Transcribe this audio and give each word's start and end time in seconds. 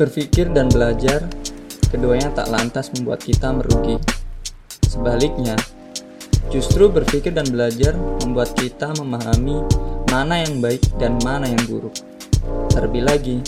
Berpikir 0.00 0.48
dan 0.56 0.72
belajar, 0.72 1.28
keduanya 1.92 2.32
tak 2.32 2.48
lantas 2.48 2.88
membuat 2.96 3.20
kita 3.20 3.52
merugi. 3.52 4.00
Sebaliknya, 4.88 5.52
justru 6.48 6.88
berpikir 6.88 7.36
dan 7.36 7.44
belajar 7.52 7.92
membuat 8.24 8.56
kita 8.56 8.96
memahami 8.96 9.60
mana 10.08 10.40
yang 10.40 10.64
baik 10.64 10.80
dan 10.96 11.20
mana 11.20 11.52
yang 11.52 11.60
buruk. 11.68 11.92
Terlebih 12.72 13.04
lagi, 13.04 13.44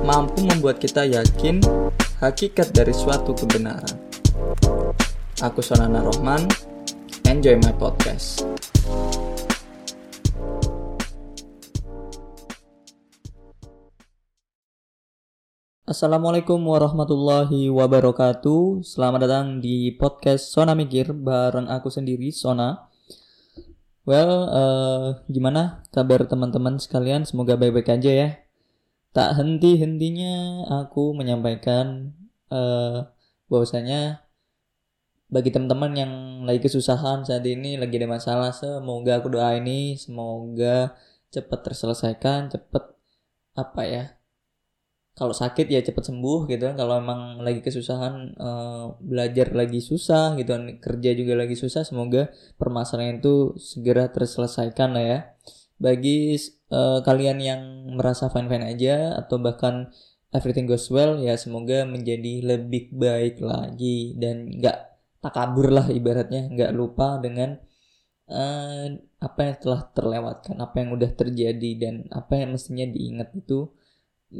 mampu 0.00 0.48
membuat 0.48 0.80
kita 0.80 1.04
yakin 1.04 1.60
hakikat 2.24 2.72
dari 2.72 2.96
suatu 2.96 3.36
kebenaran. 3.36 3.92
Aku 5.44 5.60
Sonana 5.60 6.00
Rohman, 6.00 6.48
enjoy 7.28 7.60
my 7.60 7.76
podcast. 7.76 8.51
Assalamualaikum 15.92 16.56
warahmatullahi 16.56 17.68
wabarakatuh. 17.68 18.80
Selamat 18.80 19.28
datang 19.28 19.60
di 19.60 19.92
podcast 19.92 20.48
Sona 20.48 20.72
Mikir 20.72 21.12
bareng 21.12 21.68
aku 21.68 21.92
sendiri 21.92 22.32
Sona. 22.32 22.88
Well, 24.08 24.32
uh, 24.48 25.20
gimana 25.28 25.84
kabar 25.92 26.24
teman-teman 26.24 26.80
sekalian? 26.80 27.28
Semoga 27.28 27.60
baik-baik 27.60 27.92
aja 27.92 28.08
ya. 28.08 28.28
Tak 29.12 29.36
henti-hentinya 29.36 30.64
aku 30.80 31.12
menyampaikan 31.12 32.16
uh, 32.48 33.12
bahwasanya 33.52 34.24
bagi 35.28 35.52
teman-teman 35.52 35.92
yang 35.92 36.12
lagi 36.48 36.64
kesusahan 36.64 37.28
saat 37.28 37.44
ini, 37.44 37.76
lagi 37.76 38.00
ada 38.00 38.08
masalah, 38.08 38.56
semoga 38.56 39.20
aku 39.20 39.28
doa 39.28 39.60
ini 39.60 40.00
semoga 40.00 40.96
cepat 41.28 41.68
terselesaikan, 41.68 42.48
cepat 42.48 42.96
apa 43.52 43.84
ya 43.84 44.21
kalau 45.12 45.36
sakit 45.36 45.68
ya 45.68 45.84
cepat 45.84 46.08
sembuh 46.08 46.48
gitu 46.48 46.72
kan. 46.72 46.76
Kalau 46.76 46.94
emang 46.96 47.44
lagi 47.44 47.60
kesusahan 47.60 48.36
uh, 48.40 48.96
belajar 48.98 49.52
lagi 49.52 49.84
susah 49.84 50.34
gitu 50.40 50.56
kan 50.56 50.64
kerja 50.80 51.10
juga 51.12 51.36
lagi 51.36 51.56
susah 51.56 51.84
semoga 51.84 52.32
permasalahan 52.56 53.20
itu 53.20 53.52
segera 53.60 54.08
terselesaikan 54.08 54.96
lah 54.96 55.04
ya. 55.04 55.18
Bagi 55.76 56.38
uh, 56.72 57.04
kalian 57.04 57.38
yang 57.42 57.62
merasa 57.92 58.32
fine 58.32 58.48
fine 58.48 58.66
aja 58.72 59.18
atau 59.20 59.36
bahkan 59.36 59.92
everything 60.32 60.64
goes 60.64 60.88
well 60.88 61.20
ya 61.20 61.36
semoga 61.36 61.84
menjadi 61.84 62.56
lebih 62.56 62.96
baik 62.96 63.44
lagi 63.44 64.16
dan 64.16 64.48
nggak 64.48 64.78
takabur 65.20 65.68
lah 65.70 65.86
ibaratnya 65.92 66.48
nggak 66.48 66.72
lupa 66.72 67.20
dengan 67.20 67.60
uh, 68.32 68.86
apa 69.22 69.40
yang 69.44 69.56
telah 69.60 69.82
terlewatkan 69.92 70.56
apa 70.58 70.76
yang 70.82 70.90
udah 70.96 71.10
terjadi 71.12 71.70
dan 71.78 71.94
apa 72.10 72.40
yang 72.40 72.56
mestinya 72.56 72.88
diingat 72.88 73.30
itu 73.36 73.70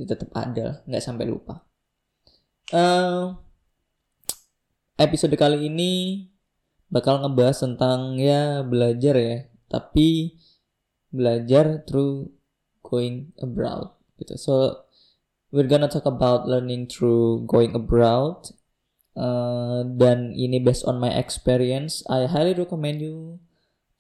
tetap 0.08 0.32
ada 0.32 0.80
nggak 0.88 1.04
sampai 1.04 1.26
lupa. 1.28 1.62
Uh, 2.72 3.36
episode 4.96 5.36
kali 5.36 5.68
ini 5.68 6.24
bakal 6.88 7.20
ngebahas 7.20 7.64
tentang 7.64 8.16
ya 8.16 8.64
belajar 8.64 9.14
ya. 9.16 9.36
Tapi 9.68 10.36
belajar 11.12 11.84
through 11.84 12.32
going 12.84 13.32
abroad 13.40 13.92
gitu. 14.20 14.36
So 14.36 14.52
we're 15.52 15.68
gonna 15.68 15.88
talk 15.88 16.08
about 16.08 16.48
learning 16.48 16.88
through 16.88 17.48
going 17.48 17.76
abroad. 17.76 18.52
Uh, 19.12 19.84
dan 20.00 20.32
ini 20.32 20.56
based 20.56 20.88
on 20.88 20.96
my 20.96 21.12
experience. 21.12 22.00
I 22.08 22.24
highly 22.24 22.56
recommend 22.56 23.04
you 23.04 23.40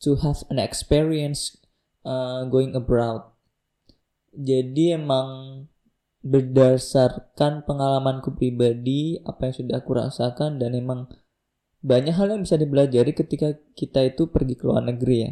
to 0.00 0.16
have 0.24 0.40
an 0.48 0.56
experience 0.56 1.60
uh, 2.04 2.48
going 2.48 2.72
abroad. 2.72 3.28
Jadi 4.32 4.96
emang 4.96 5.68
berdasarkan 6.22 7.66
pengalamanku 7.66 8.38
pribadi 8.38 9.18
apa 9.26 9.50
yang 9.50 9.54
sudah 9.58 9.76
aku 9.82 9.90
rasakan 9.98 10.62
dan 10.62 10.78
emang 10.78 11.10
banyak 11.82 12.14
hal 12.14 12.30
yang 12.30 12.46
bisa 12.46 12.54
dipelajari 12.54 13.10
ketika 13.10 13.58
kita 13.74 14.06
itu 14.06 14.30
pergi 14.30 14.54
ke 14.54 14.64
luar 14.70 14.86
negeri 14.86 15.16
ya. 15.18 15.30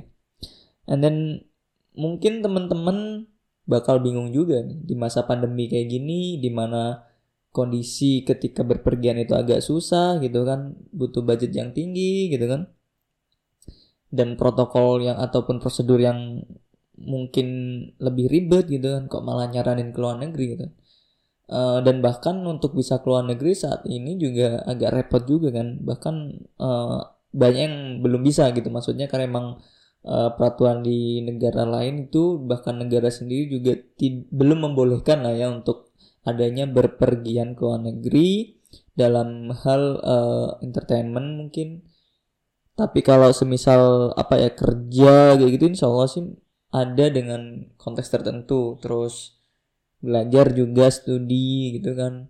And 0.91 1.01
then 1.07 1.47
mungkin 1.95 2.43
teman-teman 2.43 3.31
bakal 3.71 4.03
bingung 4.03 4.35
juga 4.35 4.67
nih 4.67 4.83
di 4.83 4.95
masa 4.99 5.23
pandemi 5.31 5.71
kayak 5.71 5.87
gini 5.87 6.43
di 6.43 6.51
mana 6.51 7.07
kondisi 7.55 8.27
ketika 8.27 8.67
berpergian 8.67 9.23
itu 9.23 9.39
agak 9.39 9.63
susah 9.63 10.19
gitu 10.19 10.43
kan 10.43 10.75
butuh 10.91 11.23
budget 11.23 11.55
yang 11.55 11.71
tinggi 11.71 12.35
gitu 12.35 12.51
kan. 12.51 12.67
Dan 14.11 14.35
protokol 14.35 15.07
yang 15.07 15.23
ataupun 15.23 15.63
prosedur 15.63 16.03
yang 16.03 16.43
mungkin 16.99 17.47
lebih 18.03 18.27
ribet 18.27 18.67
gitu 18.67 18.91
kan 18.91 19.07
kok 19.07 19.23
malah 19.23 19.47
nyaranin 19.47 19.95
ke 19.95 19.99
luar 20.03 20.19
negeri 20.19 20.59
gitu 20.59 20.67
Uh, 21.51 21.83
dan 21.83 21.99
bahkan 21.99 22.39
untuk 22.47 22.79
bisa 22.79 23.03
keluar 23.03 23.27
negeri 23.27 23.59
saat 23.59 23.83
ini 23.91 24.15
juga 24.15 24.63
agak 24.71 24.91
repot 24.95 25.23
juga 25.27 25.51
kan. 25.51 25.83
Bahkan 25.83 26.15
uh, 26.63 26.99
banyak 27.35 27.63
yang 27.67 27.77
belum 28.07 28.23
bisa 28.23 28.47
gitu. 28.55 28.71
Maksudnya 28.71 29.11
karena 29.11 29.27
emang 29.27 29.47
uh, 30.07 30.31
peraturan 30.39 30.87
di 30.87 31.27
negara 31.27 31.67
lain 31.67 32.07
itu 32.07 32.39
bahkan 32.39 32.79
negara 32.79 33.11
sendiri 33.11 33.51
juga 33.51 33.75
belum 34.31 34.71
membolehkan 34.71 35.27
lah 35.27 35.35
ya 35.35 35.51
untuk 35.51 35.91
adanya 36.23 36.71
berpergian 36.71 37.59
ke 37.59 37.61
luar 37.67 37.83
negeri 37.83 38.61
dalam 38.95 39.51
hal 39.51 39.83
uh, 40.07 40.49
entertainment 40.63 41.35
mungkin. 41.35 41.83
Tapi 42.79 43.03
kalau 43.03 43.35
semisal 43.35 44.15
apa 44.15 44.39
ya 44.39 44.51
kerja 44.55 45.35
kayak 45.35 45.51
gitu 45.59 45.65
insya 45.67 45.91
Allah 45.91 46.07
sih 46.07 46.25
ada 46.71 47.11
dengan 47.11 47.75
konteks 47.75 48.07
tertentu. 48.07 48.79
Terus 48.79 49.40
belajar 50.01 50.53
juga 50.57 50.89
studi 50.89 51.79
gitu 51.81 51.93
kan. 51.97 52.29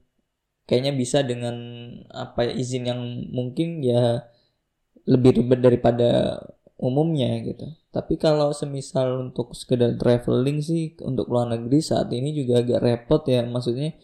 Kayaknya 0.67 0.93
bisa 0.95 1.19
dengan 1.27 1.57
apa 2.15 2.47
ya 2.47 2.53
izin 2.55 2.87
yang 2.87 3.01
mungkin 3.35 3.83
ya 3.83 4.27
lebih 5.07 5.43
ribet 5.43 5.61
daripada 5.63 6.39
umumnya 6.79 7.43
gitu. 7.43 7.75
Tapi 7.91 8.15
kalau 8.23 8.55
semisal 8.55 9.31
untuk 9.31 9.53
sekedar 9.59 9.99
traveling 9.99 10.63
sih 10.63 10.95
untuk 11.03 11.27
luar 11.27 11.51
negeri 11.51 11.83
saat 11.83 12.09
ini 12.15 12.31
juga 12.31 12.63
agak 12.63 12.81
repot 12.81 13.23
ya. 13.27 13.43
Maksudnya 13.43 13.99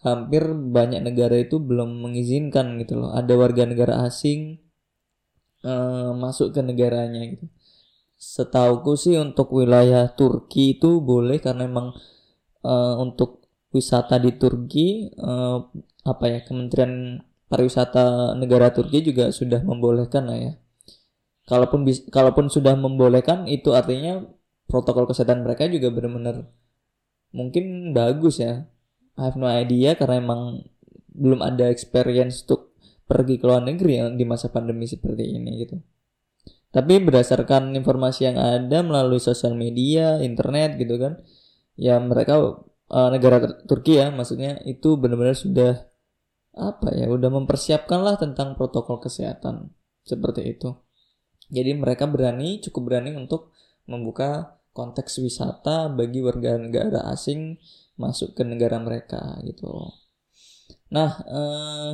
hampir 0.00 0.48
banyak 0.52 1.04
negara 1.04 1.36
itu 1.36 1.60
belum 1.60 2.00
mengizinkan 2.00 2.80
gitu 2.80 2.96
loh. 2.96 3.10
Ada 3.12 3.32
warga 3.36 3.68
negara 3.68 4.08
asing 4.08 4.56
uh, 5.62 6.16
masuk 6.16 6.56
ke 6.56 6.60
negaranya 6.64 7.22
gitu. 7.28 7.46
Setauku 8.16 8.96
sih 8.96 9.20
untuk 9.20 9.52
wilayah 9.52 10.08
Turki 10.16 10.80
itu 10.80 11.04
boleh 11.04 11.36
karena 11.36 11.68
emang 11.68 11.92
uh, 12.62 12.96
untuk 13.02 13.44
wisata 13.74 14.16
di 14.16 14.32
Turki 14.38 15.10
uh, 15.20 15.60
apa 16.06 16.24
ya 16.30 16.38
Kementerian 16.46 17.20
Pariwisata 17.46 18.34
negara 18.34 18.74
Turki 18.74 19.06
juga 19.06 19.30
sudah 19.30 19.62
membolehkan 19.62 20.26
lah 20.26 20.38
ya. 20.38 20.52
Kalaupun 21.46 21.86
kalaupun 22.10 22.50
sudah 22.50 22.74
membolehkan 22.74 23.46
itu 23.46 23.70
artinya 23.70 24.18
protokol 24.66 25.06
kesehatan 25.06 25.46
mereka 25.46 25.70
juga 25.70 25.94
benar-benar 25.94 26.50
mungkin 27.30 27.94
bagus 27.94 28.42
ya. 28.42 28.66
I 29.16 29.30
have 29.30 29.38
no 29.38 29.46
idea 29.46 29.94
karena 29.94 30.18
emang 30.18 30.66
belum 31.16 31.40
ada 31.40 31.70
experience 31.70 32.44
untuk 32.44 32.76
pergi 33.06 33.38
ke 33.38 33.46
luar 33.46 33.62
negeri 33.62 34.02
yang 34.02 34.18
di 34.18 34.26
masa 34.26 34.50
pandemi 34.50 34.90
seperti 34.90 35.24
ini 35.38 35.62
gitu. 35.62 35.78
Tapi 36.74 37.00
berdasarkan 37.00 37.72
informasi 37.78 38.28
yang 38.28 38.36
ada 38.36 38.82
melalui 38.84 39.22
sosial 39.22 39.56
media, 39.56 40.20
internet 40.20 40.76
gitu 40.76 41.00
kan, 41.00 41.22
ya 41.76 42.00
mereka 42.00 42.64
uh, 42.90 43.08
negara 43.12 43.44
Turki 43.68 44.00
ya 44.00 44.08
maksudnya 44.10 44.60
itu 44.64 44.96
benar-benar 44.96 45.36
sudah 45.36 45.72
apa 46.56 46.88
ya 46.96 47.12
udah 47.12 47.28
mempersiapkan 47.28 48.00
lah 48.00 48.16
tentang 48.16 48.56
protokol 48.56 48.98
kesehatan 48.98 49.76
seperti 50.08 50.56
itu. 50.56 50.72
Jadi 51.52 51.76
mereka 51.76 52.08
berani 52.08 52.58
cukup 52.64 52.90
berani 52.90 53.12
untuk 53.14 53.54
membuka 53.86 54.58
konteks 54.72 55.22
wisata 55.22 55.92
bagi 55.92 56.24
warga 56.24 56.58
negara 56.58 57.06
asing 57.12 57.60
masuk 58.00 58.34
ke 58.34 58.42
negara 58.42 58.80
mereka 58.80 59.38
gitu. 59.44 59.92
Nah 60.90 61.10
eh, 61.28 61.92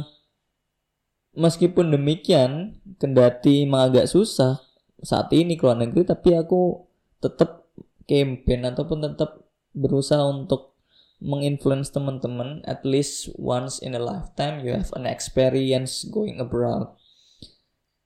meskipun 1.36 1.90
demikian 1.92 2.80
kendati 3.02 3.66
agak 3.66 4.06
susah 4.08 4.62
saat 5.02 5.28
ini 5.34 5.58
keluar 5.58 5.74
negeri 5.74 6.06
tapi 6.06 6.38
aku 6.38 6.86
tetap 7.18 7.66
campaign 8.06 8.62
ataupun 8.70 8.98
tetap 9.10 9.41
berusaha 9.72 10.22
untuk 10.28 10.72
menginfluence 11.22 11.94
teman-teman 11.94 12.66
at 12.66 12.82
least 12.82 13.30
once 13.38 13.78
in 13.78 13.94
a 13.94 14.02
lifetime 14.02 14.58
you 14.66 14.74
have 14.74 14.90
an 14.98 15.06
experience 15.06 16.02
going 16.10 16.42
abroad. 16.42 16.90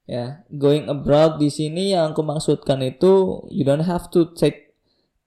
Ya 0.07 0.47
going 0.53 0.87
abroad 0.87 1.43
di 1.43 1.51
sini 1.51 1.97
yang 1.97 2.15
aku 2.15 2.23
maksudkan 2.23 2.79
itu 2.85 3.43
you 3.51 3.67
don't 3.67 3.89
have 3.89 4.07
to 4.13 4.31
take 4.37 4.77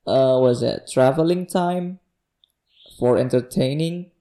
uh, 0.07 0.39
was 0.39 0.63
it 0.63 0.87
traveling 0.87 1.43
time 1.43 1.99
for 2.95 3.19
entertaining. 3.19 4.13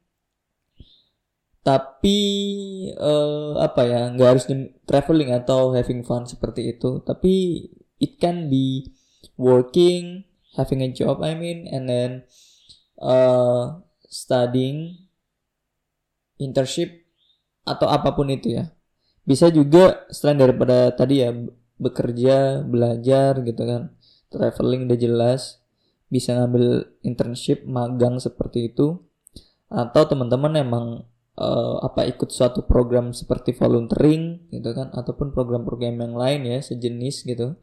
Tapi 1.63 2.19
uh, 2.97 3.61
apa 3.61 3.83
ya 3.85 4.03
nggak 4.17 4.29
harus 4.29 4.47
traveling 4.89 5.31
atau 5.37 5.77
having 5.77 6.01
fun 6.03 6.25
seperti 6.25 6.73
itu. 6.73 7.05
Tapi 7.05 7.67
it 8.01 8.17
can 8.17 8.49
be 8.49 8.89
working 9.37 10.28
having 10.59 10.83
a 10.83 10.91
job 10.91 11.23
I 11.23 11.39
mean 11.39 11.71
and 11.71 11.87
then 11.87 12.11
uh, 12.99 13.79
studying 14.11 15.07
internship 16.43 17.07
atau 17.63 17.87
apa 17.87 18.13
pun 18.17 18.33
itu 18.33 18.59
ya. 18.59 18.75
Bisa 19.29 19.53
juga 19.53 20.09
selain 20.09 20.41
daripada 20.41 20.91
tadi 20.97 21.21
ya 21.21 21.31
bekerja 21.79 22.65
belajar 22.65 23.45
gitu 23.45 23.63
kan. 23.63 23.93
Traveling 24.29 24.89
udah 24.89 24.99
jelas 24.99 25.63
bisa 26.09 26.33
ngambil 26.33 26.97
internship 27.05 27.69
magang 27.69 28.17
seperti 28.17 28.73
itu. 28.73 28.99
Atau 29.69 30.09
teman-teman 30.09 30.57
emang 30.57 30.87
uh, 31.37 31.77
apa 31.85 32.09
ikut 32.09 32.33
suatu 32.33 32.65
program 32.65 33.13
seperti 33.13 33.53
volunteering 33.53 34.49
gitu 34.49 34.73
kan 34.73 34.89
ataupun 34.97 35.31
program-program 35.31 36.01
yang 36.01 36.15
lain 36.17 36.41
ya 36.49 36.59
sejenis 36.65 37.29
gitu. 37.29 37.55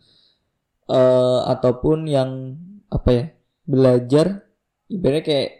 Uh, 0.85 1.41
ataupun 1.49 2.05
yang 2.05 2.61
apa 2.95 3.09
ya 3.11 3.25
belajar 3.67 4.47
ibaratnya 4.87 5.23
kayak 5.27 5.51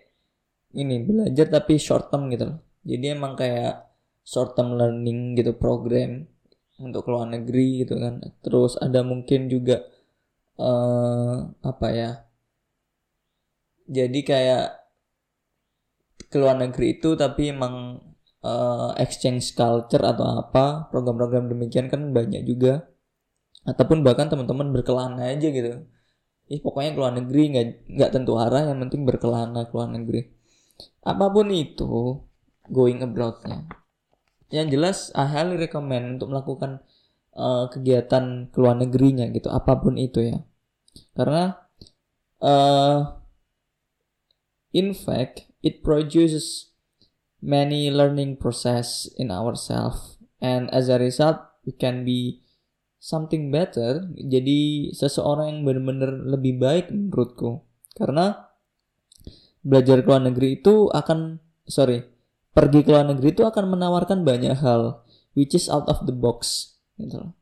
ini 0.76 1.04
belajar 1.04 1.46
tapi 1.52 1.76
short 1.76 2.08
term 2.12 2.32
gitu 2.32 2.56
loh. 2.56 2.60
Jadi 2.86 3.06
emang 3.12 3.34
kayak 3.36 3.92
short 4.24 4.56
term 4.56 4.80
learning 4.80 5.36
gitu 5.36 5.56
program 5.58 6.28
untuk 6.80 7.08
luar 7.12 7.28
negeri 7.28 7.84
gitu 7.84 8.00
kan. 8.00 8.24
Terus 8.44 8.80
ada 8.80 9.02
mungkin 9.04 9.52
juga 9.52 9.84
uh, 10.60 11.52
apa 11.64 11.88
ya 11.92 12.12
jadi 13.86 14.20
kayak 14.26 14.66
ke 16.30 16.38
luar 16.42 16.58
negeri 16.58 16.98
itu 17.00 17.14
tapi 17.14 17.54
emang 17.54 18.02
uh, 18.42 18.92
exchange 18.98 19.54
culture 19.54 20.02
atau 20.02 20.42
apa 20.42 20.90
program-program 20.90 21.50
demikian 21.50 21.88
kan 21.88 22.12
banyak 22.12 22.44
juga. 22.46 22.90
Ataupun 23.66 24.06
bahkan 24.06 24.30
teman-teman 24.30 24.70
berkelana 24.70 25.34
aja 25.34 25.50
gitu 25.50 25.90
Ih, 26.46 26.62
pokoknya 26.62 26.94
ke 26.94 27.00
luar 27.02 27.14
negeri 27.18 27.44
nggak 27.54 27.68
nggak 27.90 28.12
tentu 28.14 28.38
arah 28.38 28.70
yang 28.70 28.78
penting 28.86 29.02
berkelana 29.02 29.66
ke 29.66 29.74
luar 29.74 29.90
negeri. 29.90 30.30
Apa 31.02 31.34
pun 31.34 31.50
itu 31.50 32.22
going 32.70 33.02
abroadnya. 33.02 33.66
Yang 34.54 34.68
jelas 34.78 34.98
I 35.18 35.26
highly 35.26 35.58
recommend 35.58 36.22
untuk 36.22 36.30
melakukan 36.30 36.86
uh, 37.34 37.66
kegiatan 37.74 38.54
ke 38.54 38.58
luar 38.62 38.78
negerinya 38.78 39.26
gitu 39.34 39.50
apa 39.50 39.74
pun 39.82 39.98
itu 39.98 40.22
ya. 40.22 40.38
Karena 41.18 41.58
uh, 42.46 43.26
In 44.76 44.92
fact, 44.92 45.48
it 45.64 45.80
produces 45.88 46.76
many 47.40 47.88
learning 47.88 48.36
process 48.36 49.08
in 49.16 49.32
ourselves. 49.32 50.20
And 50.44 50.68
as 50.76 50.92
a 50.92 51.00
result 51.00 51.40
we 51.64 51.72
can 51.72 52.04
be 52.04 52.45
something 53.06 53.54
better 53.54 54.10
jadi 54.18 54.90
seseorang 54.98 55.54
yang 55.54 55.60
benar-benar 55.62 56.12
lebih 56.26 56.58
baik 56.58 56.90
menurutku. 56.90 57.62
Karena 57.94 58.34
belajar 59.66 60.02
ke 60.02 60.08
luar 60.10 60.26
negeri 60.26 60.62
itu 60.62 60.90
akan 60.90 61.42
sorry 61.66 62.06
pergi 62.54 62.86
ke 62.86 62.90
luar 62.94 63.10
negeri 63.10 63.34
itu 63.34 63.44
akan 63.44 63.74
menawarkan 63.74 64.22
banyak 64.22 64.54
hal 64.62 65.02
which 65.34 65.58
is 65.58 65.66
out 65.68 65.90
of 65.90 66.06
the 66.06 66.14
box 66.14 66.78
gitu 67.02 67.34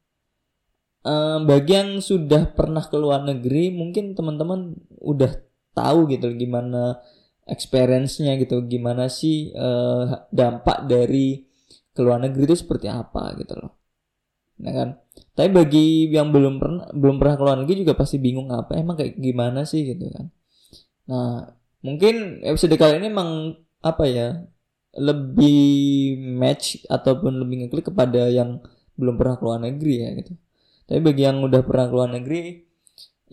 Um, 1.04 1.44
bagi 1.52 1.76
yang 1.76 2.00
sudah 2.00 2.56
pernah 2.56 2.80
ke 2.80 2.96
luar 2.96 3.28
negeri 3.28 3.76
mungkin 3.76 4.16
teman-teman 4.16 4.72
udah 5.04 5.36
tahu 5.76 6.08
gitu 6.08 6.32
gimana 6.32 6.96
experience-nya 7.44 8.40
gitu 8.40 8.64
gimana 8.72 9.12
sih 9.12 9.52
uh, 9.52 10.32
dampak 10.32 10.88
dari 10.88 11.44
keluar 11.92 12.24
negeri 12.24 12.48
itu 12.48 12.56
seperti 12.56 12.88
apa 12.88 13.36
gitu 13.36 13.52
loh. 13.52 13.76
Nah 14.64 14.72
kan 14.72 14.90
tapi 15.34 15.50
bagi 15.50 15.86
yang 16.14 16.30
belum 16.30 16.62
pernah 16.62 16.86
belum 16.94 17.16
pernah 17.18 17.36
keluar 17.42 17.56
negeri 17.58 17.82
juga 17.82 17.98
pasti 17.98 18.22
bingung 18.22 18.54
apa 18.54 18.78
emang 18.78 19.02
kayak 19.02 19.18
gimana 19.18 19.66
sih 19.66 19.82
gitu 19.82 20.06
kan. 20.14 20.30
Nah 21.10 21.50
mungkin 21.82 22.46
episode 22.46 22.78
kali 22.78 23.02
ini 23.02 23.10
emang 23.10 23.58
apa 23.82 24.06
ya 24.06 24.46
lebih 24.94 26.16
match 26.38 26.86
ataupun 26.86 27.42
lebih 27.42 27.66
ngeklik 27.66 27.90
kepada 27.90 28.30
yang 28.30 28.62
belum 28.94 29.18
pernah 29.18 29.36
keluar 29.42 29.58
negeri 29.58 30.06
ya 30.06 30.10
gitu. 30.22 30.34
Tapi 30.86 31.00
bagi 31.02 31.26
yang 31.26 31.42
udah 31.42 31.62
pernah 31.66 31.90
keluar 31.90 32.10
negeri 32.14 32.62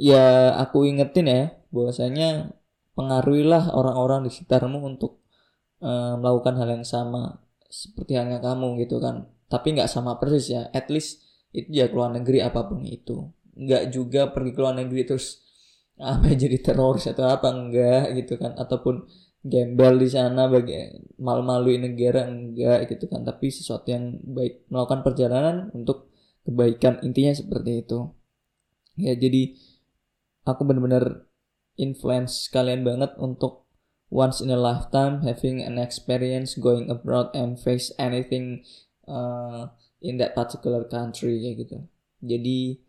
ya 0.00 0.56
aku 0.56 0.88
ingetin 0.88 1.28
ya 1.28 1.42
bahwasanya 1.68 2.56
pengaruhilah 2.96 3.76
orang-orang 3.76 4.24
di 4.24 4.30
sekitarmu 4.32 4.80
untuk 4.80 5.20
uh, 5.84 6.16
melakukan 6.16 6.56
hal 6.56 6.80
yang 6.80 6.86
sama 6.88 7.44
seperti 7.68 8.16
halnya 8.16 8.40
kamu 8.40 8.80
gitu 8.88 8.96
kan. 9.04 9.28
Tapi 9.52 9.76
nggak 9.76 9.92
sama 9.92 10.16
persis 10.16 10.48
ya 10.48 10.72
at 10.72 10.88
least 10.88 11.29
itu 11.50 11.68
ya 11.70 11.90
keluar 11.90 12.14
negeri 12.14 12.42
apa 12.42 12.66
pun 12.66 12.82
itu. 12.86 13.30
Nggak 13.58 13.84
juga 13.92 14.30
pergi 14.30 14.50
ke 14.54 14.60
luar 14.62 14.76
negeri 14.78 15.02
terus 15.06 15.42
apa 16.00 16.32
jadi 16.42 16.56
teroris 16.62 17.06
atau 17.10 17.26
apa 17.28 17.50
enggak 17.50 18.14
gitu 18.18 18.38
kan. 18.38 18.54
Ataupun 18.56 19.06
gembel 19.40 19.96
di 19.96 20.08
sana 20.12 20.52
bagi 20.52 20.76
malu-maluin 21.18 21.90
negara 21.90 22.26
enggak 22.28 22.90
gitu 22.90 23.10
kan. 23.10 23.26
Tapi 23.26 23.50
sesuatu 23.50 23.90
yang 23.90 24.18
baik 24.22 24.70
melakukan 24.70 25.00
perjalanan 25.02 25.56
untuk 25.74 26.10
kebaikan 26.46 27.02
intinya 27.02 27.34
seperti 27.34 27.84
itu. 27.84 28.10
Ya 29.00 29.16
jadi 29.16 29.56
aku 30.44 30.66
benar-benar 30.66 31.30
influence 31.80 32.48
kalian 32.52 32.84
banget 32.84 33.16
untuk 33.16 33.64
once 34.10 34.42
in 34.42 34.50
a 34.50 34.58
lifetime 34.58 35.22
having 35.22 35.62
an 35.62 35.78
experience 35.78 36.58
going 36.58 36.90
abroad 36.90 37.30
and 37.32 37.56
face 37.56 37.94
anything 37.96 38.66
uh, 39.06 39.70
in 40.00 40.16
that 40.16 40.32
particular 40.32 40.84
country 40.88 41.40
kayak 41.40 41.56
gitu. 41.64 41.76
Jadi 42.20 42.80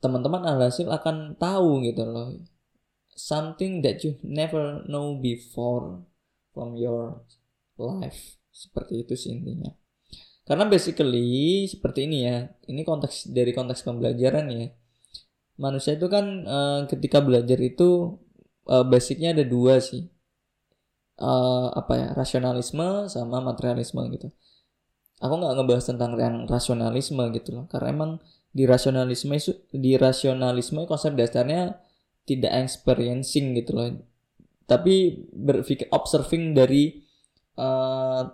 teman-teman 0.00 0.44
alhasil 0.44 0.88
akan 0.88 1.36
tahu 1.40 1.84
gitu 1.84 2.04
loh. 2.04 2.36
Something 3.16 3.80
that 3.80 4.04
you 4.04 4.20
never 4.20 4.84
know 4.84 5.16
before 5.16 6.04
from 6.52 6.76
your 6.76 7.24
life. 7.80 8.36
Seperti 8.52 9.04
itu 9.04 9.16
sih 9.16 9.32
intinya. 9.32 9.72
Karena 10.44 10.68
basically 10.68 11.64
seperti 11.64 12.04
ini 12.04 12.18
ya. 12.28 12.44
Ini 12.68 12.84
konteks 12.84 13.32
dari 13.32 13.56
konteks 13.56 13.84
pembelajaran 13.84 14.52
ya. 14.52 14.68
Manusia 15.56 15.96
itu 15.96 16.12
kan 16.12 16.44
uh, 16.44 16.80
ketika 16.84 17.24
belajar 17.24 17.56
itu 17.56 18.20
uh, 18.68 18.84
basicnya 18.84 19.32
ada 19.32 19.44
dua 19.48 19.80
sih. 19.80 20.04
Uh, 21.16 21.72
apa 21.72 21.92
ya? 21.96 22.08
Rasionalisme 22.12 23.08
sama 23.08 23.40
materialisme 23.40 24.04
gitu 24.12 24.28
aku 25.20 25.34
nggak 25.40 25.54
ngebahas 25.56 25.84
tentang 25.88 26.10
yang 26.20 26.36
rasionalisme 26.48 27.22
gitu 27.32 27.50
loh. 27.56 27.64
Karena 27.68 27.88
emang 27.92 28.10
di 28.52 28.64
rasionalisme 28.64 29.32
itu 29.36 29.52
di 29.72 30.00
rasionalisme 30.00 30.88
konsep 30.88 31.12
dasarnya 31.12 31.76
tidak 32.28 32.52
experiencing 32.66 33.56
gitu 33.56 33.70
loh. 33.76 33.88
Tapi 34.66 35.26
berpikir 35.30 35.86
observing 35.94 36.56
dari 36.56 37.06
uh, 37.60 38.26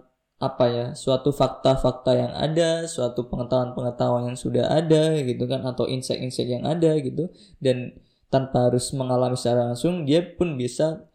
apa 0.43 0.65
ya 0.67 0.87
suatu 0.99 1.31
fakta-fakta 1.31 2.19
yang 2.19 2.33
ada 2.35 2.91
suatu 2.91 3.31
pengetahuan-pengetahuan 3.31 4.35
yang 4.35 4.39
sudah 4.39 4.75
ada 4.75 5.15
gitu 5.23 5.47
kan 5.47 5.62
atau 5.62 5.87
insight-insight 5.87 6.51
yang 6.51 6.67
ada 6.67 6.99
gitu 6.99 7.31
dan 7.62 7.95
tanpa 8.27 8.67
harus 8.67 8.91
mengalami 8.91 9.39
secara 9.39 9.71
langsung 9.71 10.03
dia 10.03 10.19
pun 10.19 10.59
bisa 10.59 11.07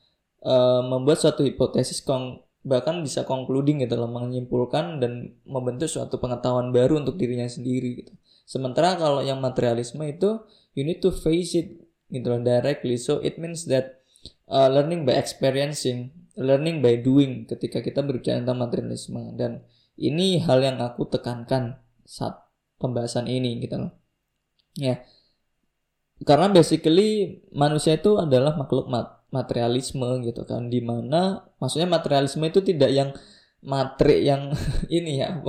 uh, 0.47 0.79
membuat 0.79 1.19
suatu 1.19 1.43
hipotesis 1.43 1.99
kong 1.99 2.39
bahkan 2.67 2.99
bisa 2.99 3.23
concluding 3.23 3.79
gitu 3.79 3.95
loh 3.95 4.11
menyimpulkan 4.11 4.99
dan 4.99 5.39
membentuk 5.47 5.87
suatu 5.87 6.19
pengetahuan 6.19 6.75
baru 6.75 6.99
untuk 6.99 7.15
dirinya 7.15 7.47
sendiri 7.47 8.03
gitu. 8.03 8.13
Sementara 8.43 8.99
kalau 8.99 9.23
yang 9.23 9.39
materialisme 9.39 10.03
itu 10.03 10.43
you 10.75 10.83
need 10.83 10.99
to 10.99 11.15
face 11.15 11.55
it 11.55 11.79
gitu 12.11 12.27
loh 12.27 12.43
directly. 12.43 12.99
So 12.99 13.23
it 13.23 13.39
means 13.39 13.63
that 13.71 14.03
uh, 14.51 14.67
learning 14.67 15.07
by 15.07 15.15
experiencing 15.15 16.11
learning 16.37 16.85
by 16.85 17.01
doing 17.01 17.49
ketika 17.49 17.81
kita 17.81 18.05
berbicara 18.05 18.39
tentang 18.45 18.61
materialisme. 18.61 19.33
Dan 19.33 19.65
ini 19.97 20.37
hal 20.43 20.61
yang 20.61 20.77
aku 20.77 21.09
tekankan 21.09 21.81
saat 22.05 22.37
pembahasan 22.77 23.25
ini 23.25 23.57
gitu 23.63 23.81
loh. 23.81 23.91
Ya. 24.77 25.01
Karena 26.21 26.49
basically 26.53 27.41
manusia 27.49 27.97
itu 27.97 28.17
adalah 28.21 28.53
makhluk 28.53 28.89
mat 28.89 29.16
materialisme 29.27 30.23
gitu 30.23 30.47
kan 30.47 30.71
di 30.71 30.79
mana 30.79 31.43
maksudnya 31.59 31.87
materialisme 31.87 32.47
itu 32.47 32.63
tidak 32.63 32.91
yang 32.91 33.09
materi 33.63 34.23
yang 34.27 34.53
ini 34.97 35.23
ya 35.23 35.41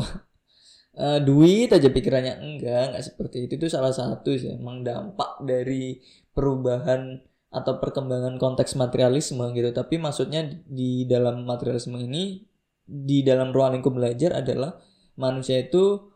uh, 0.98 1.20
duit 1.28 1.70
aja 1.70 1.88
pikirannya 1.88 2.34
enggak 2.40 2.82
enggak 2.92 3.04
seperti 3.04 3.46
itu. 3.46 3.52
Itu 3.60 3.66
salah 3.70 3.92
satu 3.94 4.34
sih 4.34 4.56
emang 4.58 4.82
dampak 4.82 5.42
dari 5.44 6.00
perubahan 6.32 7.22
atau 7.48 7.80
perkembangan 7.80 8.36
konteks 8.36 8.76
materialisme 8.76 9.42
gitu. 9.56 9.70
Tapi 9.72 9.96
maksudnya 9.96 10.44
di 10.68 11.08
dalam 11.08 11.46
materialisme 11.46 11.96
ini 11.96 12.44
di 12.88 13.20
dalam 13.20 13.52
ruang 13.52 13.78
lingkup 13.78 13.92
belajar 13.92 14.40
adalah 14.40 14.80
manusia 15.20 15.60
itu 15.60 16.08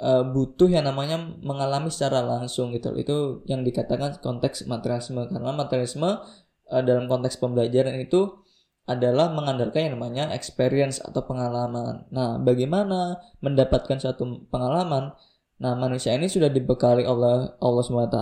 uh, 0.00 0.24
butuh 0.28 0.68
yang 0.68 0.84
namanya 0.84 1.18
mengalami 1.40 1.88
secara 1.92 2.24
langsung 2.24 2.72
gitu. 2.72 2.92
Itu 2.96 3.42
yang 3.48 3.64
dikatakan 3.64 4.20
konteks 4.20 4.68
materialisme. 4.68 5.28
Karena 5.28 5.52
materialisme 5.52 6.24
uh, 6.70 6.82
dalam 6.84 7.08
konteks 7.08 7.40
pembelajaran 7.40 7.96
itu 8.00 8.44
adalah 8.88 9.28
mengandalkan 9.36 9.84
yang 9.84 10.00
namanya 10.00 10.32
experience 10.32 10.96
atau 11.04 11.20
pengalaman. 11.28 12.08
Nah, 12.08 12.40
bagaimana 12.40 13.20
mendapatkan 13.44 14.00
suatu 14.00 14.48
pengalaman? 14.48 15.12
Nah, 15.60 15.76
manusia 15.76 16.16
ini 16.16 16.30
sudah 16.30 16.48
dibekali 16.48 17.04
oleh 17.04 17.52
Allah 17.60 17.82
SWT 17.84 18.18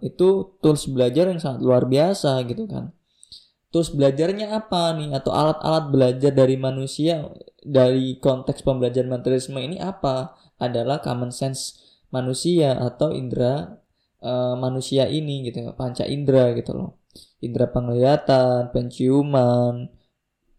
itu 0.00 0.56
tools 0.64 0.88
belajar 0.88 1.28
yang 1.28 1.42
sangat 1.42 1.60
luar 1.60 1.84
biasa 1.84 2.40
gitu 2.48 2.64
kan. 2.64 2.94
terus 3.68 3.92
belajarnya 3.92 4.48
apa 4.56 4.96
nih 4.96 5.12
atau 5.12 5.28
alat-alat 5.28 5.92
belajar 5.92 6.32
dari 6.32 6.56
manusia 6.56 7.28
dari 7.60 8.16
konteks 8.16 8.64
pembelajaran 8.64 9.12
materialisme 9.12 9.60
ini 9.60 9.76
apa 9.76 10.32
adalah 10.56 11.04
common 11.04 11.28
sense 11.28 11.76
manusia 12.08 12.72
atau 12.80 13.12
indera 13.12 13.76
uh, 14.24 14.56
manusia 14.56 15.04
ini 15.12 15.52
gitu 15.52 15.68
panca 15.76 16.08
indera 16.08 16.56
gitu 16.56 16.72
loh 16.72 16.90
indera 17.38 17.70
penglihatan 17.70 18.70
penciuman 18.74 19.90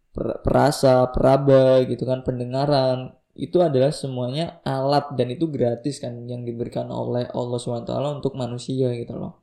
per 0.09 0.41
perasa 0.41 1.05
peraba 1.13 1.83
gitu 1.85 2.03
kan 2.03 2.25
pendengaran 2.25 3.13
itu 3.39 3.63
adalah 3.63 3.89
semuanya 3.95 4.59
alat 4.67 5.15
dan 5.15 5.31
itu 5.31 5.47
gratis 5.47 6.03
kan 6.03 6.27
yang 6.27 6.43
diberikan 6.43 6.91
oleh 6.91 7.23
Allah 7.31 7.55
SWT 7.55 7.91
untuk 8.19 8.35
manusia 8.35 8.91
gitu 8.99 9.15
loh. 9.15 9.39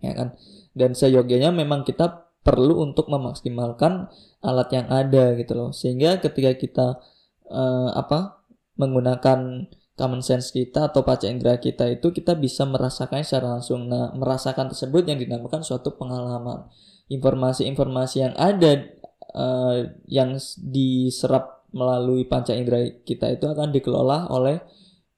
Ya 0.00 0.16
kan? 0.16 0.32
Dan 0.72 0.96
seyogianya 0.96 1.52
memang 1.52 1.84
kita 1.84 2.32
perlu 2.40 2.80
untuk 2.80 3.12
memaksimalkan 3.12 4.08
alat 4.40 4.68
yang 4.72 4.88
ada 4.88 5.36
gitu 5.36 5.52
loh. 5.52 5.70
Sehingga 5.76 6.16
ketika 6.24 6.56
kita 6.56 6.86
uh, 7.52 7.92
apa 7.92 8.40
menggunakan 8.80 9.68
common 10.00 10.24
sense 10.24 10.48
kita 10.48 10.88
atau 10.88 11.04
paca 11.04 11.28
indera 11.28 11.60
kita 11.60 11.84
itu 11.92 12.08
kita 12.08 12.32
bisa 12.40 12.64
merasakan 12.64 13.20
secara 13.20 13.60
langsung 13.60 13.92
nah 13.92 14.08
merasakan 14.16 14.72
tersebut 14.72 15.04
yang 15.04 15.20
dinamakan 15.20 15.60
suatu 15.60 16.00
pengalaman 16.00 16.64
informasi-informasi 17.12 18.16
yang 18.24 18.34
ada 18.40 18.88
uh, 19.36 19.84
yang 20.08 20.40
diserap 20.56 21.68
melalui 21.76 22.24
panca 22.24 22.56
indera 22.56 22.80
kita 23.04 23.28
itu 23.28 23.44
akan 23.44 23.70
dikelola 23.70 24.32
oleh 24.32 24.58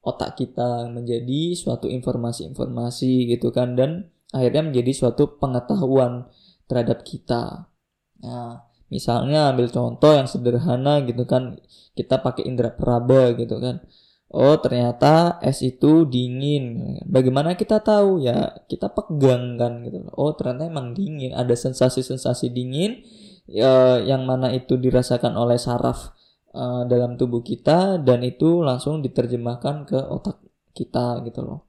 otak 0.03 0.35
kita 0.35 0.91
menjadi 0.91 1.55
suatu 1.55 1.87
informasi-informasi 1.87 3.31
gitu 3.31 3.55
kan 3.55 3.79
dan 3.79 4.11
akhirnya 4.35 4.67
menjadi 4.67 4.91
suatu 4.91 5.39
pengetahuan 5.39 6.27
terhadap 6.67 7.07
kita. 7.07 7.71
Nah, 8.19 8.67
misalnya 8.91 9.53
ambil 9.53 9.71
contoh 9.71 10.11
yang 10.11 10.27
sederhana 10.27 10.99
gitu 11.07 11.23
kan, 11.23 11.55
kita 11.95 12.19
pakai 12.19 12.49
indera 12.49 12.73
peraba 12.73 13.31
gitu 13.37 13.61
kan. 13.63 13.85
Oh, 14.33 14.57
ternyata 14.57 15.37
es 15.45 15.61
itu 15.61 16.09
dingin. 16.09 16.97
Bagaimana 17.05 17.53
kita 17.53 17.85
tahu? 17.85 18.25
Ya, 18.25 18.65
kita 18.65 18.89
pegang 18.89 19.61
kan 19.61 19.85
gitu. 19.85 20.09
Oh, 20.17 20.33
ternyata 20.33 20.73
emang 20.73 20.97
dingin. 20.97 21.37
Ada 21.37 21.53
sensasi-sensasi 21.53 22.49
dingin 22.49 23.05
ya, 23.45 24.01
yang 24.01 24.25
mana 24.25 24.49
itu 24.49 24.73
dirasakan 24.73 25.37
oleh 25.37 25.61
saraf 25.61 26.17
uh, 26.57 26.81
dalam 26.89 27.13
tubuh 27.13 27.45
kita 27.45 28.01
dan 28.01 28.25
itu 28.25 28.65
langsung 28.65 29.05
diterjemahkan 29.05 29.85
ke 29.85 29.99
otak 30.01 30.41
kita 30.73 31.21
gitu 31.29 31.41
loh. 31.45 31.59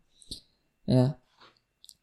Ya 0.88 1.20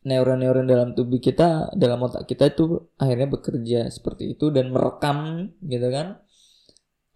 neuron-neuron 0.01 0.65
dalam 0.65 0.98
tubuh 0.98 1.22
kita 1.22 1.70
dalam 1.77 2.01
otak 2.01 2.25
kita 2.25 2.50
itu 2.50 2.89
akhirnya 2.98 3.30
bekerja 3.30 3.80
seperti 3.94 4.34
itu 4.34 4.50
dan 4.50 4.74
merekam 4.74 5.50
gitu 5.62 5.94
kan 5.94 6.18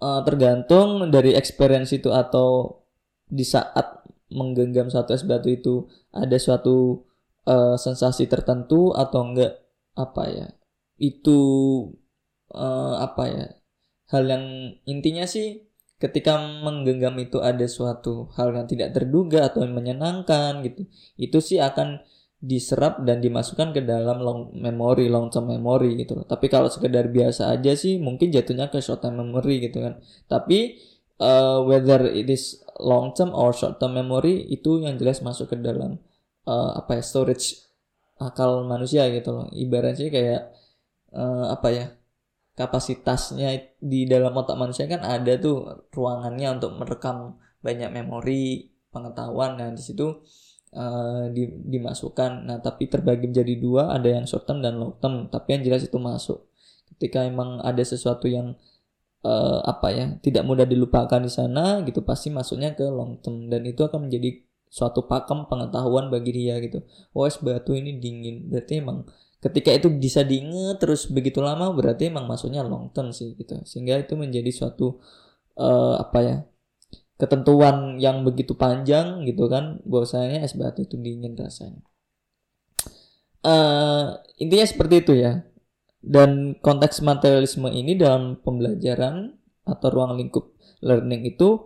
uh, 0.05 0.21
tergantung 0.21 1.09
dari 1.09 1.33
experience 1.33 1.97
itu 1.97 2.13
atau 2.13 2.81
di 3.29 3.45
saat 3.45 4.05
menggenggam 4.29 4.89
satu 4.89 5.13
es 5.13 5.23
batu 5.25 5.49
itu 5.53 5.85
ada 6.09 6.35
suatu 6.37 7.05
uh, 7.45 7.77
sensasi 7.77 8.25
tertentu 8.25 8.93
atau 8.93 9.21
enggak 9.21 9.61
apa 9.95 10.23
ya 10.27 10.47
itu 10.97 11.39
uh, 12.51 12.95
apa 12.99 13.23
ya 13.29 13.45
hal 14.11 14.23
yang 14.27 14.45
intinya 14.85 15.25
sih 15.25 15.65
ketika 15.97 16.35
menggenggam 16.37 17.15
itu 17.17 17.39
ada 17.39 17.63
suatu 17.65 18.29
hal 18.35 18.51
yang 18.51 18.67
tidak 18.67 18.91
terduga 18.91 19.47
atau 19.47 19.63
yang 19.63 19.73
menyenangkan 19.73 20.61
gitu 20.67 20.85
itu 21.15 21.37
sih 21.39 21.57
akan 21.63 22.03
diserap 22.45 23.01
dan 23.01 23.23
dimasukkan 23.25 23.73
ke 23.73 23.81
dalam 23.81 24.21
long 24.21 24.53
memory, 24.53 25.09
long 25.09 25.33
term 25.33 25.49
memory 25.49 25.97
gitu. 26.05 26.21
Tapi 26.29 26.45
kalau 26.45 26.69
sekedar 26.69 27.09
biasa 27.09 27.49
aja 27.49 27.73
sih 27.73 27.97
mungkin 27.97 28.29
jatuhnya 28.29 28.69
ke 28.69 28.77
short 28.83 29.01
term 29.01 29.17
memory 29.17 29.65
gitu 29.65 29.81
kan. 29.81 29.97
Tapi 30.29 30.77
uh, 31.19 31.63
whether 31.63 32.07
it 32.09 32.27
is 32.27 32.63
long 32.79 33.15
term 33.15 33.31
or 33.31 33.51
short 33.55 33.79
term 33.79 33.95
memory 33.95 34.47
itu 34.51 34.83
yang 34.83 34.99
jelas 34.99 35.23
masuk 35.23 35.51
ke 35.53 35.55
dalam 35.59 35.99
uh, 36.47 36.71
apa 36.79 36.99
ya 36.99 37.03
storage 37.03 37.61
akal 38.19 38.63
manusia 38.63 39.07
gitu 39.11 39.31
loh. 39.35 39.47
Ibaratnya 39.51 40.07
kayak 40.11 40.41
uh, 41.15 41.51
apa 41.51 41.69
ya? 41.71 41.87
kapasitasnya 42.55 43.75
di 43.83 44.07
dalam 44.07 44.31
otak 44.31 44.55
manusia 44.55 44.87
kan 44.87 45.03
ada 45.03 45.35
tuh 45.35 45.91
ruangannya 45.91 46.55
untuk 46.55 46.79
merekam 46.79 47.35
banyak 47.59 47.91
memori 47.91 48.71
pengetahuan 48.95 49.59
nah 49.59 49.75
di 49.75 49.83
situ 49.83 50.23
uh, 50.75 51.25
di, 51.31 51.49
dimasukkan. 51.49 52.31
Nah, 52.45 52.57
tapi 52.59 52.91
terbagi 52.91 53.31
menjadi 53.31 53.55
dua, 53.57 53.95
ada 53.95 54.07
yang 54.11 54.27
short 54.27 54.45
term 54.45 54.59
dan 54.59 54.77
long 54.77 54.95
term. 54.99 55.31
Tapi 55.31 55.59
yang 55.59 55.63
jelas 55.71 55.87
itu 55.87 55.97
masuk. 55.97 56.45
Ketika 56.95 57.23
emang 57.27 57.63
ada 57.63 57.81
sesuatu 57.81 58.27
yang 58.31 58.55
uh, 59.25 59.65
apa 59.65 59.87
ya 59.89 60.05
tidak 60.21 60.45
mudah 60.45 60.69
dilupakan 60.69 61.17
di 61.17 61.31
sana, 61.33 61.81
gitu 61.81 62.05
pasti 62.05 62.29
masuknya 62.29 62.77
ke 62.77 62.85
long 62.85 63.17
term 63.25 63.49
dan 63.49 63.65
itu 63.65 63.81
akan 63.81 64.05
menjadi 64.05 64.45
suatu 64.69 65.09
pakem 65.09 65.49
pengetahuan 65.49 66.13
bagi 66.13 66.31
dia 66.35 66.61
gitu. 66.61 66.85
Oh 67.17 67.25
es 67.25 67.41
batu 67.41 67.73
ini 67.73 67.97
dingin, 67.97 68.45
berarti 68.53 68.85
emang 68.85 69.09
ketika 69.41 69.73
itu 69.73 69.89
bisa 69.89 70.21
diinget 70.21 70.77
terus 70.77 71.09
begitu 71.09 71.41
lama 71.41 71.73
berarti 71.73 72.13
emang 72.13 72.29
masuknya 72.29 72.61
long 72.61 72.93
term 72.93 73.09
sih 73.09 73.33
gitu. 73.33 73.57
Sehingga 73.65 73.97
itu 73.97 74.13
menjadi 74.13 74.53
suatu 74.53 75.01
uh, 75.57 75.95
apa 75.97 76.19
ya 76.21 76.37
ketentuan 77.15 77.95
yang 77.95 78.27
begitu 78.27 78.59
panjang 78.59 79.23
gitu 79.23 79.47
kan 79.47 79.79
bahwasanya 79.87 80.43
es 80.43 80.51
batu 80.51 80.83
itu 80.83 80.99
dingin 80.99 81.31
rasanya 81.39 81.79
uh, 83.47 84.19
intinya 84.35 84.67
seperti 84.67 84.95
itu 84.99 85.13
ya 85.15 85.47
dan 86.05 86.53
konteks 86.61 87.01
materialisme 87.01 87.65
ini 87.73 87.97
dalam 87.97 88.37
pembelajaran 88.45 89.33
atau 89.65 89.87
ruang 89.89 90.21
lingkup 90.21 90.53
learning 90.85 91.25
itu 91.25 91.65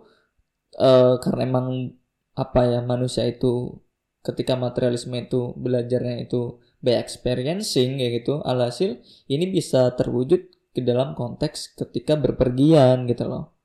uh, 0.80 1.20
karena 1.20 1.44
emang 1.44 1.92
apa 2.32 2.60
ya 2.64 2.80
manusia 2.80 3.28
itu 3.28 3.76
ketika 4.24 4.56
materialisme 4.56 5.12
itu 5.20 5.52
belajarnya 5.60 6.24
itu 6.24 6.56
by 6.80 6.96
experiencing 6.96 8.00
ya 8.00 8.08
gitu 8.16 8.40
alhasil 8.40 8.96
ini 9.28 9.52
bisa 9.52 9.92
terwujud 9.92 10.48
ke 10.72 10.80
dalam 10.80 11.12
konteks 11.12 11.76
ketika 11.76 12.16
berpergian 12.16 13.04
gitu 13.04 13.28
loh. 13.28 13.58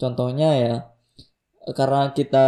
Contohnya 0.00 0.50
ya 0.56 0.74
karena 1.76 2.12
kita 2.16 2.46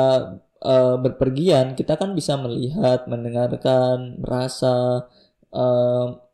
uh, 0.64 0.96
berpergian 1.00 1.76
kita 1.76 1.96
kan 2.00 2.16
bisa 2.16 2.40
melihat 2.40 3.04
mendengarkan 3.08 4.20
merasa 4.20 5.04
uh, 5.52 6.25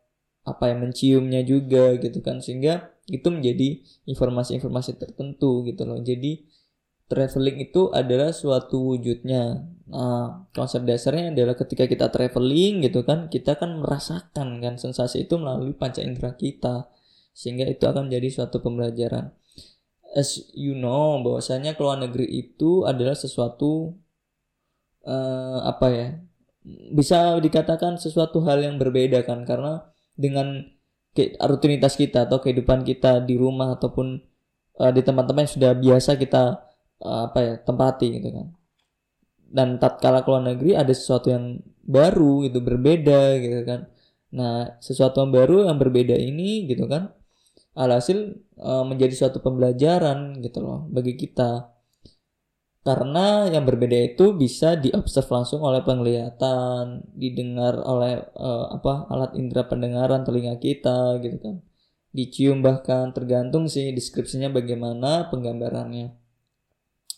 apa 0.43 0.71
yang 0.71 0.83
menciumnya 0.87 1.41
juga 1.43 1.95
gitu 1.99 2.19
kan. 2.19 2.43
Sehingga 2.43 2.93
itu 3.11 3.27
menjadi 3.27 3.83
informasi-informasi 4.07 4.95
tertentu 4.99 5.63
gitu 5.67 5.83
loh. 5.83 5.99
Jadi 5.99 6.47
traveling 7.11 7.61
itu 7.61 7.91
adalah 7.91 8.31
suatu 8.31 8.95
wujudnya. 8.95 9.67
Nah 9.91 10.47
konsep 10.55 10.87
dasarnya 10.87 11.35
adalah 11.35 11.53
ketika 11.59 11.85
kita 11.85 12.07
traveling 12.09 12.81
gitu 12.87 13.03
kan 13.03 13.27
kita 13.27 13.59
kan 13.59 13.77
merasakan 13.83 14.63
kan 14.63 14.79
sensasi 14.79 15.27
itu 15.27 15.35
melalui 15.35 15.75
panca 15.75 15.99
indera 15.99 16.33
kita. 16.33 16.87
Sehingga 17.35 17.67
itu 17.67 17.83
akan 17.85 18.07
menjadi 18.07 18.41
suatu 18.41 18.63
pembelajaran. 18.63 19.35
As 20.13 20.37
you 20.53 20.77
know 20.77 21.19
bahwasanya 21.25 21.73
keluar 21.73 21.97
negeri 21.97 22.29
itu 22.29 22.85
adalah 22.85 23.17
sesuatu 23.17 23.97
uh, 25.03 25.59
apa 25.65 25.87
ya 25.89 26.07
bisa 26.95 27.35
dikatakan 27.43 27.99
sesuatu 27.99 28.39
hal 28.47 28.63
yang 28.63 28.79
berbeda 28.79 29.27
kan. 29.27 29.43
Karena 29.43 29.92
dengan 30.13 30.61
rutinitas 31.41 31.93
kita 31.93 32.25
atau 32.25 32.41
kehidupan 32.41 32.81
kita 32.81 33.21
di 33.21 33.37
rumah 33.37 33.77
ataupun 33.77 34.17
uh, 34.81 34.91
di 34.93 35.01
tempat-tempat 35.05 35.41
yang 35.45 35.53
sudah 35.53 35.71
biasa 35.77 36.11
kita 36.17 36.43
uh, 37.05 37.29
apa 37.29 37.39
ya 37.41 37.53
tempati 37.61 38.07
gitu 38.17 38.29
kan. 38.33 38.47
Dan 39.53 39.77
tatkala 39.77 40.25
keluar 40.25 40.41
negeri 40.41 40.73
ada 40.73 40.89
sesuatu 40.89 41.29
yang 41.29 41.61
baru 41.85 42.49
itu 42.49 42.57
berbeda 42.57 43.37
gitu 43.37 43.61
kan. 43.65 43.89
Nah 44.33 44.81
sesuatu 44.81 45.21
yang 45.21 45.29
baru 45.29 45.69
yang 45.69 45.77
berbeda 45.77 46.17
ini 46.17 46.65
gitu 46.65 46.89
kan 46.89 47.13
alhasil 47.73 48.37
uh, 48.61 48.85
menjadi 48.85 49.13
suatu 49.17 49.41
pembelajaran 49.41 50.37
gitu 50.45 50.61
loh 50.61 50.85
bagi 50.93 51.17
kita 51.17 51.72
karena 52.83 53.47
yang 53.47 53.63
berbeda 53.63 53.95
itu 54.11 54.35
bisa 54.35 54.75
diobserv 54.75 55.31
langsung 55.31 55.63
oleh 55.63 55.79
penglihatan 55.87 57.07
didengar 57.15 57.79
oleh 57.79 58.27
uh, 58.35 58.75
apa 58.75 59.07
alat 59.07 59.31
indera 59.39 59.63
pendengaran 59.63 60.27
telinga 60.27 60.59
kita 60.59 61.15
gitu 61.23 61.39
kan. 61.39 61.55
Dicium 62.11 62.59
bahkan 62.59 63.15
tergantung 63.15 63.71
sih 63.71 63.95
deskripsinya 63.95 64.51
bagaimana 64.51 65.31
penggambarannya. 65.31 66.11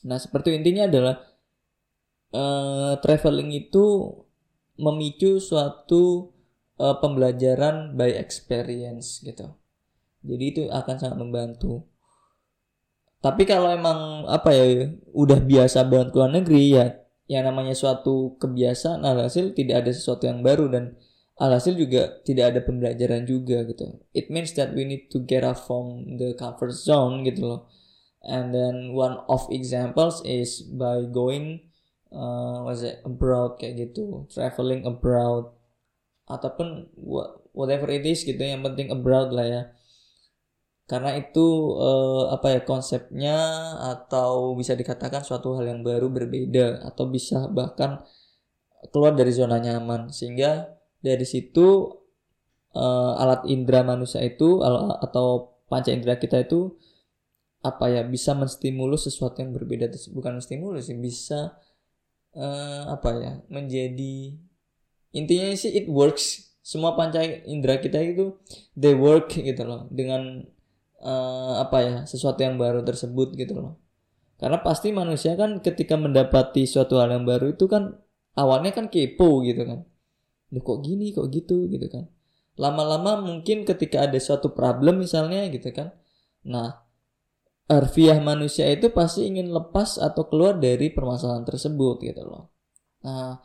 Nah 0.06 0.18
seperti 0.22 0.54
intinya 0.54 0.86
adalah 0.86 1.16
uh, 2.30 2.94
traveling 3.02 3.50
itu 3.58 4.14
memicu 4.78 5.42
suatu 5.42 6.30
uh, 6.78 7.02
pembelajaran 7.02 7.98
by 7.98 8.14
experience 8.14 9.18
gitu. 9.26 9.50
Jadi 10.22 10.44
itu 10.46 10.62
akan 10.70 10.96
sangat 11.02 11.18
membantu 11.18 11.90
tapi 13.26 13.42
kalau 13.50 13.74
emang 13.74 14.30
apa 14.30 14.54
ya 14.54 14.94
udah 15.18 15.42
biasa 15.42 15.82
banget 15.90 16.14
ke 16.14 16.18
luar 16.22 16.30
negeri 16.30 16.78
ya 16.78 16.86
yang 17.26 17.50
namanya 17.50 17.74
suatu 17.74 18.38
kebiasaan 18.38 19.02
alhasil 19.02 19.50
tidak 19.58 19.82
ada 19.82 19.90
sesuatu 19.90 20.30
yang 20.30 20.46
baru 20.46 20.70
dan 20.70 20.94
alhasil 21.42 21.74
juga 21.74 22.22
tidak 22.22 22.54
ada 22.54 22.60
pembelajaran 22.62 23.26
juga 23.26 23.66
gitu. 23.66 23.98
It 24.14 24.30
means 24.30 24.54
that 24.56 24.78
we 24.78 24.86
need 24.86 25.10
to 25.10 25.26
get 25.26 25.42
out 25.42 25.58
from 25.58 26.16
the 26.22 26.38
comfort 26.38 26.72
zone 26.78 27.26
gitu 27.26 27.42
loh. 27.44 27.62
And 28.22 28.54
then 28.54 28.94
one 28.94 29.22
of 29.26 29.50
examples 29.50 30.22
is 30.22 30.62
by 30.62 31.06
going 31.10 31.66
uh, 32.14 32.62
was 32.62 32.86
it 32.86 33.02
abroad 33.04 33.58
kayak 33.58 33.90
gitu. 33.90 34.30
Traveling 34.30 34.86
abroad. 34.86 35.50
Ataupun 36.30 36.94
whatever 37.54 37.90
it 37.90 38.06
is 38.06 38.22
gitu. 38.22 38.40
Yang 38.40 38.72
penting 38.72 38.88
abroad 38.94 39.34
lah 39.34 39.46
ya 39.50 39.62
karena 40.86 41.18
itu 41.18 41.74
uh, 41.82 42.30
apa 42.30 42.54
ya 42.54 42.62
konsepnya 42.62 43.38
atau 43.98 44.54
bisa 44.54 44.78
dikatakan 44.78 45.26
suatu 45.26 45.58
hal 45.58 45.66
yang 45.66 45.82
baru 45.82 46.14
berbeda 46.14 46.86
atau 46.86 47.10
bisa 47.10 47.50
bahkan 47.50 48.06
keluar 48.94 49.18
dari 49.18 49.34
zona 49.34 49.58
nyaman. 49.58 50.14
Sehingga 50.14 50.78
dari 51.02 51.26
situ 51.26 51.90
uh, 52.78 53.14
alat 53.18 53.50
indera 53.50 53.82
manusia 53.82 54.22
itu 54.22 54.62
atau 55.02 55.58
panca 55.66 55.90
indera 55.90 56.22
kita 56.22 56.46
itu 56.46 56.78
apa 57.66 57.90
ya 57.90 58.06
bisa 58.06 58.38
menstimulus 58.38 59.10
sesuatu 59.10 59.42
yang 59.42 59.50
berbeda 59.50 59.90
bukan 60.14 60.38
menstimulus 60.38 60.86
sih 60.86 60.94
bisa 61.02 61.58
uh, 62.38 62.94
apa 62.94 63.10
ya 63.18 63.34
menjadi 63.50 64.38
intinya 65.18 65.50
sih 65.58 65.74
it 65.74 65.90
works. 65.90 66.54
Semua 66.62 66.94
panca 66.94 67.26
indera 67.26 67.82
kita 67.82 67.98
itu 68.06 68.38
they 68.78 68.94
work 68.94 69.34
gitu 69.34 69.66
loh. 69.66 69.90
Dengan 69.90 70.46
uh, 71.06 71.62
apa 71.62 71.78
ya 71.86 71.96
sesuatu 72.10 72.42
yang 72.42 72.58
baru 72.58 72.82
tersebut 72.82 73.38
gitu 73.38 73.54
loh 73.54 73.78
karena 74.42 74.60
pasti 74.60 74.92
manusia 74.92 75.38
kan 75.38 75.62
ketika 75.62 75.96
mendapati 75.96 76.66
suatu 76.66 76.98
hal 76.98 77.14
yang 77.14 77.24
baru 77.24 77.54
itu 77.54 77.70
kan 77.70 77.96
awalnya 78.36 78.74
kan 78.74 78.90
kepo 78.92 79.46
gitu 79.46 79.64
kan 79.64 79.86
Loh 80.54 80.62
kok 80.62 80.80
gini, 80.86 81.10
kok 81.16 81.28
gitu 81.34 81.66
gitu 81.72 81.88
kan. 81.90 82.06
Lama-lama 82.56 83.20
mungkin 83.20 83.66
ketika 83.66 84.06
ada 84.06 84.20
suatu 84.22 84.54
problem 84.54 85.02
misalnya 85.02 85.50
gitu 85.50 85.74
kan. 85.74 85.92
Nah, 86.46 86.86
harfiah 87.68 88.22
manusia 88.22 88.70
itu 88.70 88.94
pasti 88.94 89.26
ingin 89.26 89.50
lepas 89.50 89.98
atau 89.98 90.30
keluar 90.30 90.56
dari 90.62 90.94
permasalahan 90.94 91.44
tersebut 91.44 92.00
gitu 92.06 92.22
loh. 92.24 92.54
Nah, 93.02 93.42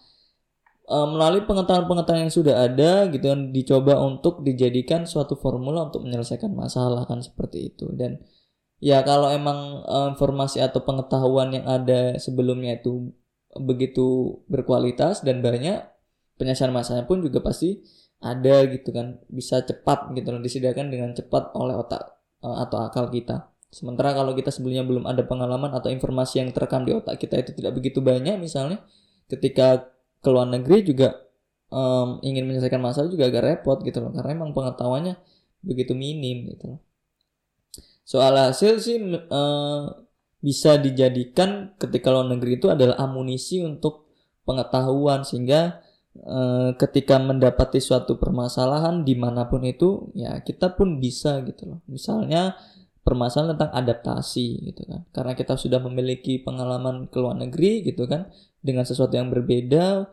e, 0.91 0.99
melalui 1.07 1.47
pengetahuan-pengetahuan 1.47 2.27
yang 2.27 2.35
sudah 2.35 2.67
ada 2.67 3.07
gitu 3.07 3.31
kan 3.31 3.55
dicoba 3.55 4.03
untuk 4.03 4.43
dijadikan 4.43 5.07
suatu 5.07 5.39
formula 5.39 5.87
untuk 5.87 6.03
menyelesaikan 6.03 6.51
masalah 6.51 7.07
kan 7.07 7.23
seperti 7.23 7.71
itu. 7.71 7.87
Dan 7.95 8.19
ya 8.83 9.07
kalau 9.07 9.31
emang 9.31 9.87
e, 9.87 9.97
informasi 10.19 10.59
atau 10.59 10.83
pengetahuan 10.83 11.55
yang 11.55 11.67
ada 11.71 12.19
sebelumnya 12.19 12.83
itu 12.83 13.15
begitu 13.55 14.39
berkualitas 14.51 15.23
dan 15.23 15.43
banyak 15.43 15.83
penyelesaian 16.39 16.75
masalahnya 16.75 17.07
pun 17.07 17.23
juga 17.23 17.43
pasti 17.43 17.83
ada 18.21 18.69
gitu 18.69 18.93
kan 18.93 19.17
bisa 19.33 19.65
cepat 19.65 20.13
gitu 20.13 20.29
loh 20.29 20.45
disediakan 20.45 20.93
dengan 20.93 21.17
cepat 21.17 21.57
oleh 21.57 21.73
otak 21.73 22.21
uh, 22.45 22.63
atau 22.65 22.85
akal 22.85 23.09
kita. 23.09 23.49
Sementara 23.71 24.13
kalau 24.13 24.35
kita 24.35 24.51
sebelumnya 24.51 24.83
belum 24.83 25.07
ada 25.07 25.23
pengalaman 25.25 25.71
atau 25.73 25.89
informasi 25.95 26.43
yang 26.43 26.51
terekam 26.51 26.83
di 26.85 26.93
otak 26.93 27.17
kita 27.23 27.39
itu 27.39 27.55
tidak 27.55 27.79
begitu 27.79 28.03
banyak 28.03 28.37
misalnya 28.37 28.83
ketika 29.31 29.89
ke 30.21 30.29
luar 30.29 30.49
negeri 30.49 30.85
juga 30.85 31.17
um, 31.73 32.21
ingin 32.21 32.45
menyelesaikan 32.45 32.81
masalah 32.81 33.09
juga 33.09 33.29
agak 33.29 33.43
repot 33.45 33.79
gitu 33.83 34.01
loh 34.05 34.13
karena 34.13 34.37
emang 34.37 34.53
pengetahuannya 34.53 35.17
begitu 35.65 35.93
minim 35.97 36.49
gitu 36.57 36.77
loh. 36.77 36.81
Soal 38.05 38.35
hasil 38.37 38.81
sih 38.81 38.97
uh, 39.13 39.83
bisa 40.41 40.81
dijadikan 40.81 41.77
ketika 41.77 42.09
luar 42.11 42.27
negeri 42.33 42.59
itu 42.59 42.67
adalah 42.73 42.97
amunisi 42.99 43.63
untuk 43.63 44.09
pengetahuan 44.49 45.23
sehingga 45.23 45.85
Eh, 46.11 46.71
ketika 46.75 47.23
mendapati 47.23 47.79
suatu 47.79 48.19
permasalahan 48.19 49.07
di 49.07 49.15
mana 49.15 49.47
pun 49.47 49.63
itu 49.63 50.11
ya 50.19 50.43
kita 50.43 50.75
pun 50.75 50.99
bisa 50.99 51.39
gitu 51.47 51.71
loh. 51.71 51.79
Misalnya 51.87 52.59
permasalahan 53.07 53.55
tentang 53.55 53.73
adaptasi 53.79 54.47
gitu 54.75 54.83
kan. 54.91 55.07
Karena 55.15 55.33
kita 55.39 55.55
sudah 55.55 55.79
memiliki 55.79 56.43
pengalaman 56.43 57.07
ke 57.07 57.17
luar 57.23 57.39
negeri 57.39 57.87
gitu 57.87 58.11
kan 58.11 58.27
dengan 58.61 58.85
sesuatu 58.85 59.17
yang 59.17 59.33
berbeda 59.33 60.09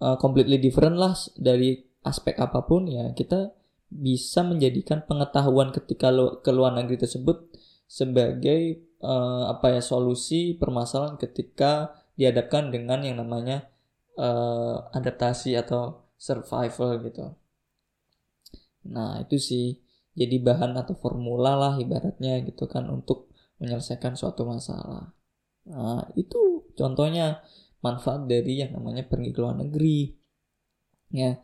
uh, 0.00 0.16
completely 0.18 0.58
different 0.58 0.96
lah 0.96 1.14
dari 1.38 1.78
aspek 2.02 2.34
apa 2.40 2.66
pun 2.66 2.90
ya 2.90 3.12
kita 3.14 3.54
bisa 3.92 4.40
menjadikan 4.42 5.04
pengetahuan 5.04 5.70
ketika 5.70 6.08
lo, 6.08 6.40
ke 6.40 6.48
luar 6.48 6.72
negeri 6.72 6.96
tersebut 6.96 7.52
sebagai 7.84 8.80
uh, 9.04 9.52
apa 9.52 9.76
ya 9.76 9.82
solusi 9.84 10.56
permasalahan 10.56 11.20
ketika 11.20 11.92
dihadapkan 12.16 12.72
dengan 12.72 13.04
yang 13.04 13.20
namanya 13.20 13.68
uh, 14.16 14.88
adaptasi 14.96 15.56
atau 15.60 16.08
survival 16.16 17.04
gitu. 17.04 17.36
Nah, 18.88 19.22
itu 19.22 19.36
sih 19.38 19.66
jadi 20.12 20.40
bahan 20.40 20.76
atau 20.76 20.96
formula 20.96 21.56
lah 21.56 21.74
ibaratnya 21.80 22.40
gitu 22.44 22.68
kan 22.68 22.88
untuk 22.88 23.32
menyelesaikan 23.60 24.16
suatu 24.16 24.44
masalah. 24.48 25.12
Nah, 25.68 26.02
itu 26.18 26.66
contohnya 26.74 27.44
manfaat 27.82 28.30
dari 28.30 28.62
yang 28.62 28.78
namanya 28.78 29.04
pergi 29.04 29.30
ke 29.34 29.38
luar 29.42 29.58
negeri. 29.58 30.14
Ya. 31.12 31.42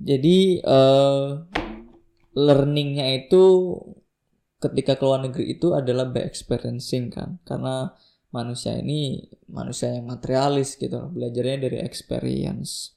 Jadi 0.00 0.64
uh, 0.64 1.44
learningnya 2.32 3.06
itu 3.20 3.76
ketika 4.62 4.96
ke 4.96 5.04
luar 5.04 5.20
negeri 5.28 5.58
itu 5.58 5.76
adalah 5.76 6.08
by 6.08 6.24
experiencing 6.24 7.12
kan. 7.12 7.36
Karena 7.44 7.92
manusia 8.30 8.78
ini 8.78 9.26
manusia 9.50 9.98
yang 9.98 10.06
materialis 10.06 10.78
gitu 10.78 11.10
belajarnya 11.10 11.66
dari 11.66 11.78
experience 11.82 12.94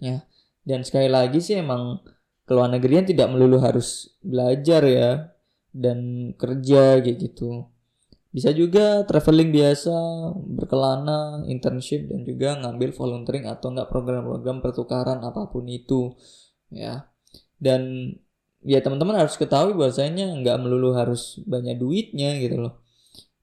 ya 0.00 0.24
dan 0.64 0.80
sekali 0.84 1.08
lagi 1.12 1.38
sih 1.40 1.60
emang 1.60 2.00
ke 2.48 2.52
luar 2.56 2.72
negeri 2.72 3.12
tidak 3.12 3.28
melulu 3.28 3.60
harus 3.60 4.16
belajar 4.24 4.82
ya 4.88 5.10
dan 5.70 6.32
kerja 6.34 6.98
gitu 7.04 7.68
bisa 8.30 8.54
juga 8.54 9.02
traveling 9.10 9.50
biasa 9.50 9.94
berkelana 10.38 11.42
internship 11.50 12.06
dan 12.06 12.22
juga 12.22 12.54
ngambil 12.62 12.94
volunteering 12.94 13.50
atau 13.50 13.74
enggak 13.74 13.90
program-program 13.90 14.62
pertukaran 14.62 15.18
apa 15.26 15.50
pun 15.50 15.66
itu 15.66 16.14
ya. 16.70 17.10
Dan 17.58 18.14
ya 18.62 18.78
teman-teman 18.80 19.18
harus 19.18 19.34
ketahui 19.34 19.74
bahwasanya 19.74 20.30
nggak 20.40 20.56
melulu 20.62 20.94
harus 20.94 21.42
banyak 21.44 21.76
duitnya 21.76 22.38
gitu 22.38 22.70
loh. 22.70 22.74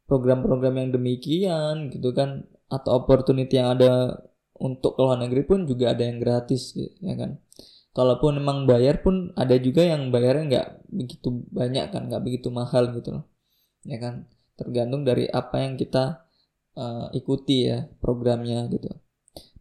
Program-program 0.08 0.80
yang 0.80 0.90
demikian 0.96 1.92
gitu 1.92 2.16
kan 2.16 2.48
atau 2.72 3.04
opportunity 3.04 3.60
yang 3.60 3.76
ada 3.76 4.16
untuk 4.58 4.98
ke 4.98 5.02
luar 5.04 5.20
negeri 5.20 5.44
pun 5.44 5.68
juga 5.68 5.92
ada 5.92 6.08
yang 6.08 6.24
gratis 6.24 6.74
ya 7.04 7.16
kan. 7.20 7.44
Kalaupun 7.92 8.40
memang 8.40 8.64
bayar 8.70 9.04
pun 9.04 9.36
ada 9.36 9.58
juga 9.60 9.84
yang 9.84 10.14
bayarnya 10.14 10.46
nggak 10.48 10.68
begitu 10.96 11.44
banyak 11.52 11.92
kan 11.92 12.08
nggak 12.08 12.24
begitu 12.24 12.48
mahal 12.54 12.94
gitu 12.96 13.20
loh 13.20 13.26
ya 13.88 13.98
kan 14.00 14.28
tergantung 14.58 15.06
dari 15.06 15.30
apa 15.30 15.62
yang 15.62 15.78
kita 15.78 16.28
uh, 16.76 17.08
ikuti 17.14 17.70
ya 17.70 17.86
programnya 18.02 18.66
gitu. 18.74 18.90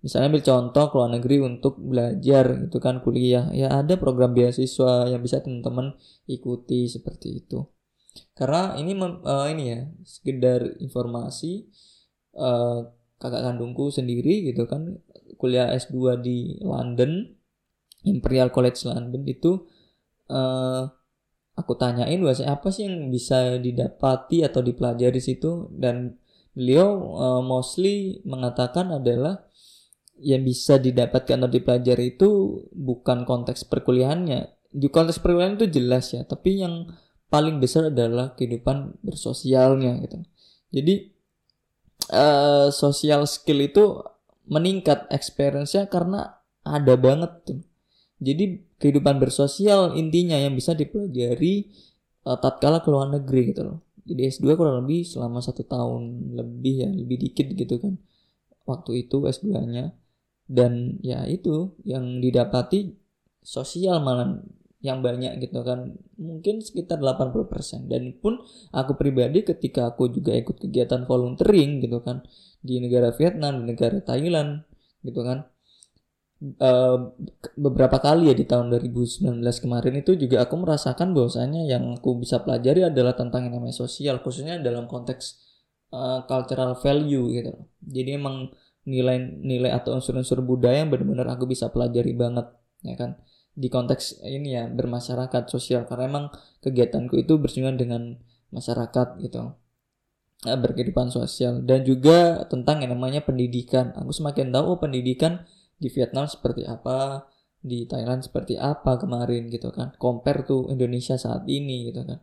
Misalnya 0.01 0.33
ambil 0.33 0.45
contoh 0.47 0.85
ke 0.89 0.95
luar 0.97 1.11
negeri 1.19 1.37
untuk 1.43 1.75
belajar 1.83 2.45
gitu 2.69 2.79
kan 2.79 3.03
kuliah. 3.03 3.51
Ya 3.53 3.75
ada 3.75 3.99
program 4.01 4.33
beasiswa 4.33 5.11
yang 5.11 5.21
bisa 5.21 5.43
teman-teman 5.45 5.99
ikuti 6.31 6.89
seperti 6.89 7.45
itu. 7.45 7.67
Karena 8.33 8.79
ini 8.81 8.97
uh, 8.97 9.47
ini 9.51 9.65
ya 9.67 9.81
sekedar 10.07 10.81
informasi 10.81 11.69
uh, 12.39 12.89
kakak 13.21 13.43
kandungku 13.45 13.89
sendiri 13.93 14.47
gitu 14.53 14.69
kan 14.69 15.01
kuliah 15.41 15.73
S2 15.73 16.21
di 16.21 16.61
London 16.65 17.37
Imperial 18.07 18.53
College 18.55 18.87
London 18.87 19.27
itu 19.27 19.67
uh, 20.31 20.87
aku 21.57 21.73
tanyain 21.75 22.21
bahasa 22.21 22.47
apa 22.47 22.69
sih 22.69 22.85
yang 22.85 23.09
bisa 23.09 23.57
didapati 23.57 24.45
atau 24.45 24.61
dipelajari 24.61 25.19
situ 25.19 25.73
dan 25.73 26.21
beliau 26.53 27.17
uh, 27.17 27.43
mostly 27.43 28.21
mengatakan 28.29 28.93
adalah 28.93 29.45
yang 30.21 30.45
bisa 30.45 30.81
didapatkan 30.81 31.37
atau 31.45 31.53
dipelajari 31.53 32.17
itu 32.17 32.63
bukan 32.73 33.29
konteks 33.29 33.69
perkuliahannya 33.69 34.49
di 34.73 34.89
konteks 34.89 35.21
perkuliahan 35.21 35.57
itu 35.57 35.69
jelas 35.69 36.13
ya 36.13 36.25
tapi 36.25 36.61
yang 36.61 36.89
paling 37.27 37.59
besar 37.59 37.91
adalah 37.91 38.33
kehidupan 38.39 39.03
bersosialnya 39.03 39.99
gitu. 40.07 40.23
Jadi 40.71 40.95
uh, 42.15 42.71
social 42.71 43.27
skill 43.27 43.61
itu 43.67 43.85
meningkat 44.47 45.11
experience-nya 45.11 45.91
karena 45.91 46.39
ada 46.63 46.95
banget 46.95 47.33
tuh. 47.43 47.61
Jadi 48.17 48.65
kehidupan 48.81 49.21
bersosial 49.21 49.93
intinya 49.97 50.41
yang 50.41 50.57
bisa 50.57 50.73
dipelajari 50.73 51.69
uh, 52.25 52.39
tatkala 52.41 52.81
ke 52.81 52.89
luar 52.89 53.13
negeri 53.13 53.53
gitu 53.53 53.63
loh. 53.65 53.79
Jadi 54.07 54.23
S2 54.31 54.55
kurang 54.55 54.87
lebih 54.87 55.03
selama 55.03 55.43
satu 55.43 55.67
tahun 55.67 56.33
lebih 56.39 56.75
ya, 56.87 56.91
lebih 56.91 57.17
dikit 57.29 57.53
gitu 57.53 57.77
kan. 57.83 57.99
Waktu 58.65 59.07
itu 59.07 59.27
S2-nya. 59.27 59.93
Dan 60.47 61.03
ya 61.03 61.27
itu 61.27 61.75
yang 61.83 62.23
didapati 62.23 62.95
sosial 63.43 63.99
malah 63.99 64.39
yang 64.85 65.03
banyak 65.03 65.43
gitu 65.43 65.67
kan 65.67 65.99
mungkin 66.15 66.63
sekitar 66.63 67.03
80% 67.03 67.91
dan 67.91 68.15
pun 68.23 68.39
aku 68.71 68.95
pribadi 68.95 69.43
ketika 69.43 69.91
aku 69.91 70.13
juga 70.13 70.37
ikut 70.37 70.63
kegiatan 70.63 71.09
volunteering 71.09 71.83
gitu 71.83 71.99
kan 72.05 72.23
di 72.63 72.79
negara 72.79 73.11
Vietnam 73.11 73.65
di 73.65 73.75
negara 73.75 73.99
Thailand 74.05 74.63
gitu 75.03 75.27
kan 75.27 75.49
uh, 76.43 76.99
beberapa 77.57 77.97
kali 77.97 78.29
ya 78.29 78.35
di 78.37 78.45
tahun 78.45 78.69
2019 78.73 79.41
kemarin 79.41 79.95
itu 79.97 80.13
juga 80.17 80.45
aku 80.45 80.55
merasakan 80.61 81.17
bahwasanya 81.17 81.65
yang 81.65 81.97
aku 81.97 82.21
bisa 82.21 82.45
pelajari 82.45 82.85
adalah 82.85 83.17
tentang 83.17 83.49
yang 83.49 83.61
namanya 83.61 83.77
sosial 83.77 84.21
khususnya 84.21 84.61
dalam 84.61 84.85
konteks 84.85 85.41
uh, 85.93 86.25
cultural 86.29 86.77
value 86.77 87.27
gitu. 87.33 87.53
Jadi 87.81 88.11
emang 88.17 88.53
nilai-nilai 88.87 89.75
atau 89.75 89.99
unsur-unsur 89.99 90.41
budaya 90.47 90.87
yang 90.87 90.91
benar-benar 90.95 91.27
aku 91.35 91.51
bisa 91.51 91.73
pelajari 91.73 92.15
banget 92.15 92.47
ya 92.87 92.95
kan? 92.95 93.19
Di 93.57 93.73
konteks 93.73 94.21
ini 94.23 94.55
ya 94.55 94.69
bermasyarakat 94.69 95.49
sosial. 95.49 95.89
Karena 95.89 96.05
emang 96.07 96.25
kegiatanku 96.61 97.17
itu 97.17 97.41
bersinggungan 97.41 97.81
dengan 97.81 98.03
masyarakat 98.53 99.17
gitu. 99.25 99.57
Eh, 100.45 100.59
berkehidupan 100.61 101.09
sosial. 101.09 101.65
Dan 101.65 101.83
juga 101.83 102.45
tentang 102.53 102.85
yang 102.85 102.93
namanya 102.93 103.25
pendidikan. 103.25 103.97
Aku 103.97 104.13
semakin 104.13 104.53
tahu 104.53 104.77
oh, 104.77 104.79
pendidikan 104.79 105.49
di 105.77 105.89
Vietnam 105.93 106.25
seperti 106.25 106.65
apa 106.65 107.29
di 107.67 107.83
Thailand 107.85 108.23
seperti 108.23 108.55
apa 108.55 108.95
kemarin 109.01 109.51
gitu 109.51 109.75
kan. 109.75 109.93
Compare 109.99 110.47
tuh 110.47 110.71
Indonesia 110.71 111.19
saat 111.19 111.45
ini 111.51 111.91
gitu 111.91 112.07
kan. 112.07 112.23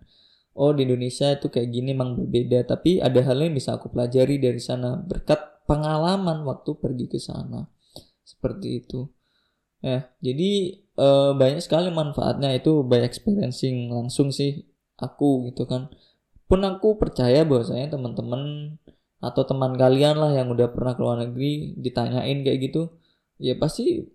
Oh 0.56 0.72
di 0.72 0.86
Indonesia 0.88 1.34
itu 1.34 1.50
kayak 1.50 1.70
gini 1.74 1.98
emang 1.98 2.16
berbeda 2.16 2.64
tapi 2.64 3.02
ada 3.02 3.20
hal 3.26 3.42
yang 3.42 3.52
bisa 3.52 3.76
aku 3.76 3.92
pelajari 3.92 4.40
dari 4.40 4.62
sana. 4.64 4.96
Berkat 5.04 5.68
pengalaman 5.68 6.48
waktu 6.48 6.80
pergi 6.80 7.06
ke 7.12 7.20
sana. 7.20 7.68
Seperti 8.24 8.86
itu. 8.86 9.10
Ya 9.84 10.08
jadi 10.24 10.80
e, 10.80 11.08
banyak 11.36 11.60
sekali 11.60 11.92
manfaatnya. 11.92 12.56
Itu 12.56 12.88
by 12.88 13.04
experiencing 13.04 13.92
langsung 13.92 14.32
sih 14.32 14.64
aku 14.96 15.52
gitu 15.52 15.68
kan. 15.68 15.92
Pun 16.48 16.64
aku 16.64 16.96
percaya 16.96 17.44
bahwasanya 17.44 17.98
teman-teman 17.98 18.76
atau 19.24 19.44
teman 19.48 19.76
kalian 19.80 20.20
lah 20.20 20.32
yang 20.36 20.52
udah 20.52 20.72
pernah 20.72 20.94
ke 20.96 21.02
luar 21.02 21.24
negeri 21.24 21.80
ditanyain 21.80 22.44
kayak 22.44 22.60
gitu 22.72 22.92
ya 23.38 23.54
pasti 23.58 24.06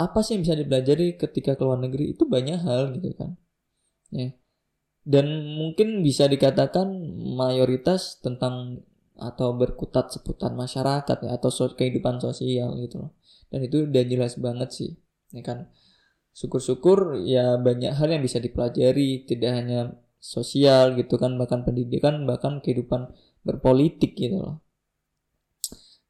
apa 0.00 0.24
sih 0.24 0.38
yang 0.38 0.42
bisa 0.48 0.56
dipelajari 0.56 1.20
ketika 1.20 1.56
ke 1.58 1.62
luar 1.64 1.80
negeri 1.80 2.16
itu 2.16 2.24
banyak 2.24 2.58
hal 2.64 2.96
gitu 2.96 3.12
kan. 3.16 3.36
Ya. 4.08 4.32
Dan 5.04 5.56
mungkin 5.56 6.00
bisa 6.00 6.28
dikatakan 6.28 6.88
mayoritas 7.36 8.20
tentang 8.20 8.84
atau 9.20 9.52
berkutat 9.52 10.08
seputar 10.08 10.56
masyarakat 10.56 11.18
ya 11.20 11.30
atau 11.36 11.52
kehidupan 11.52 12.20
sosial 12.20 12.80
gitu 12.80 13.04
loh. 13.04 13.12
Dan 13.52 13.68
itu 13.68 13.84
udah 13.84 14.04
jelas 14.08 14.40
banget 14.40 14.70
sih 14.72 14.90
ya 15.36 15.44
kan. 15.44 15.68
Syukur-syukur 16.32 17.20
ya 17.26 17.60
banyak 17.60 17.92
hal 17.92 18.08
yang 18.08 18.22
bisa 18.24 18.40
dipelajari 18.40 19.28
tidak 19.28 19.50
hanya 19.52 19.80
sosial 20.20 20.96
gitu 20.96 21.16
kan 21.16 21.36
bahkan 21.40 21.64
pendidikan 21.64 22.28
bahkan 22.28 22.60
kehidupan 22.60 23.08
berpolitik 23.40 24.16
gitu 24.16 24.36
loh 24.36 24.56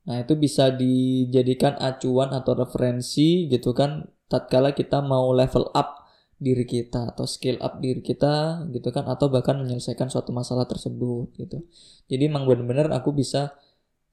nah 0.09 0.17
itu 0.21 0.33
bisa 0.37 0.73
dijadikan 0.73 1.77
acuan 1.77 2.33
atau 2.33 2.57
referensi 2.57 3.47
gitu 3.53 3.77
kan 3.77 4.09
tatkala 4.31 4.73
kita 4.73 5.05
mau 5.05 5.31
level 5.37 5.69
up 5.77 6.09
diri 6.41 6.65
kita 6.65 7.13
atau 7.13 7.29
skill 7.29 7.61
up 7.61 7.85
diri 7.85 8.01
kita 8.01 8.65
gitu 8.73 8.89
kan 8.89 9.05
atau 9.05 9.29
bahkan 9.29 9.61
menyelesaikan 9.61 10.09
suatu 10.09 10.33
masalah 10.33 10.65
tersebut 10.65 11.37
gitu 11.37 11.69
jadi 12.09 12.33
emang 12.33 12.49
benar-benar 12.49 12.89
aku 12.97 13.13
bisa 13.13 13.53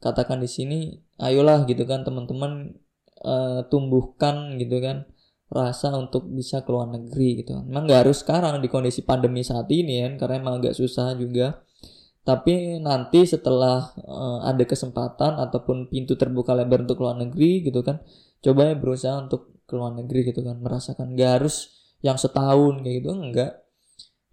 katakan 0.04 0.44
di 0.44 0.50
sini 0.52 0.80
ayolah 1.18 1.64
gitu 1.66 1.88
kan 1.88 2.04
teman-teman 2.04 2.76
uh, 3.24 3.64
tumbuhkan 3.72 4.60
gitu 4.60 4.84
kan 4.84 5.08
rasa 5.48 5.96
untuk 5.96 6.28
bisa 6.28 6.64
ke 6.64 6.70
luar 6.70 6.92
negeri 6.92 7.44
gitu. 7.44 7.56
Memang 7.64 7.88
nggak 7.88 8.00
harus 8.08 8.20
sekarang 8.20 8.60
di 8.60 8.68
kondisi 8.68 9.04
pandemi 9.04 9.48
saat 9.48 9.68
ini 9.72 10.04
kan, 10.04 10.14
karena 10.20 10.36
emang 10.44 10.56
agak 10.60 10.76
susah 10.76 11.16
juga. 11.16 11.64
Tapi 12.28 12.84
nanti 12.84 13.24
setelah 13.24 13.96
uh, 14.04 14.44
ada 14.44 14.68
kesempatan 14.68 15.40
ataupun 15.40 15.88
pintu 15.88 16.20
terbuka 16.20 16.52
lebar 16.52 16.84
untuk 16.84 17.00
luar 17.00 17.16
negeri 17.16 17.64
gitu 17.64 17.80
kan, 17.88 18.04
coba 18.44 18.68
ya 18.68 18.76
berusaha 18.76 19.16
untuk 19.24 19.56
ke 19.64 19.74
luar 19.80 19.96
negeri 19.96 20.28
gitu 20.28 20.44
kan, 20.44 20.60
merasakan 20.60 21.16
nggak 21.16 21.32
harus 21.40 21.72
yang 22.04 22.20
setahun 22.20 22.84
kayak 22.84 22.96
gitu 23.00 23.16
enggak. 23.16 23.64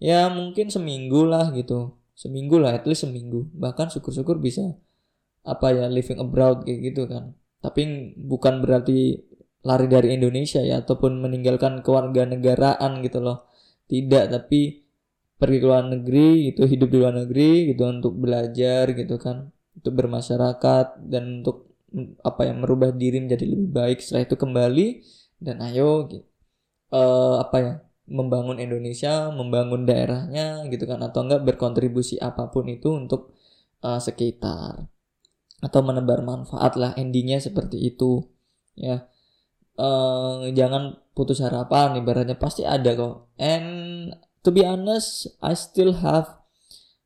Ya 0.02 0.26
mungkin 0.26 0.74
seminggu 0.74 1.22
lah 1.22 1.54
gitu, 1.54 1.94
seminggu 2.18 2.58
lah, 2.58 2.74
at 2.74 2.84
least 2.90 3.06
seminggu. 3.06 3.46
Bahkan 3.54 3.94
syukur-syukur 3.94 4.42
bisa 4.42 4.74
apa 5.44 5.76
ya 5.76 5.86
living 5.92 6.18
abroad 6.18 6.64
kayak 6.64 6.80
gitu 6.92 7.04
kan 7.04 7.36
tapi 7.60 8.12
bukan 8.16 8.64
berarti 8.64 9.20
lari 9.64 9.86
dari 9.88 10.16
Indonesia 10.16 10.60
ya 10.60 10.80
ataupun 10.84 11.20
meninggalkan 11.20 11.84
kewarganegaraan 11.84 13.00
gitu 13.04 13.20
loh 13.20 13.48
tidak 13.88 14.32
tapi 14.32 14.83
pergi 15.34 15.58
ke 15.58 15.66
luar 15.66 15.84
negeri 15.90 16.52
gitu 16.52 16.62
hidup 16.64 16.88
di 16.94 16.98
luar 17.02 17.14
negeri 17.14 17.74
gitu 17.74 17.82
untuk 17.90 18.14
belajar 18.16 18.94
gitu 18.94 19.18
kan 19.18 19.50
untuk 19.74 19.92
bermasyarakat 19.98 21.02
dan 21.10 21.42
untuk 21.42 21.74
apa 22.26 22.42
yang 22.46 22.62
merubah 22.62 22.90
diri 22.90 23.22
menjadi 23.22 23.46
lebih 23.46 23.70
baik. 23.70 23.98
Setelah 24.02 24.26
itu 24.26 24.36
kembali 24.38 24.86
dan 25.38 25.62
ayo 25.62 26.10
gitu, 26.10 26.26
uh, 26.94 27.42
apa 27.42 27.56
ya 27.60 27.74
membangun 28.04 28.60
Indonesia 28.60 29.32
membangun 29.32 29.88
daerahnya 29.88 30.68
gitu 30.68 30.84
kan 30.84 31.00
atau 31.00 31.24
enggak 31.24 31.42
berkontribusi 31.46 32.20
apa 32.20 32.52
pun 32.52 32.68
itu 32.68 32.94
untuk 32.94 33.34
uh, 33.82 33.98
sekitar. 34.02 34.90
Atau 35.64 35.80
menebar 35.80 36.20
manfaat 36.20 36.76
lah 36.76 36.92
endingnya 36.98 37.40
seperti 37.40 37.80
itu 37.80 38.26
ya. 38.76 39.06
Uh, 39.74 40.54
jangan 40.54 41.02
putus 41.18 41.42
harapan 41.42 41.98
ibaratnya 41.98 42.38
pasti 42.38 42.62
ada 42.62 42.94
kok. 42.94 43.34
And 43.38 44.10
to 44.44 44.52
be 44.52 44.62
honest 44.62 45.26
I 45.40 45.56
still 45.56 45.98
have 46.04 46.38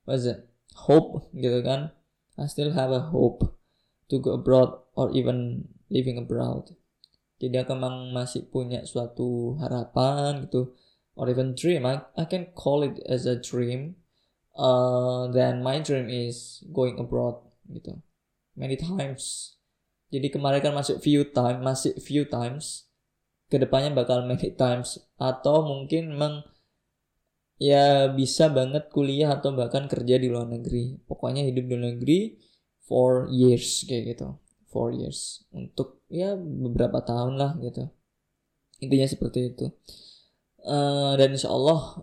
what's 0.05 0.27
it 0.27 0.49
hope 0.75 1.29
gitu 1.35 1.61
kan? 1.67 1.91
I 2.39 2.47
still 2.47 2.71
have 2.73 2.95
a 2.95 3.11
hope 3.11 3.43
to 4.09 4.23
go 4.23 4.39
abroad 4.39 4.79
or 4.95 5.11
even 5.11 5.67
living 5.91 6.17
abroad. 6.17 6.71
Jadi 7.39 7.55
aku 7.61 7.75
memang 7.75 8.15
masih 8.15 8.47
punya 8.51 8.83
suatu 8.87 9.59
harapan 9.59 10.47
gitu 10.47 10.75
or 11.19 11.27
even 11.27 11.59
dream. 11.59 11.83
I, 11.87 12.03
I 12.15 12.25
can 12.27 12.55
call 12.55 12.87
it 12.87 13.03
as 13.07 13.27
a 13.27 13.39
dream. 13.39 13.99
Uh, 14.59 15.31
then 15.31 15.63
my 15.63 15.79
dream 15.79 16.11
is 16.11 16.63
going 16.71 16.99
abroad 16.99 17.43
gitu. 17.71 17.99
Many 18.59 18.79
times. 18.79 19.55
Jadi 20.09 20.33
kemarin 20.33 20.65
kan 20.65 20.75
masuk 20.75 20.99
few 21.05 21.27
time 21.31 21.63
masih 21.63 21.95
few 21.99 22.27
times. 22.27 22.91
Ke 23.51 23.61
depannya 23.61 23.95
bakal 23.95 24.27
many 24.27 24.51
times. 24.55 24.99
Atau 25.19 25.63
mungkin 25.63 26.15
memang 26.17 26.43
ya 27.59 28.07
bisa 28.15 28.49
banget 28.49 28.89
kuliah 28.95 29.35
atau 29.35 29.53
bahkan 29.53 29.91
kerja 29.91 30.17
di 30.17 30.31
luar 30.31 30.47
negeri. 30.47 30.97
Pokoknya 31.05 31.43
hidup 31.45 31.67
di 31.67 31.75
luar 31.75 31.95
negeri 31.95 32.39
for 32.87 33.29
years 33.29 33.85
kayak 33.85 34.17
gitu. 34.17 34.39
Four 34.71 34.95
years. 34.95 35.45
Untuk 35.51 36.03
ya 36.09 36.39
beberapa 36.39 37.03
tahun 37.03 37.37
lah 37.37 37.59
gitu. 37.61 37.91
Intinya 38.79 39.07
seperti 39.11 39.53
itu. 39.53 39.67
Uh, 40.63 41.15
dan 41.19 41.35
insya 41.35 41.51
Allah 41.51 42.03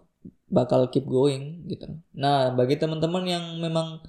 bakal 0.52 0.91
keep 0.91 1.08
going 1.08 1.65
gitu. 1.72 1.88
Nah 2.13 2.54
bagi 2.54 2.76
teman-teman 2.76 3.24
yang 3.26 3.46
memang 3.58 4.04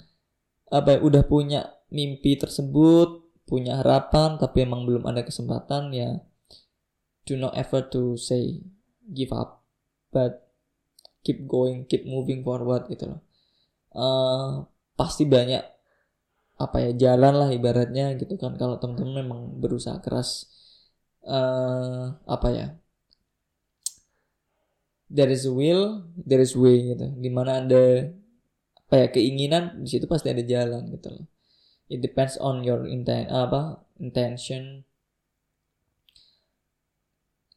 apa 0.66 0.98
ya, 0.98 1.00
udah 1.00 1.22
punya 1.24 1.70
mimpi 1.94 2.34
tersebut 2.34 3.22
punya 3.46 3.78
harapan 3.78 4.34
tapi 4.42 4.66
emang 4.66 4.82
belum 4.82 5.06
ada 5.06 5.22
kesempatan 5.22 5.94
ya 5.94 6.18
do 7.22 7.38
not 7.38 7.54
ever 7.54 7.82
to 7.82 8.18
say 8.18 8.62
give 9.06 9.30
up. 9.34 9.62
But 10.10 10.45
keep 11.26 11.42
going 11.50 11.82
keep 11.90 12.06
moving 12.06 12.46
forward 12.46 12.86
gitu 12.86 13.10
loh. 13.10 13.20
Uh, 13.90 14.62
pasti 14.94 15.26
banyak 15.26 15.66
apa 16.56 16.76
ya 16.86 16.90
jalan 16.94 17.34
lah 17.34 17.48
ibaratnya 17.50 18.14
gitu 18.14 18.38
kan. 18.38 18.54
Kalau 18.54 18.78
teman-teman 18.78 19.26
memang 19.26 19.40
berusaha 19.58 19.98
keras 19.98 20.46
uh, 21.26 22.14
apa 22.30 22.48
ya 22.54 22.66
there 25.10 25.30
is 25.30 25.46
a 25.46 25.52
will 25.52 26.06
there 26.14 26.42
is 26.42 26.54
way 26.54 26.94
gitu. 26.94 27.10
Di 27.18 27.30
mana 27.34 27.58
ada 27.58 28.06
apa 28.86 28.94
ya 29.02 29.06
keinginan 29.10 29.82
di 29.82 29.88
situ 29.90 30.06
pasti 30.06 30.30
ada 30.30 30.46
jalan 30.46 30.94
gitu 30.94 31.10
loh. 31.10 31.26
It 31.90 32.02
depends 32.02 32.38
on 32.38 32.62
your 32.62 32.86
intent 32.86 33.34
apa 33.34 33.82
intention. 33.98 34.86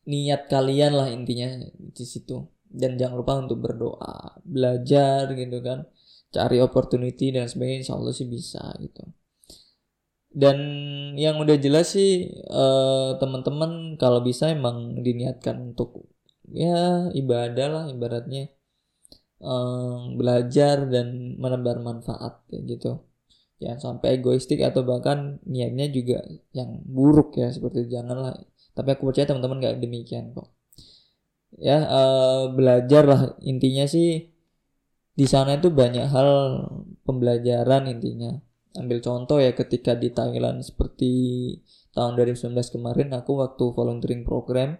Niat 0.09 0.49
kalian 0.49 0.97
lah 0.97 1.07
intinya 1.13 1.69
di 1.77 2.05
situ 2.05 2.41
dan 2.69 2.95
jangan 3.01 3.15
lupa 3.17 3.33
untuk 3.41 3.59
berdoa 3.65 4.37
belajar 4.45 5.33
gitu 5.33 5.59
kan. 5.65 5.89
Cari 6.29 6.61
opportunity 6.61 7.33
dan 7.33 7.49
sebagainya 7.49 7.89
insya 7.89 7.97
Allah 7.97 8.13
sih 8.13 8.29
bisa 8.29 8.61
gitu. 8.77 9.01
Dan 10.29 10.57
yang 11.17 11.41
udah 11.41 11.57
jelas 11.57 11.97
sih 11.97 12.29
uh, 12.53 13.17
teman-teman 13.17 13.97
kalau 13.97 14.21
bisa 14.21 14.53
emang 14.53 15.01
diniatkan 15.01 15.73
untuk 15.73 16.05
ya 16.53 17.09
ibadah 17.17 17.67
lah 17.67 17.85
ibaratnya. 17.89 18.53
Um, 19.39 20.19
belajar 20.19 20.83
dan 20.91 21.39
menebar 21.39 21.79
manfaat 21.79 22.43
kayak 22.51 22.63
gitu. 22.77 22.91
Jangan 23.63 23.79
sampai 23.79 24.19
egoistik 24.19 24.59
atau 24.61 24.83
bahkan 24.83 25.39
niatnya 25.47 25.87
juga 25.89 26.19
yang 26.51 26.83
buruk 26.85 27.39
ya 27.39 27.49
seperti 27.49 27.87
itu. 27.87 27.97
Janganlah. 27.97 28.35
Tapi 28.75 28.89
aku 28.93 29.09
percaya 29.09 29.27
teman-teman 29.31 29.63
gak 29.63 29.79
demikian 29.81 30.35
kok 30.35 30.58
ya 31.57 31.81
uh, 31.87 32.53
belajar 32.53 33.03
lah 33.09 33.21
intinya 33.41 33.89
sih 33.89 34.29
di 35.17 35.25
sana 35.25 35.57
itu 35.57 35.73
banyak 35.73 36.05
hal 36.05 36.29
pembelajaran 37.03 37.89
intinya 37.89 38.37
ambil 38.77 39.01
contoh 39.01 39.41
ya 39.41 39.57
ketika 39.57 39.97
di 39.97 40.13
Thailand 40.13 40.61
seperti 40.61 41.11
tahun 41.97 42.15
2019 42.15 42.53
kemarin 42.69 43.09
aku 43.17 43.41
waktu 43.41 43.65
volunteering 43.73 44.21
program 44.21 44.77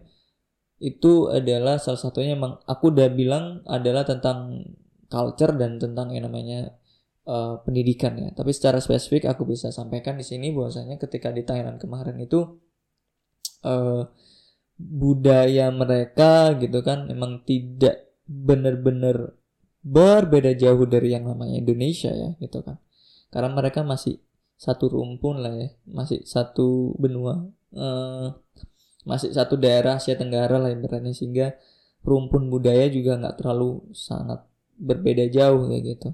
itu 0.80 1.28
adalah 1.28 1.76
salah 1.76 2.00
satunya 2.00 2.40
emang 2.40 2.62
aku 2.64 2.96
udah 2.96 3.10
bilang 3.12 3.66
adalah 3.68 4.08
tentang 4.08 4.64
culture 5.12 5.52
dan 5.60 5.76
tentang 5.76 6.16
yang 6.16 6.32
namanya 6.32 6.80
uh, 7.28 7.60
pendidikan 7.62 8.16
ya. 8.16 8.30
Tapi 8.32 8.56
secara 8.56 8.80
spesifik 8.80 9.28
aku 9.28 9.44
bisa 9.44 9.74
sampaikan 9.76 10.16
di 10.16 10.24
sini 10.24 10.56
bahwasanya 10.56 10.96
ketika 10.96 11.36
di 11.36 11.44
Thailand 11.44 11.82
kemarin 11.82 12.16
itu 12.22 12.62
uh, 13.68 14.08
budaya 14.80 15.68
mereka 15.76 16.56
gitu 16.56 16.80
kan 16.80 17.12
emang 17.12 17.44
tidak 17.44 18.16
benar-benar 18.24 19.36
berbeda 19.84 20.56
jauh 20.56 20.88
dari 20.88 21.12
yang 21.12 21.28
namanya 21.28 21.60
Indonesia 21.60 22.12
ya 22.12 22.36
gitu 22.40 22.64
kan. 22.64 22.80
Karena 23.28 23.52
mereka 23.52 23.84
masih 23.84 24.24
satu 24.60 24.92
rumpun 24.92 25.40
lah 25.44 25.54
ya, 25.56 25.70
masih 25.88 26.24
satu 26.24 26.96
benua. 26.96 27.48
Uh, 27.70 28.34
masih 29.08 29.32
satu 29.32 29.56
daerah 29.56 30.02
Asia 30.02 30.18
Tenggara 30.20 30.60
lah 30.60 30.74
ibaratnya 30.74 31.16
sehingga 31.16 31.56
rumpun 32.04 32.52
budaya 32.52 32.90
juga 32.92 33.16
nggak 33.20 33.36
terlalu 33.40 33.84
sangat 33.96 34.44
berbeda 34.80 35.28
jauh 35.32 35.68
kayak 35.68 35.84
gitu. 35.86 36.10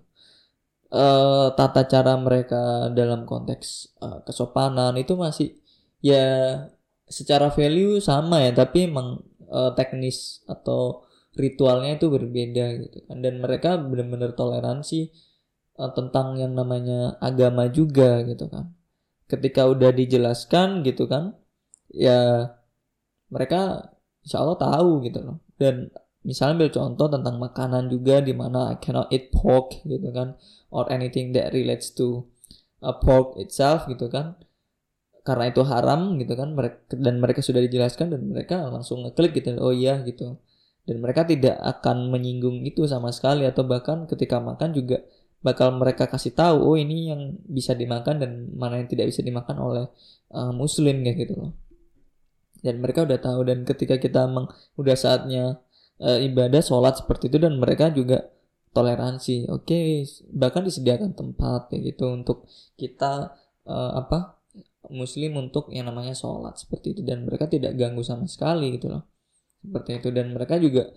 Uh, 0.93 1.51
tata 1.57 1.89
cara 1.89 2.13
mereka 2.15 2.93
dalam 2.93 3.25
konteks 3.25 3.97
uh, 3.99 4.21
kesopanan 4.23 4.95
itu 4.95 5.17
masih 5.17 5.57
ya 5.99 6.23
secara 7.05 7.53
value 7.53 8.01
sama 8.01 8.41
ya 8.41 8.51
tapi 8.53 8.89
emang 8.89 9.21
uh, 9.49 9.71
teknis 9.77 10.41
atau 10.49 11.05
ritualnya 11.37 11.99
itu 11.99 12.07
berbeda 12.09 12.65
gitu 12.81 12.97
kan. 13.05 13.17
Dan 13.21 13.43
mereka 13.43 13.77
benar-benar 13.77 14.33
toleransi 14.33 15.11
uh, 15.77 15.91
tentang 15.93 16.39
yang 16.39 16.55
namanya 16.55 17.19
agama 17.21 17.69
juga 17.69 18.23
gitu 18.25 18.49
kan. 18.49 18.73
Ketika 19.25 19.65
udah 19.69 19.89
dijelaskan 19.89 20.85
gitu 20.85 21.09
kan 21.09 21.33
ya 21.89 22.51
mereka 23.29 23.93
insya 24.25 24.41
Allah 24.41 24.57
tahu 24.57 25.05
gitu 25.05 25.19
loh. 25.21 25.37
Dan 25.55 25.89
misalnya 26.25 26.65
ambil 26.65 26.69
contoh 26.73 27.07
tentang 27.13 27.35
makanan 27.37 27.83
juga 27.87 28.17
di 28.19 28.33
mana 28.33 28.73
I 28.73 28.81
cannot 28.81 29.13
eat 29.13 29.29
pork 29.29 29.85
gitu 29.85 30.09
kan 30.09 30.33
or 30.73 30.89
anything 30.89 31.31
that 31.37 31.53
relates 31.53 31.93
to 31.93 32.25
a 32.81 32.91
pork 32.97 33.37
itself 33.37 33.85
gitu 33.85 34.09
kan 34.09 34.33
karena 35.25 35.49
itu 35.49 35.65
haram 35.65 36.21
gitu 36.21 36.37
kan 36.37 36.53
mereka 36.53 36.77
dan 36.93 37.17
mereka 37.17 37.41
sudah 37.41 37.57
dijelaskan 37.65 38.13
dan 38.13 38.21
mereka 38.29 38.61
langsung 38.69 39.01
ngeklik 39.01 39.41
gitu 39.41 39.57
oh 39.57 39.73
iya 39.73 39.99
gitu. 40.05 40.37
Dan 40.85 41.01
mereka 41.01 41.25
tidak 41.25 41.57
akan 41.57 42.13
menyinggung 42.13 42.61
itu 42.61 42.85
sama 42.85 43.09
sekali 43.09 43.41
atau 43.41 43.65
bahkan 43.65 44.05
ketika 44.05 44.37
makan 44.37 44.69
juga 44.69 45.01
bakal 45.41 45.73
mereka 45.81 46.05
kasih 46.05 46.37
tahu 46.37 46.61
oh 46.61 46.77
ini 46.77 47.09
yang 47.09 47.41
bisa 47.41 47.73
dimakan 47.73 48.21
dan 48.21 48.31
mana 48.53 48.77
yang 48.77 48.89
tidak 48.89 49.09
bisa 49.09 49.25
dimakan 49.25 49.57
oleh 49.65 49.85
uh, 50.29 50.53
muslim 50.53 51.01
kayak 51.01 51.17
gitu 51.25 51.33
loh. 51.41 51.51
Dan 52.61 52.85
mereka 52.85 53.09
udah 53.09 53.17
tahu 53.17 53.49
dan 53.49 53.65
ketika 53.65 53.97
kita 53.97 54.29
meng, 54.29 54.45
udah 54.77 54.93
saatnya 54.93 55.57
uh, 56.05 56.21
ibadah 56.21 56.61
sholat 56.61 57.01
seperti 57.01 57.33
itu 57.33 57.41
dan 57.41 57.57
mereka 57.57 57.89
juga 57.89 58.29
toleransi. 58.77 59.49
Oke 59.49 59.73
okay, 59.73 59.85
bahkan 60.29 60.61
disediakan 60.61 61.17
tempat 61.17 61.73
kayak 61.73 61.97
gitu 61.97 62.13
untuk 62.13 62.45
kita 62.77 63.33
uh, 63.65 63.91
apa 64.05 64.34
muslim 64.91 65.37
untuk 65.39 65.71
yang 65.73 65.89
namanya 65.89 66.13
sholat 66.13 66.57
seperti 66.59 66.97
itu. 66.97 67.01
Dan 67.01 67.25
mereka 67.25 67.49
tidak 67.49 67.73
ganggu 67.79 68.01
sama 68.01 68.25
sekali 68.25 68.75
gitu 68.77 68.91
loh. 68.91 69.05
Seperti 69.61 70.01
itu. 70.01 70.09
Dan 70.11 70.33
mereka 70.33 70.57
juga 70.61 70.89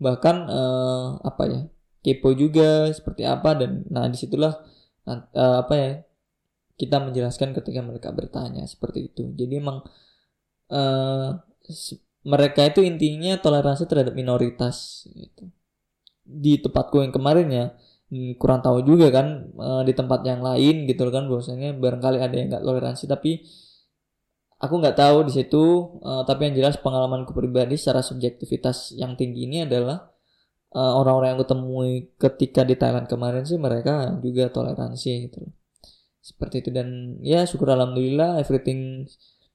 bahkan 0.00 0.50
uh, 0.50 1.22
apa 1.22 1.42
ya 1.48 1.60
kepo 2.04 2.32
juga 2.36 2.90
seperti 2.92 3.24
apa. 3.24 3.56
Dan 3.56 3.88
nah 3.88 4.06
di 4.08 4.16
situlah 4.16 4.52
uh, 5.08 5.56
apa 5.64 5.74
ya 5.74 5.90
kita 6.74 6.98
menjelaskan 6.98 7.54
ketika 7.54 7.80
mereka 7.80 8.10
bertanya 8.10 8.66
seperti 8.66 9.12
itu. 9.12 9.30
Jadi 9.34 9.54
emang 9.62 9.82
uh, 10.74 11.28
mereka 12.24 12.66
itu 12.66 12.80
intinya 12.80 13.38
toleransi 13.38 13.84
terhadap 13.86 14.16
minoritas 14.16 15.06
gitu. 15.12 15.52
Di 16.24 16.56
tempatku 16.58 17.04
yang 17.04 17.12
kemarin 17.12 17.48
ya 17.52 17.66
kurang 18.40 18.60
tahu 18.64 18.84
juga 18.84 19.10
kan 19.10 19.26
uh, 19.56 19.82
di 19.86 19.92
tempat 19.96 20.20
yang 20.26 20.40
lain 20.44 20.86
gitu 20.90 21.08
kan 21.14 21.26
bahwasanya 21.30 21.74
barangkali 21.76 22.18
ada 22.20 22.34
yang 22.34 22.48
nggak 22.52 22.64
toleransi. 22.64 23.04
Tapi 23.10 23.42
aku 24.60 24.74
nggak 24.80 24.96
tahu 24.96 25.16
di 25.28 25.32
situ 25.34 25.64
uh, 26.00 26.22
tapi 26.28 26.50
yang 26.50 26.54
jelas 26.64 26.76
pengalamanku 26.80 27.36
pribadi 27.36 27.76
secara 27.76 28.00
subjektivitas 28.00 28.96
yang 28.96 29.18
tinggi 29.18 29.46
ini 29.50 29.66
adalah 29.68 30.10
orang 30.74 31.06
orang-orang 31.06 31.28
yang 31.30 31.38
aku 31.38 31.48
temui 31.54 31.92
ketika 32.18 32.66
di 32.66 32.74
Thailand 32.74 33.06
kemarin 33.06 33.46
sih 33.46 33.54
mereka 33.62 34.18
juga 34.18 34.50
toleransi 34.50 35.30
gitu 35.30 35.46
seperti 36.24 36.64
itu. 36.64 36.70
Dan 36.72 37.20
ya 37.20 37.44
syukur 37.44 37.68
alhamdulillah 37.70 38.40
everything 38.40 39.04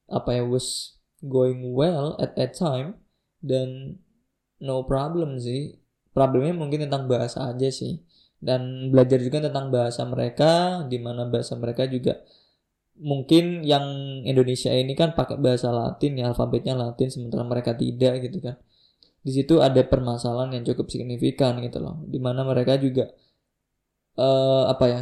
apa 0.05 0.37
ya 0.37 0.43
was 0.45 0.95
going 1.19 1.73
well 1.73 2.13
at 2.21 2.37
that 2.37 2.53
time. 2.53 3.01
Dan 3.41 3.99
no 4.61 4.85
problem 4.85 5.41
sih. 5.41 5.81
Problemnya 6.13 6.53
mungkin 6.57 6.85
tentang 6.85 7.05
bahasa 7.05 7.53
aja 7.53 7.69
sih 7.69 8.01
dan 8.39 8.91
belajar 8.91 9.19
juga 9.19 9.43
tentang 9.43 9.67
bahasa 9.71 10.07
mereka 10.07 10.83
di 10.87 10.97
mana 10.99 11.27
bahasa 11.27 11.59
mereka 11.59 11.83
juga 11.87 12.23
mungkin 12.99 13.63
yang 13.63 13.83
Indonesia 14.27 14.71
ini 14.75 14.95
kan 14.95 15.15
pakai 15.15 15.39
bahasa 15.39 15.71
Latin 15.71 16.19
ya 16.19 16.31
alfabetnya 16.31 16.75
Latin 16.75 17.07
sementara 17.11 17.43
mereka 17.47 17.71
tidak 17.75 18.19
gitu 18.23 18.39
kan. 18.43 18.55
Di 19.19 19.31
situ 19.35 19.59
ada 19.59 19.83
permasalahan 19.83 20.55
yang 20.59 20.63
cukup 20.63 20.87
signifikan 20.91 21.59
gitu 21.59 21.79
loh 21.83 21.99
di 22.07 22.19
mana 22.23 22.43
mereka 22.47 22.79
juga 22.79 23.11
uh, 24.15 24.71
apa 24.71 24.85
ya 24.87 25.01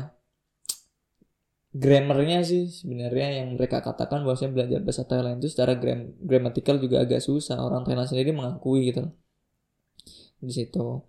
grammarnya 1.77 2.41
sih 2.41 2.65
sebenarnya 2.73 3.45
yang 3.45 3.53
mereka 3.53 3.85
katakan 3.85 4.25
bahwasanya 4.25 4.51
belajar 4.57 4.79
bahasa 4.81 5.03
Thailand 5.05 5.37
itu 5.41 5.53
secara 5.53 5.77
gram 5.77 6.09
gramatikal 6.21 6.81
juga 6.81 7.05
agak 7.05 7.21
susah. 7.21 7.61
Orang 7.61 7.85
Thailand 7.85 8.09
sendiri 8.09 8.33
mengakui 8.33 8.89
gitu 8.89 9.13
di 10.37 10.53
situ 10.53 11.01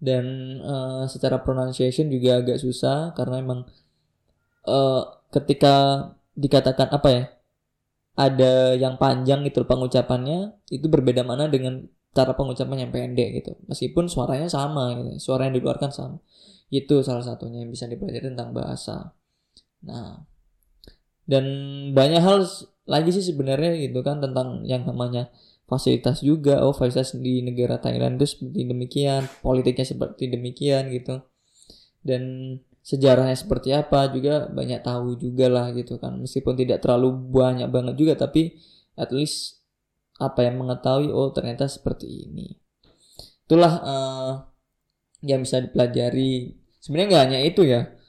dan 0.00 0.24
uh, 0.64 1.04
secara 1.06 1.44
pronunciation 1.44 2.08
juga 2.08 2.40
agak 2.40 2.58
susah 2.58 3.12
karena 3.12 3.44
emang 3.44 3.60
uh, 4.64 5.02
ketika 5.28 6.08
dikatakan 6.34 6.88
apa 6.88 7.08
ya 7.12 7.24
ada 8.16 8.74
yang 8.76 8.96
panjang 8.96 9.44
gitu 9.46 9.64
pengucapannya 9.64 10.56
itu 10.72 10.86
berbeda 10.88 11.24
mana 11.24 11.46
dengan 11.46 11.86
cara 12.10 12.34
pengucapan 12.34 12.88
yang 12.88 12.92
pendek 12.92 13.28
gitu. 13.40 13.52
Meskipun 13.70 14.10
suaranya 14.10 14.50
sama 14.50 14.98
gitu 14.98 15.30
suara 15.30 15.46
yang 15.46 15.54
dikeluarkan 15.56 15.90
sama. 15.94 16.18
Itu 16.68 17.02
salah 17.06 17.22
satunya 17.22 17.62
yang 17.62 17.70
bisa 17.70 17.86
dipelajari 17.86 18.34
tentang 18.34 18.50
bahasa. 18.50 19.14
Nah, 19.86 20.26
dan 21.24 21.44
banyak 21.94 22.20
hal 22.20 22.44
lagi 22.90 23.14
sih 23.14 23.24
sebenarnya 23.24 23.78
gitu 23.78 24.02
kan 24.02 24.18
tentang 24.18 24.66
yang 24.66 24.82
namanya 24.82 25.30
fasilitas 25.70 26.18
juga. 26.26 26.66
Oh, 26.66 26.74
fasilitas 26.74 27.14
di 27.14 27.46
negara 27.46 27.78
Thailand 27.78 28.18
itu 28.18 28.34
seperti 28.34 28.66
demikian, 28.66 29.22
politiknya 29.38 29.86
seperti 29.86 30.26
demikian 30.26 30.90
gitu. 30.90 31.22
Dan 32.02 32.22
sejarahnya 32.82 33.38
seperti 33.38 33.70
apa 33.70 34.10
juga 34.10 34.50
banyak 34.50 34.82
tahu 34.82 35.14
juga 35.14 35.46
lah 35.46 35.70
gitu 35.70 36.02
kan. 36.02 36.18
Meskipun 36.18 36.58
tidak 36.58 36.82
terlalu 36.82 37.14
banyak 37.14 37.70
banget 37.70 37.94
juga 37.94 38.18
tapi 38.26 38.58
at 38.98 39.14
least 39.14 39.62
apa 40.18 40.42
yang 40.42 40.58
mengetahui 40.58 41.14
oh 41.14 41.30
ternyata 41.30 41.70
seperti 41.70 42.26
ini. 42.26 42.58
Itulah 43.46 43.72
uh, 43.86 44.32
yang 45.22 45.46
bisa 45.46 45.62
dipelajari. 45.62 46.58
Sebenarnya 46.82 47.08
nggak 47.14 47.24
hanya 47.30 47.40
itu 47.46 47.62
ya 47.62 48.00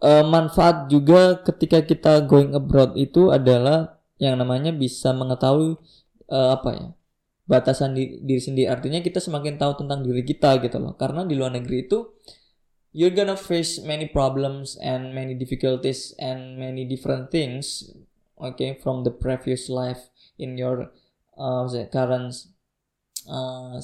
uh, 0.00 0.24
manfaat 0.26 0.88
juga 0.88 1.38
ketika 1.44 1.84
kita 1.84 2.24
going 2.24 2.56
abroad 2.56 2.96
itu 2.96 3.30
adalah 3.30 4.00
yang 4.20 4.36
namanya 4.36 4.72
bisa 4.72 5.12
mengetahui 5.16 5.80
uh, 6.30 6.56
apa 6.56 6.70
ya 6.72 6.86
batasan 7.50 7.98
di, 7.98 8.22
diri 8.22 8.38
sendiri. 8.38 8.70
Artinya 8.70 9.02
kita 9.02 9.18
semakin 9.18 9.58
tahu 9.58 9.82
tentang 9.82 10.06
diri 10.06 10.22
kita 10.22 10.62
gitu 10.62 10.78
loh. 10.78 10.94
Karena 10.94 11.26
di 11.26 11.34
luar 11.34 11.50
negeri 11.50 11.82
itu 11.82 12.06
you're 12.94 13.14
gonna 13.14 13.34
face 13.34 13.82
many 13.82 14.06
problems 14.06 14.78
and 14.78 15.10
many 15.10 15.34
difficulties 15.34 16.14
and 16.22 16.58
many 16.58 16.86
different 16.86 17.30
things 17.30 17.86
okay 18.38 18.74
from 18.78 19.02
the 19.06 19.14
previous 19.14 19.70
life 19.70 20.10
in 20.38 20.58
your 20.58 20.90
uh, 21.38 21.66
current 21.90 22.34
uh, 23.26 23.78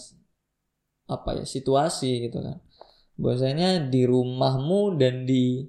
apa 1.06 1.42
ya 1.42 1.44
situasi 1.44 2.30
gitu 2.30 2.38
kan. 2.38 2.62
Bahwasanya 3.18 3.90
di 3.90 4.06
rumahmu 4.06 4.94
dan 4.94 5.26
di 5.26 5.66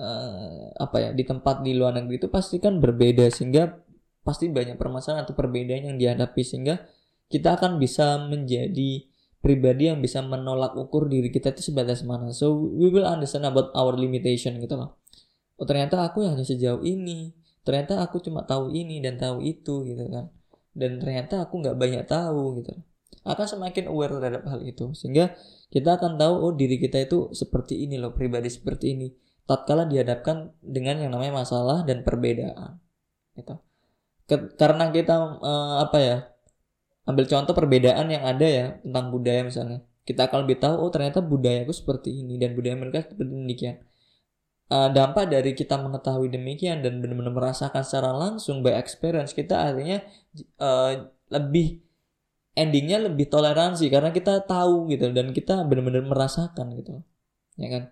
uh, 0.00 0.72
apa 0.76 0.96
ya 1.00 1.10
di 1.12 1.24
tempat 1.24 1.60
di 1.60 1.76
luar 1.76 1.96
negeri 1.96 2.16
itu 2.20 2.28
pasti 2.32 2.60
kan 2.60 2.80
berbeda 2.80 3.28
sehingga 3.28 3.85
pasti 4.26 4.50
banyak 4.50 4.74
permasalahan 4.74 5.22
atau 5.22 5.38
perbedaan 5.38 5.94
yang 5.94 5.98
dihadapi 6.02 6.42
sehingga 6.42 6.82
kita 7.30 7.54
akan 7.54 7.78
bisa 7.78 8.18
menjadi 8.26 9.06
pribadi 9.38 9.86
yang 9.86 10.02
bisa 10.02 10.26
menolak 10.26 10.74
ukur 10.74 11.06
diri 11.06 11.30
kita 11.30 11.54
itu 11.54 11.70
sebatas 11.70 12.02
mana. 12.02 12.34
So 12.34 12.50
we 12.74 12.90
will 12.90 13.06
understand 13.06 13.46
about 13.46 13.70
our 13.78 13.94
limitation 13.94 14.58
gitu 14.58 14.74
loh. 14.74 14.98
Oh 15.54 15.62
ternyata 15.62 16.02
aku 16.02 16.26
hanya 16.26 16.42
sejauh 16.42 16.82
ini. 16.82 17.30
Ternyata 17.62 18.02
aku 18.02 18.18
cuma 18.18 18.42
tahu 18.42 18.74
ini 18.74 18.98
dan 18.98 19.18
tahu 19.18 19.42
itu 19.46 19.86
gitu 19.86 20.02
kan. 20.10 20.34
Dan 20.74 20.98
ternyata 20.98 21.46
aku 21.46 21.62
nggak 21.62 21.78
banyak 21.78 22.02
tahu 22.10 22.58
gitu. 22.58 22.74
Akan 23.22 23.46
semakin 23.46 23.90
aware 23.90 24.18
terhadap 24.18 24.42
hal 24.50 24.62
itu 24.66 24.90
sehingga 24.98 25.34
kita 25.70 25.98
akan 25.98 26.18
tahu 26.18 26.34
oh 26.46 26.52
diri 26.54 26.78
kita 26.78 27.06
itu 27.06 27.30
seperti 27.34 27.86
ini 27.86 27.98
loh 27.98 28.14
pribadi 28.14 28.46
seperti 28.50 28.94
ini 28.94 29.10
tatkala 29.46 29.86
dihadapkan 29.86 30.54
dengan 30.58 30.98
yang 31.02 31.14
namanya 31.14 31.42
masalah 31.42 31.86
dan 31.86 32.02
perbedaan 32.02 32.82
gitu. 33.38 33.62
Karena 34.28 34.90
kita 34.90 35.38
uh, 35.38 35.86
apa 35.86 35.98
ya 36.02 36.16
ambil 37.06 37.24
contoh 37.30 37.54
perbedaan 37.54 38.10
yang 38.10 38.26
ada 38.26 38.46
ya 38.46 38.66
tentang 38.82 39.14
budaya 39.14 39.46
misalnya. 39.46 39.86
Kita 40.06 40.26
akan 40.30 40.46
lebih 40.46 40.58
tahu 40.62 40.74
oh 40.82 40.90
ternyata 40.90 41.22
budayaku 41.22 41.70
seperti 41.74 42.10
ini 42.22 42.38
dan 42.38 42.54
budaya 42.58 42.74
mereka 42.74 43.06
seperti 43.06 43.30
demikian. 43.30 43.76
Uh, 44.66 44.90
dampak 44.90 45.30
dari 45.30 45.54
kita 45.54 45.78
mengetahui 45.78 46.26
demikian 46.26 46.82
dan 46.82 46.98
benar-benar 46.98 47.30
merasakan 47.30 47.86
secara 47.86 48.10
langsung 48.10 48.66
by 48.66 48.74
experience 48.74 49.30
kita 49.30 49.54
artinya 49.54 50.02
uh, 50.58 51.06
lebih 51.30 51.86
endingnya 52.58 52.98
lebih 53.06 53.30
toleransi 53.30 53.86
karena 53.86 54.10
kita 54.10 54.42
tahu 54.42 54.90
gitu 54.90 55.14
dan 55.14 55.30
kita 55.30 55.62
benar-benar 55.62 56.02
merasakan 56.02 56.74
gitu 56.74 56.98
ya 57.62 57.68
kan? 57.78 57.84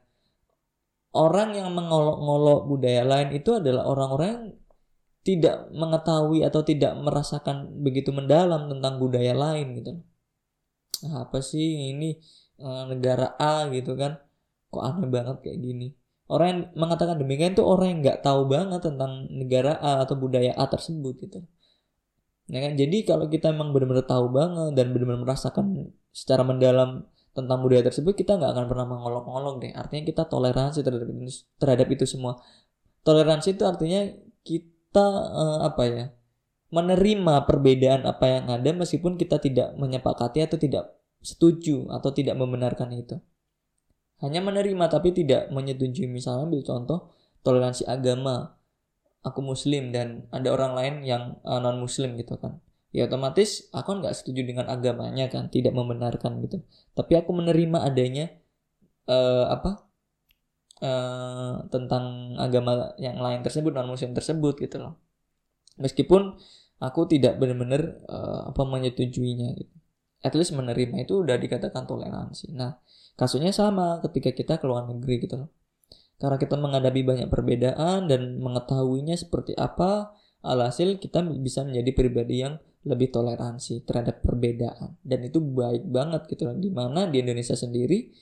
Orang 1.15 1.55
yang 1.55 1.71
mengolok-ngolok 1.71 2.67
budaya 2.67 3.07
lain 3.07 3.39
itu 3.39 3.63
adalah 3.63 3.87
orang-orang 3.87 4.59
tidak 5.25 5.73
mengetahui 5.73 6.45
atau 6.45 6.61
tidak 6.61 6.93
merasakan 7.01 7.81
begitu 7.81 8.13
mendalam 8.13 8.69
tentang 8.69 9.01
budaya 9.01 9.33
lain 9.33 9.81
gitu. 9.81 9.93
Nah, 11.09 11.25
apa 11.25 11.41
sih 11.41 11.97
ini 11.97 12.21
uh, 12.61 12.85
negara 12.93 13.33
A 13.41 13.73
gitu 13.73 13.97
kan? 13.97 14.21
Kok 14.69 14.85
aneh 14.85 15.09
banget 15.09 15.41
kayak 15.41 15.59
gini. 15.65 15.97
Orang 16.29 16.47
yang 16.49 16.61
mengatakan 16.77 17.17
demikian 17.17 17.57
itu 17.57 17.65
orang 17.65 17.89
yang 17.97 18.01
nggak 18.05 18.21
tahu 18.21 18.49
banget 18.49 18.81
tentang 18.85 19.29
negara 19.33 19.81
A 19.81 20.05
atau 20.05 20.17
budaya 20.17 20.53
A 20.57 20.69
tersebut 20.69 21.17
gitu. 21.21 21.41
Ya 22.53 22.61
kan? 22.61 22.77
Jadi 22.77 23.09
kalau 23.09 23.25
kita 23.33 23.49
emang 23.49 23.73
benar-benar 23.73 24.05
tahu 24.05 24.29
banget 24.29 24.77
dan 24.77 24.93
benar-benar 24.93 25.25
merasakan 25.25 25.89
secara 26.13 26.45
mendalam 26.45 27.09
tentang 27.33 27.65
budaya 27.65 27.83
tersebut, 27.89 28.13
kita 28.13 28.37
nggak 28.37 28.53
akan 28.53 28.65
pernah 28.69 28.87
mengolok-olok 28.89 29.55
deh. 29.65 29.73
Artinya 29.73 30.05
kita 30.05 30.23
toleransi 30.29 30.85
terhadap 30.85 31.09
terhadap 31.57 31.89
itu 31.89 32.05
semua. 32.05 32.37
Toleransi 33.05 33.57
itu 33.57 33.65
artinya 33.65 34.01
kita 34.45 34.74
kita 34.95 35.11
uh, 35.11 35.59
apa 35.67 35.83
ya 35.91 36.05
menerima 36.71 37.51
perbedaan 37.51 38.07
apa 38.07 38.31
yang 38.31 38.47
ada 38.47 38.71
meskipun 38.71 39.19
kita 39.19 39.43
tidak 39.43 39.75
menyepakati 39.75 40.47
atau 40.47 40.55
tidak 40.55 40.95
setuju 41.19 41.91
atau 41.91 42.15
tidak 42.15 42.39
membenarkan 42.39 42.95
itu. 42.95 43.19
Hanya 44.23 44.39
menerima 44.39 44.87
tapi 44.87 45.11
tidak 45.11 45.51
menyetujui. 45.51 46.07
Misalnya 46.07 46.47
ambil 46.47 46.63
contoh 46.63 47.11
toleransi 47.43 47.91
agama. 47.91 48.55
Aku 49.27 49.43
muslim 49.43 49.91
dan 49.91 50.31
ada 50.31 50.55
orang 50.55 50.79
lain 50.79 50.95
yang 51.03 51.43
uh, 51.43 51.59
eh, 51.59 51.61
non 51.65 51.83
muslim 51.83 52.15
gitu 52.15 52.39
kan. 52.39 52.63
Ya 52.95 53.11
otomatis 53.11 53.67
aku 53.75 53.99
nggak 53.99 54.15
setuju 54.15 54.47
dengan 54.47 54.71
agamanya 54.71 55.27
kan, 55.27 55.51
tidak 55.51 55.75
membenarkan 55.75 56.39
gitu. 56.45 56.63
Tapi 56.95 57.19
aku 57.19 57.35
menerima 57.35 57.83
adanya 57.83 58.31
uh, 59.11 59.51
apa 59.51 59.91
uh, 60.83 61.63
tentang 61.71 62.35
agama 62.41 62.95
yang 62.99 63.21
lain 63.21 63.45
tersebut 63.45 63.71
non 63.71 63.87
muslim 63.87 64.17
tersebut 64.17 64.59
gitu 64.59 64.83
loh. 64.83 64.99
Meskipun 65.79 66.35
aku 66.83 67.07
tidak 67.07 67.39
benar-benar 67.39 68.03
uh, 68.09 68.51
apa 68.51 68.63
menyetujuinya 68.67 69.55
gitu. 69.55 69.75
At 70.25 70.33
least 70.33 70.57
menerima 70.57 71.05
itu 71.05 71.21
udah 71.21 71.37
dikatakan 71.37 71.85
toleransi. 71.85 72.57
Nah 72.57 72.81
kasusnya 73.15 73.55
sama 73.55 74.01
ketika 74.03 74.35
kita 74.35 74.55
ke 74.59 74.65
luar 74.67 74.89
negeri 74.89 75.23
gitu 75.23 75.47
loh. 75.47 75.51
Karena 76.19 76.41
kita 76.41 76.57
menghadapi 76.57 77.01
banyak 77.05 77.29
perbedaan 77.29 78.07
dan 78.09 78.41
mengetahuinya 78.41 79.19
seperti 79.19 79.53
apa 79.59 80.15
alhasil 80.41 80.97
kita 81.03 81.21
bisa 81.43 81.67
menjadi 81.67 81.91
pribadi 81.93 82.47
yang 82.47 82.57
lebih 82.85 83.11
toleransi 83.11 83.85
terhadap 83.85 84.21
perbedaan. 84.21 84.97
Dan 85.01 85.27
itu 85.27 85.41
baik 85.41 85.85
banget 85.89 86.29
gitu 86.31 86.49
loh. 86.49 86.57
Di 86.57 86.71
mana 86.71 87.09
di 87.09 87.21
Indonesia 87.21 87.57
sendiri 87.57 88.13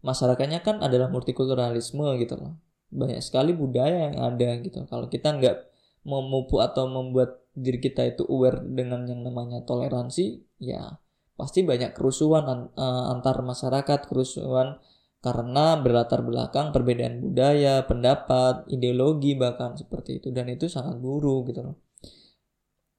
masyarakatnya 0.00 0.60
kan 0.64 0.80
adalah 0.80 1.08
multikulturalisme 1.12 2.04
gitu 2.20 2.34
loh. 2.36 2.56
Banyak 2.90 3.22
sekali 3.22 3.54
budaya 3.54 4.10
yang 4.10 4.16
ada 4.18 4.48
gitu. 4.60 4.84
Kalau 4.88 5.06
kita 5.06 5.36
nggak 5.36 5.56
memupuk 6.04 6.64
atau 6.64 6.88
membuat 6.88 7.44
diri 7.52 7.78
kita 7.82 8.06
itu 8.08 8.24
aware 8.26 8.62
dengan 8.62 9.04
yang 9.04 9.20
namanya 9.26 9.66
toleransi 9.66 10.40
ya 10.62 10.96
pasti 11.36 11.64
banyak 11.64 11.92
kerusuhan 11.92 12.72
eh, 12.72 13.04
antar 13.12 13.40
masyarakat 13.40 14.08
kerusuhan 14.08 14.80
karena 15.20 15.76
berlatar 15.76 16.24
belakang 16.24 16.72
perbedaan 16.72 17.20
budaya 17.20 17.84
pendapat 17.84 18.64
ideologi 18.72 19.36
bahkan 19.36 19.76
seperti 19.76 20.20
itu. 20.20 20.32
Dan 20.32 20.48
itu 20.48 20.66
sangat 20.68 20.96
buruk 20.96 21.52
gitu 21.52 21.60
loh. 21.60 21.76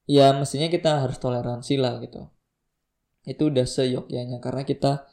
Ya 0.06 0.34
mestinya 0.34 0.70
kita 0.70 1.02
harus 1.02 1.18
toleransi 1.18 1.82
lah 1.82 1.98
gitu. 2.02 2.30
Itu 3.26 3.50
udah 3.50 3.66
seyogyanya 3.66 4.38
karena 4.38 4.66
kita 4.66 5.10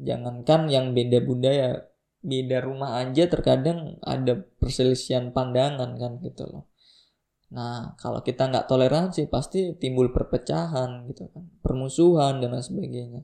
jangankan 0.00 0.68
yang 0.68 0.92
beda 0.92 1.24
budaya 1.24 1.88
beda 2.26 2.58
rumah 2.64 3.00
aja 3.00 3.30
terkadang 3.30 4.02
ada 4.02 4.42
perselisihan 4.58 5.30
pandangan 5.30 5.94
kan 5.96 6.12
gitu 6.20 6.44
loh. 6.48 6.64
Nah 7.54 7.94
kalau 8.00 8.20
kita 8.26 8.50
nggak 8.50 8.66
toleransi 8.66 9.30
pasti 9.30 9.78
timbul 9.78 10.10
perpecahan 10.10 11.06
gitu 11.06 11.30
kan 11.30 11.46
permusuhan 11.62 12.42
dan 12.42 12.56
lain 12.56 12.66
sebagainya. 12.66 13.22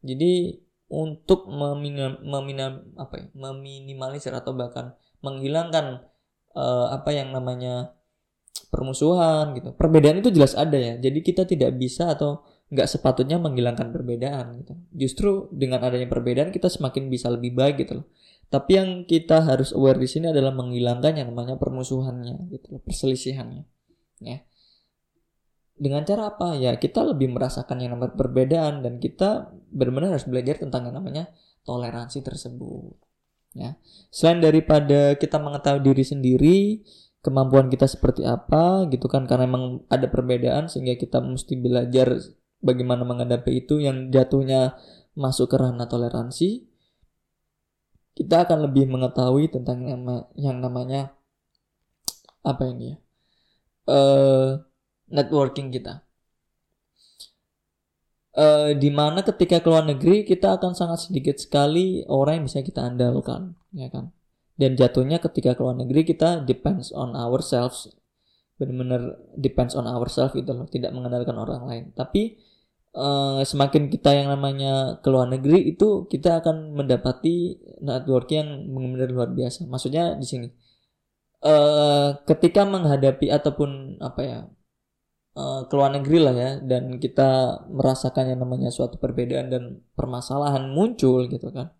Jadi 0.00 0.56
untuk 0.88 1.44
meminam, 1.52 2.16
meminam 2.24 2.88
apa 2.96 3.20
ya, 3.20 3.26
meminimalisir 3.36 4.32
atau 4.32 4.56
bahkan 4.56 4.96
menghilangkan 5.20 6.08
uh, 6.56 6.88
apa 6.96 7.12
yang 7.12 7.36
namanya 7.36 7.92
permusuhan 8.72 9.52
gitu. 9.52 9.76
Perbedaan 9.76 10.24
itu 10.24 10.32
jelas 10.32 10.56
ada 10.56 10.76
ya. 10.76 10.96
Jadi 10.96 11.20
kita 11.20 11.44
tidak 11.44 11.76
bisa 11.76 12.16
atau 12.16 12.40
nggak 12.68 12.88
sepatutnya 12.88 13.40
menghilangkan 13.40 13.88
perbedaan 13.88 14.60
gitu. 14.60 14.74
Justru 14.92 15.30
dengan 15.52 15.80
adanya 15.80 16.04
perbedaan 16.04 16.52
kita 16.52 16.68
semakin 16.68 17.08
bisa 17.08 17.32
lebih 17.32 17.56
baik 17.56 17.80
gitu 17.84 18.04
loh. 18.04 18.06
Tapi 18.48 18.80
yang 18.80 18.90
kita 19.04 19.44
harus 19.44 19.76
aware 19.76 20.00
di 20.00 20.08
sini 20.08 20.32
adalah 20.32 20.52
menghilangkan 20.56 21.20
yang 21.20 21.28
namanya 21.32 21.60
permusuhannya 21.60 22.48
gitu 22.48 22.76
loh, 22.76 22.80
perselisihannya. 22.84 23.64
Ya. 24.24 24.44
Dengan 25.78 26.02
cara 26.04 26.32
apa? 26.32 26.56
Ya 26.56 26.76
kita 26.76 27.04
lebih 27.04 27.32
merasakan 27.32 27.84
yang 27.84 27.96
namanya 27.96 28.16
perbedaan 28.16 28.80
dan 28.84 29.00
kita 29.00 29.52
benar-benar 29.68 30.16
harus 30.16 30.28
belajar 30.28 30.60
tentang 30.60 30.88
yang 30.88 30.96
namanya 30.96 31.28
toleransi 31.64 32.24
tersebut. 32.24 32.96
Ya. 33.56 33.80
Selain 34.12 34.40
daripada 34.40 35.16
kita 35.16 35.40
mengetahui 35.40 35.84
diri 35.84 36.04
sendiri, 36.04 36.58
kemampuan 37.20 37.68
kita 37.68 37.84
seperti 37.84 38.24
apa 38.24 38.88
gitu 38.88 39.10
kan 39.12 39.28
karena 39.28 39.44
memang 39.44 39.84
ada 39.92 40.08
perbedaan 40.08 40.72
sehingga 40.72 40.96
kita 40.96 41.20
mesti 41.20 41.58
belajar 41.60 42.16
bagaimana 42.58 43.06
menghadapi 43.06 43.66
itu 43.66 43.78
yang 43.82 44.10
jatuhnya 44.10 44.78
masuk 45.18 45.50
ke 45.50 45.56
ranah 45.58 45.86
toleransi, 45.90 46.66
kita 48.14 48.46
akan 48.46 48.70
lebih 48.70 48.90
mengetahui 48.90 49.50
tentang 49.50 49.82
nama, 49.82 50.26
yang 50.34 50.58
namanya 50.58 51.14
apa 52.42 52.66
ini 52.70 52.94
ya, 52.94 52.96
uh, 53.90 54.50
networking 55.10 55.70
kita. 55.70 56.02
Uh, 58.38 58.70
di 58.78 58.94
mana 58.94 59.26
ketika 59.26 59.58
keluar 59.58 59.82
negeri 59.82 60.22
kita 60.22 60.62
akan 60.62 60.70
sangat 60.70 61.10
sedikit 61.10 61.42
sekali 61.42 62.06
orang 62.06 62.42
yang 62.42 62.46
bisa 62.46 62.62
kita 62.62 62.86
andalkan, 62.86 63.58
ya 63.74 63.90
kan? 63.90 64.14
Dan 64.58 64.74
jatuhnya 64.74 65.18
ketika 65.22 65.54
keluar 65.58 65.74
negeri 65.74 66.06
kita 66.06 66.42
depends 66.46 66.90
on 66.94 67.14
ourselves, 67.14 67.90
benar-benar 68.58 69.16
depends 69.38 69.78
on 69.78 69.86
ourselves 69.86 70.34
gitu 70.34 70.50
loh, 70.50 70.66
tidak 70.66 70.90
mengandalkan 70.90 71.38
orang 71.38 71.62
lain. 71.64 71.84
Tapi 71.94 72.36
uh, 72.98 73.40
semakin 73.46 73.86
kita 73.86 74.10
yang 74.14 74.28
namanya 74.34 74.98
ke 74.98 75.08
luar 75.08 75.30
negeri 75.30 75.70
itu 75.70 76.10
kita 76.10 76.42
akan 76.42 76.74
mendapati 76.74 77.58
network 77.80 78.28
yang 78.34 78.66
benar-benar 78.66 79.10
luar 79.14 79.30
biasa. 79.30 79.66
Maksudnya 79.70 80.18
di 80.18 80.26
sini 80.26 80.48
uh, 81.46 82.18
ketika 82.26 82.66
menghadapi 82.66 83.30
ataupun 83.30 84.02
apa 84.02 84.20
ya 84.22 84.38
uh, 85.38 85.60
ke 85.70 85.74
luar 85.78 85.94
negeri 85.94 86.18
lah 86.18 86.34
ya 86.34 86.50
dan 86.62 86.98
kita 86.98 87.62
merasakan 87.70 88.34
yang 88.34 88.40
namanya 88.42 88.74
suatu 88.74 88.98
perbedaan 88.98 89.48
dan 89.52 89.62
permasalahan 89.94 90.66
muncul 90.70 91.30
gitu 91.30 91.50
kan. 91.54 91.70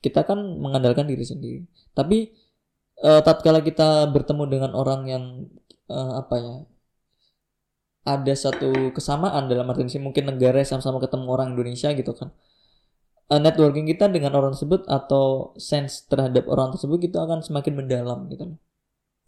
Kita 0.00 0.24
kan 0.24 0.40
mengandalkan 0.60 1.04
diri 1.04 1.24
sendiri. 1.24 1.60
Tapi 1.92 2.32
uh, 3.04 3.20
tatkala 3.20 3.60
kita 3.60 4.08
bertemu 4.08 4.44
dengan 4.48 4.72
orang 4.72 5.00
yang 5.08 5.24
uh, 5.90 6.22
apa 6.22 6.34
ya 6.38 6.54
ada 8.06 8.32
satu 8.32 8.94
kesamaan 8.96 9.50
dalam 9.50 9.68
arti 9.68 10.00
mungkin 10.00 10.32
negara 10.32 10.64
sama-sama 10.64 11.02
ketemu 11.04 11.26
orang 11.28 11.48
Indonesia 11.52 11.92
gitu 11.92 12.12
kan. 12.16 12.32
Uh, 13.30 13.38
networking 13.38 13.86
kita 13.86 14.10
dengan 14.10 14.34
orang 14.34 14.56
tersebut 14.56 14.88
atau 14.90 15.54
sense 15.54 16.08
terhadap 16.10 16.50
orang 16.50 16.74
tersebut 16.74 16.98
itu 17.06 17.18
akan 17.20 17.44
semakin 17.44 17.74
mendalam 17.78 18.26
gitu. 18.32 18.56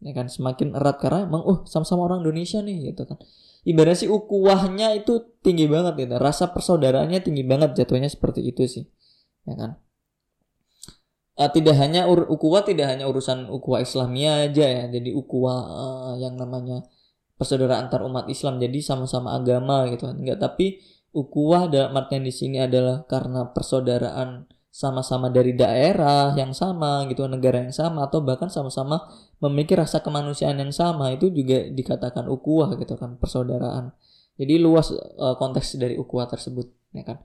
Ya 0.03 0.13
kan 0.17 0.27
semakin 0.27 0.75
erat 0.75 0.99
karena 0.99 1.29
emang 1.29 1.43
uh 1.47 1.59
sama-sama 1.69 2.11
orang 2.11 2.27
Indonesia 2.27 2.59
nih 2.65 2.91
gitu 2.91 3.07
kan. 3.07 3.19
Ibaratnya 3.63 3.99
sih 4.07 4.11
ukuahnya 4.11 4.99
itu 4.99 5.39
tinggi 5.39 5.71
banget 5.71 5.95
gitu 6.03 6.19
rasa 6.19 6.51
persaudaraannya 6.51 7.23
tinggi 7.23 7.47
banget 7.47 7.79
jatuhnya 7.79 8.11
seperti 8.11 8.43
itu 8.43 8.67
sih 8.67 8.85
ya 9.47 9.55
kan 9.55 9.71
uh, 11.43 11.51
tidak 11.51 11.75
hanya 11.83 12.07
ur 12.07 12.31
tidak 12.63 12.87
hanya 12.87 13.11
urusan 13.11 13.51
ukuah 13.51 13.83
Islamia 13.83 14.47
aja 14.47 14.63
ya. 14.63 14.85
Jadi 14.87 15.11
ukuah 15.11 15.61
uh, 15.67 16.15
yang 16.23 16.39
namanya 16.39 16.87
persaudaraan 17.35 17.91
antar 17.91 18.07
umat 18.07 18.31
Islam 18.31 18.63
jadi 18.63 18.79
sama-sama 18.79 19.35
agama 19.35 19.91
gitu 19.91 20.07
kan. 20.07 20.17
Enggak 20.23 20.39
tapi 20.39 20.79
ukuah 21.11 21.67
dalam 21.67 21.93
artian 21.99 22.23
di 22.23 22.33
sini 22.33 22.63
adalah 22.63 23.05
karena 23.11 23.51
persaudaraan 23.51 24.47
sama-sama 24.73 25.29
dari 25.29 25.53
daerah 25.53 26.33
yang 26.33 26.57
sama 26.57 27.05
gitu 27.05 27.29
negara 27.29 27.61
yang 27.61 27.77
sama 27.77 28.09
atau 28.09 28.25
bahkan 28.25 28.49
sama-sama 28.49 29.05
memiliki 29.45 29.77
rasa 29.77 30.01
kemanusiaan 30.01 30.57
yang 30.63 30.73
sama. 30.73 31.13
Itu 31.13 31.29
juga 31.29 31.69
dikatakan 31.69 32.31
ukuah 32.31 32.79
gitu 32.81 32.97
kan 32.97 33.21
persaudaraan. 33.21 33.93
Jadi 34.41 34.55
luas 34.57 34.89
uh, 34.95 35.37
konteks 35.37 35.77
dari 35.77 36.01
ukuah 36.01 36.31
tersebut 36.31 36.73
ya 36.97 37.05
kan. 37.05 37.21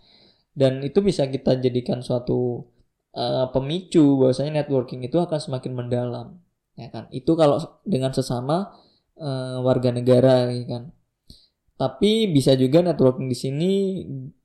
Dan 0.58 0.82
itu 0.82 1.00
bisa 1.06 1.30
kita 1.30 1.56
jadikan 1.62 2.02
suatu 2.02 2.68
uh, 3.14 3.48
pemicu 3.54 4.20
bahwasanya 4.20 4.64
networking 4.64 5.06
itu 5.06 5.16
akan 5.22 5.40
semakin 5.40 5.72
mendalam 5.78 6.28
ya 6.76 6.90
kan 6.90 7.08
itu 7.14 7.32
kalau 7.38 7.62
dengan 7.88 8.12
sesama 8.12 8.74
uh, 9.18 9.62
warga 9.62 9.94
negara 9.94 10.50
ya 10.52 10.66
kan 10.66 10.84
tapi 11.78 12.34
bisa 12.34 12.58
juga 12.58 12.82
networking 12.82 13.30
di 13.30 13.38
sini 13.38 13.72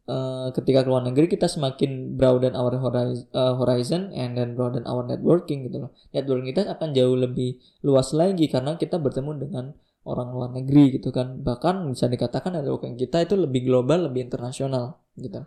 uh, 0.04 0.48
ketika 0.54 0.84
keluar 0.84 1.00
negeri 1.04 1.30
kita 1.30 1.46
semakin 1.46 2.16
broaden 2.18 2.52
our 2.52 2.74
horizon, 2.76 3.24
uh, 3.32 3.54
horizon 3.56 4.10
and 4.12 4.34
then 4.34 4.52
broaden 4.52 4.84
our 4.84 5.00
networking 5.06 5.68
gitu 5.68 5.88
loh. 5.88 5.90
Networking 6.12 6.52
kita 6.52 6.68
akan 6.68 6.92
jauh 6.92 7.16
lebih 7.16 7.56
luas 7.86 8.12
lagi 8.12 8.46
karena 8.52 8.76
kita 8.76 8.98
bertemu 8.98 9.32
dengan 9.38 9.64
orang 10.02 10.28
luar 10.34 10.50
negeri 10.52 10.98
gitu 10.98 11.14
kan. 11.14 11.40
Bahkan 11.40 11.88
bisa 11.92 12.10
dikatakan 12.10 12.58
networking 12.58 12.98
kita 12.98 13.22
itu 13.22 13.34
lebih 13.38 13.64
global, 13.64 14.12
lebih 14.12 14.28
internasional 14.28 15.00
gitu. 15.16 15.46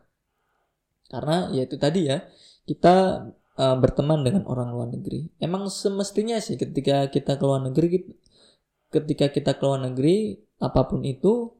Karena 1.05 1.53
ya 1.53 1.69
itu 1.69 1.77
tadi 1.77 2.09
ya, 2.09 2.25
kita 2.65 3.29
uh, 3.57 3.75
berteman 3.79 4.25
dengan 4.25 4.43
orang 4.49 4.73
luar 4.73 4.89
negeri. 4.91 5.29
Emang 5.39 5.69
semestinya 5.71 6.37
sih 6.41 6.57
ketika 6.59 7.07
kita 7.09 7.37
keluar 7.39 7.61
negeri 7.63 8.03
ketika 8.93 9.27
kita 9.31 9.51
keluar 9.57 9.81
negeri 9.81 10.39
apa 10.61 10.87
pun 10.87 11.03
itu 11.03 11.51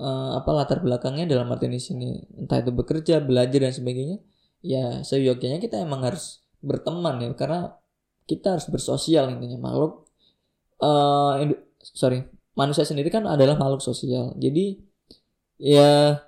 uh, 0.00 0.40
apa 0.40 0.50
latar 0.50 0.78
belakangnya 0.82 1.28
dalam 1.28 1.52
arti 1.54 1.70
di 1.70 1.78
sini 1.78 2.10
entah 2.34 2.58
itu 2.58 2.74
bekerja 2.74 3.22
belajar 3.22 3.70
dan 3.70 3.74
sebagainya 3.74 4.18
ya 4.64 5.04
seyogyanya 5.06 5.62
kita 5.62 5.78
emang 5.80 6.02
harus 6.02 6.42
berteman 6.60 7.22
ya 7.22 7.30
karena 7.38 7.78
kita 8.26 8.58
harus 8.58 8.66
bersosial 8.68 9.30
intinya 9.30 9.70
makhluk 9.70 10.08
uh, 10.82 11.40
sorry 11.80 12.26
manusia 12.58 12.82
sendiri 12.82 13.08
kan 13.08 13.24
adalah 13.24 13.54
makhluk 13.54 13.80
sosial 13.80 14.34
jadi 14.36 14.82
ya 15.60 16.20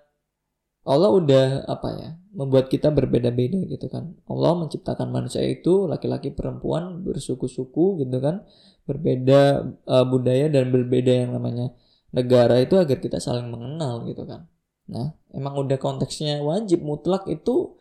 Allah 0.82 1.10
udah 1.14 1.46
apa 1.70 1.88
ya 1.94 2.10
membuat 2.34 2.66
kita 2.66 2.90
berbeda-beda 2.90 3.60
gitu 3.70 3.86
kan 3.86 4.18
Allah 4.26 4.58
menciptakan 4.66 5.14
manusia 5.14 5.44
itu 5.44 5.86
laki-laki 5.86 6.34
perempuan 6.34 7.06
bersuku-suku 7.06 8.02
gitu 8.02 8.18
kan 8.18 8.42
berbeda 8.82 9.62
uh, 9.86 10.06
budaya 10.08 10.50
dan 10.50 10.74
berbeda 10.74 11.12
yang 11.26 11.30
namanya 11.38 11.70
negara 12.12 12.60
itu 12.60 12.76
agar 12.76 13.00
kita 13.00 13.18
saling 13.18 13.48
mengenal 13.48 14.04
gitu 14.04 14.28
kan. 14.28 14.46
Nah, 14.92 15.16
emang 15.32 15.56
udah 15.56 15.80
konteksnya 15.80 16.44
wajib 16.44 16.84
mutlak 16.84 17.24
itu 17.26 17.78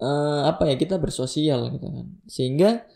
uh, 0.00 0.48
apa 0.48 0.72
ya 0.72 0.74
kita 0.80 0.96
bersosial 0.96 1.68
gitu 1.76 1.86
kan. 1.86 2.06
Sehingga 2.24 2.88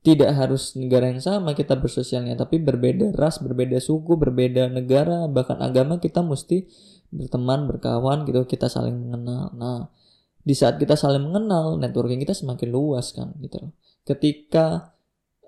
tidak 0.00 0.32
harus 0.32 0.72
negara 0.80 1.12
yang 1.12 1.20
sama 1.20 1.52
kita 1.52 1.76
bersosialnya, 1.76 2.32
tapi 2.32 2.56
berbeda 2.56 3.12
ras, 3.12 3.36
berbeda 3.40 3.76
suku, 3.78 4.16
berbeda 4.16 4.72
negara, 4.72 5.28
bahkan 5.28 5.60
agama 5.60 6.00
kita 6.00 6.24
mesti 6.24 6.64
berteman, 7.12 7.68
berkawan 7.68 8.24
gitu, 8.24 8.48
kita 8.48 8.72
saling 8.72 8.96
mengenal. 8.96 9.52
Nah, 9.52 9.92
di 10.40 10.56
saat 10.56 10.80
kita 10.80 10.96
saling 10.96 11.20
mengenal, 11.20 11.76
networking 11.76 12.24
kita 12.24 12.32
semakin 12.32 12.68
luas 12.72 13.12
kan 13.12 13.36
gitu. 13.44 13.60
Ketika 14.08 14.96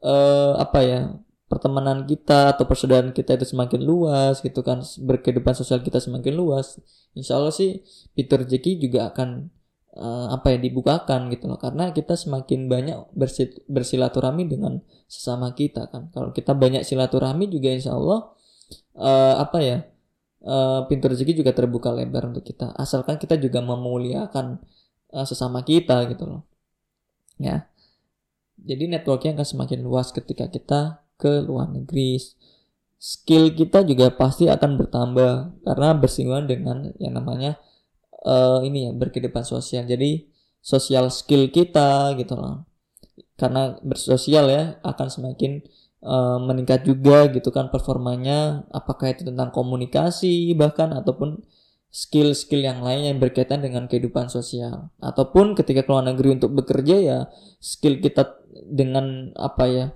uh, 0.05 0.61
apa 0.61 0.78
ya 0.84 1.00
pertemanan 1.48 2.09
kita 2.09 2.57
atau 2.57 2.64
persaudaraan 2.64 3.12
kita 3.12 3.36
itu 3.36 3.44
semakin 3.53 3.84
luas 3.84 4.40
gitu 4.40 4.64
kan 4.64 4.80
berkehidupan 4.80 5.53
sosial 5.53 5.84
kita 5.84 6.00
semakin 6.00 6.32
luas 6.32 6.80
insya 7.12 7.36
Allah 7.36 7.53
sih 7.53 7.84
pintu 8.16 8.40
rezeki 8.40 8.80
juga 8.80 9.12
akan 9.12 9.53
uh, 9.97 10.32
apa 10.32 10.57
ya 10.57 10.59
dibukakan 10.61 11.28
gitu 11.32 11.49
loh. 11.49 11.61
Karena 11.61 11.93
kita 11.93 12.16
semakin 12.16 12.68
banyak 12.68 12.97
bersil 13.12 13.53
bersilaturahmi 13.68 14.49
dengan 14.49 14.80
sesama 15.09 15.53
kita 15.53 15.88
kan. 15.93 16.09
Kalau 16.12 16.32
kita 16.32 16.57
banyak 16.57 16.84
silaturahmi 16.86 17.49
juga 17.53 17.72
insya 17.72 17.97
Allah 17.97 18.32
uh, 18.97 19.34
apa 19.40 19.59
ya 19.61 19.78
uh, 20.45 20.86
pintu 20.88 21.12
rezeki 21.12 21.45
juga 21.45 21.53
terbuka 21.53 21.93
lebar 21.93 22.28
untuk 22.32 22.47
kita. 22.47 22.72
Asalkan 22.76 23.20
kita 23.20 23.36
juga 23.36 23.61
memuliakan 23.61 24.61
uh, 25.12 25.26
sesama 25.26 25.62
kita 25.62 26.09
gitu 26.09 26.24
loh. 26.28 26.43
Ya. 27.36 27.68
Jadi 28.62 28.86
networknya 28.86 29.34
akan 29.34 29.47
semakin 29.47 29.82
luas 29.82 30.14
ketika 30.14 30.47
kita 30.47 31.03
ke 31.18 31.43
luar 31.43 31.66
negeri. 31.70 32.18
Skill 33.03 33.59
kita 33.59 33.82
juga 33.82 34.14
pasti 34.14 34.47
akan 34.47 34.78
bertambah 34.78 35.59
karena 35.66 35.88
bersinggungan 35.99 36.47
dengan 36.47 36.76
yang 37.03 37.18
namanya 37.18 37.59
uh, 38.26 38.60
ini 38.64 38.88
ya 38.88 38.92
berkehidupan 38.94 39.42
sosial. 39.46 39.86
Jadi 39.86 40.30
sosial 40.62 41.10
skill 41.10 41.50
kita 41.50 42.14
gitu 42.18 42.34
loh. 42.38 42.66
Karena 43.36 43.74
bersosial 43.82 44.46
ya 44.48 44.62
akan 44.86 45.08
semakin 45.10 45.62
uh, 46.04 46.38
meningkat 46.42 46.84
juga 46.84 47.30
gitu 47.30 47.54
kan 47.54 47.70
performanya 47.70 48.66
apakah 48.74 49.14
itu 49.14 49.26
tentang 49.26 49.54
komunikasi 49.54 50.52
bahkan 50.58 50.92
ataupun 50.92 51.42
skill-skill 51.92 52.64
yang 52.64 52.80
lain 52.80 53.14
yang 53.14 53.18
berkaitan 53.20 53.60
dengan 53.60 53.84
kehidupan 53.84 54.32
sosial 54.32 54.88
ataupun 54.98 55.52
ketika 55.52 55.84
keluar 55.84 56.00
negeri 56.00 56.40
untuk 56.40 56.56
bekerja 56.56 56.96
ya 56.96 57.18
skill 57.60 58.00
kita 58.00 58.40
dengan 58.64 59.28
apa 59.36 59.64
ya 59.68 59.86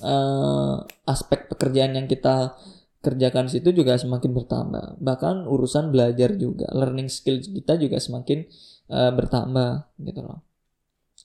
uh, 0.00 0.88
aspek 1.04 1.52
pekerjaan 1.52 2.00
yang 2.00 2.08
kita 2.08 2.56
kerjakan 2.98 3.46
situ 3.46 3.70
juga 3.70 3.94
semakin 3.96 4.30
bertambah. 4.34 4.86
Bahkan 4.98 5.46
urusan 5.46 5.94
belajar 5.94 6.34
juga, 6.34 6.66
learning 6.74 7.08
skill 7.10 7.38
kita 7.42 7.78
juga 7.78 8.02
semakin 8.02 8.46
uh, 8.90 9.12
bertambah 9.14 9.94
gitu 10.02 10.20
loh. 10.22 10.42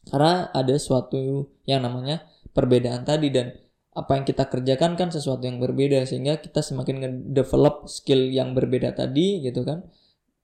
Karena 0.09 0.51
ada 0.51 0.75
suatu 0.77 1.47
yang 1.65 1.85
namanya 1.85 2.27
perbedaan 2.51 3.07
tadi 3.07 3.31
dan 3.33 3.55
apa 3.93 4.17
yang 4.17 4.25
kita 4.25 4.49
kerjakan 4.49 4.97
kan 4.97 5.13
sesuatu 5.13 5.45
yang 5.45 5.61
berbeda 5.61 6.01
sehingga 6.09 6.41
kita 6.41 6.65
semakin 6.65 7.29
develop 7.29 7.85
skill 7.85 8.25
yang 8.33 8.57
berbeda 8.57 8.97
tadi 8.97 9.45
gitu 9.45 9.61
kan 9.61 9.85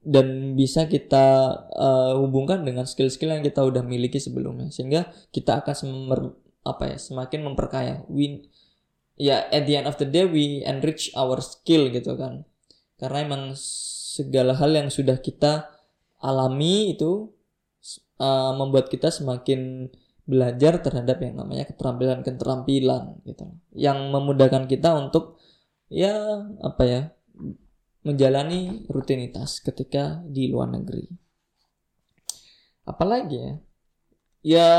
dan 0.06 0.54
bisa 0.54 0.86
kita 0.86 1.58
uh, 1.76 2.14
hubungkan 2.22 2.64
dengan 2.64 2.86
skill-skill 2.86 3.36
yang 3.36 3.44
kita 3.44 3.66
udah 3.66 3.82
miliki 3.84 4.22
sebelumnya 4.22 4.70
sehingga 4.70 5.10
kita 5.34 5.66
akan 5.66 5.76
apa 6.62 6.94
ya 6.94 6.98
semakin 7.02 7.42
memperkaya 7.42 8.06
we 8.06 8.46
ya 9.20 9.46
at 9.52 9.68
the 9.68 9.76
end 9.76 9.86
of 9.86 10.00
the 10.00 10.08
day 10.08 10.24
we 10.24 10.64
enrich 10.64 11.12
our 11.14 11.44
skill 11.44 11.92
gitu 11.92 12.16
kan. 12.16 12.48
Karena 12.96 13.28
emang 13.28 13.44
segala 13.56 14.56
hal 14.56 14.72
yang 14.72 14.90
sudah 14.90 15.20
kita 15.20 15.68
alami 16.24 16.96
itu 16.96 17.30
uh, 18.20 18.56
membuat 18.56 18.88
kita 18.88 19.12
semakin 19.12 19.92
belajar 20.24 20.80
terhadap 20.80 21.20
yang 21.20 21.36
namanya 21.38 21.68
keterampilan-keterampilan 21.68 23.24
gitu. 23.28 23.46
Yang 23.76 23.98
memudahkan 24.10 24.66
kita 24.72 24.96
untuk 24.96 25.38
ya 25.92 26.16
apa 26.64 26.84
ya 26.86 27.02
menjalani 28.08 28.88
rutinitas 28.88 29.60
ketika 29.60 30.24
di 30.24 30.48
luar 30.48 30.72
negeri. 30.72 31.06
Apalagi 32.88 33.38
ya 33.38 33.54
ya 34.40 34.70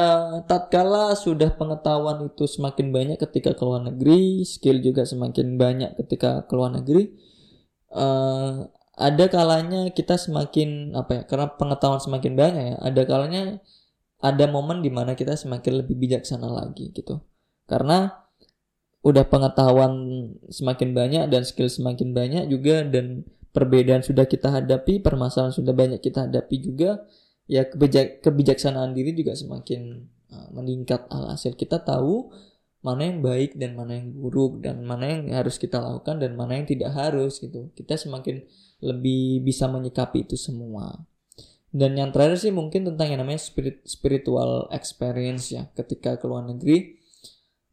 tatkala 0.48 1.12
sudah 1.16 1.52
pengetahuan 1.54 2.32
itu 2.32 2.48
semakin 2.48 2.92
banyak 2.92 3.16
ketika 3.20 3.52
keluar 3.52 3.84
negeri 3.84 4.44
skill 4.48 4.80
juga 4.80 5.04
semakin 5.04 5.60
banyak 5.60 5.90
ketika 6.00 6.48
keluar 6.48 6.72
negeri 6.72 7.12
uh, 7.92 8.64
ada 9.00 9.24
kalanya 9.32 9.92
kita 9.92 10.16
semakin 10.20 10.92
apa 10.96 11.10
ya 11.12 11.22
karena 11.24 11.46
pengetahuan 11.56 12.00
semakin 12.00 12.32
banyak 12.36 12.64
ya 12.72 12.76
ada 12.80 13.02
kalanya 13.08 13.42
ada 14.20 14.44
momen 14.46 14.84
di 14.84 14.92
mana 14.92 15.16
kita 15.16 15.34
semakin 15.34 15.84
lebih 15.84 15.96
bijaksana 15.96 16.44
lagi 16.46 16.92
gitu. 16.92 17.24
Karena 17.64 18.12
udah 19.00 19.24
pengetahuan 19.24 19.92
semakin 20.52 20.92
banyak 20.92 21.24
dan 21.32 21.42
skill 21.48 21.72
semakin 21.72 22.12
banyak 22.12 22.44
juga 22.52 22.84
dan 22.84 23.24
perbedaan 23.56 24.04
sudah 24.04 24.28
kita 24.28 24.52
hadapi 24.52 25.00
permasalahan 25.00 25.56
sudah 25.56 25.72
banyak 25.72 26.04
kita 26.04 26.28
hadapi 26.28 26.56
juga 26.60 27.00
ya 27.50 27.66
kebijak 27.66 28.22
kebijaksanaan 28.22 28.94
diri 28.94 29.10
juga 29.10 29.34
semakin 29.34 30.06
uh, 30.30 30.48
meningkat. 30.54 31.10
Alhasil 31.10 31.58
kita 31.58 31.82
tahu 31.82 32.30
mana 32.80 33.10
yang 33.10 33.18
baik 33.20 33.58
dan 33.58 33.74
mana 33.74 33.98
yang 33.98 34.14
buruk 34.14 34.62
dan 34.62 34.86
mana 34.86 35.10
yang 35.10 35.34
harus 35.34 35.58
kita 35.58 35.82
lakukan 35.82 36.22
dan 36.22 36.38
mana 36.38 36.62
yang 36.62 36.70
tidak 36.70 36.94
harus 36.94 37.42
gitu. 37.42 37.74
Kita 37.74 37.98
semakin 37.98 38.46
lebih 38.86 39.42
bisa 39.42 39.66
menyikapi 39.66 40.30
itu 40.30 40.38
semua. 40.38 40.94
Dan 41.70 41.98
yang 41.98 42.14
terakhir 42.14 42.38
sih 42.38 42.54
mungkin 42.54 42.86
tentang 42.86 43.14
yang 43.14 43.20
namanya 43.22 43.42
spirit, 43.42 43.82
spiritual 43.82 44.70
experience 44.70 45.50
ya. 45.50 45.66
Ketika 45.74 46.22
ke 46.22 46.24
luar 46.30 46.46
negeri 46.46 47.02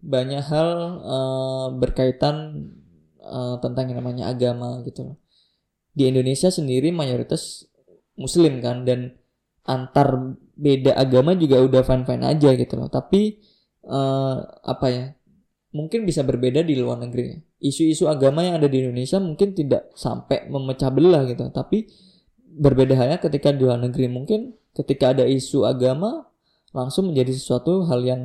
banyak 0.01 0.43
hal 0.45 0.69
uh, 1.01 1.67
berkaitan 1.77 2.65
uh, 3.21 3.61
tentang 3.61 3.93
yang 3.93 4.01
namanya 4.01 4.33
agama 4.33 4.81
gitu. 4.85 5.17
Di 5.97 6.09
Indonesia 6.09 6.49
sendiri 6.53 6.93
mayoritas 6.93 7.65
muslim 8.17 8.61
kan 8.61 8.85
dan 8.85 9.17
antar 9.67 10.39
beda 10.57 10.95
agama 10.97 11.35
juga 11.37 11.61
udah 11.61 11.83
fine 11.83 12.03
fine 12.07 12.23
aja 12.23 12.49
gitu 12.55 12.73
loh. 12.79 12.89
Tapi 12.89 13.37
uh, 13.85 14.35
apa 14.63 14.87
ya 14.89 15.05
mungkin 15.75 16.07
bisa 16.07 16.23
berbeda 16.23 16.63
di 16.63 16.79
luar 16.79 16.97
negeri. 17.03 17.37
Isu-isu 17.59 18.07
agama 18.07 18.41
yang 18.41 18.57
ada 18.57 18.71
di 18.71 18.81
Indonesia 18.81 19.19
mungkin 19.19 19.53
tidak 19.53 19.91
sampai 19.93 20.47
memecah 20.47 20.89
belah 20.89 21.27
gitu. 21.27 21.51
Tapi 21.51 21.85
berbeda 22.57 22.97
halnya 22.97 23.19
ketika 23.19 23.51
di 23.51 23.67
luar 23.67 23.77
negeri. 23.77 24.07
Mungkin 24.09 24.55
ketika 24.73 25.13
ada 25.13 25.27
isu 25.27 25.67
agama 25.67 26.31
langsung 26.71 27.11
menjadi 27.13 27.35
sesuatu 27.35 27.85
hal 27.85 28.01
yang 28.07 28.21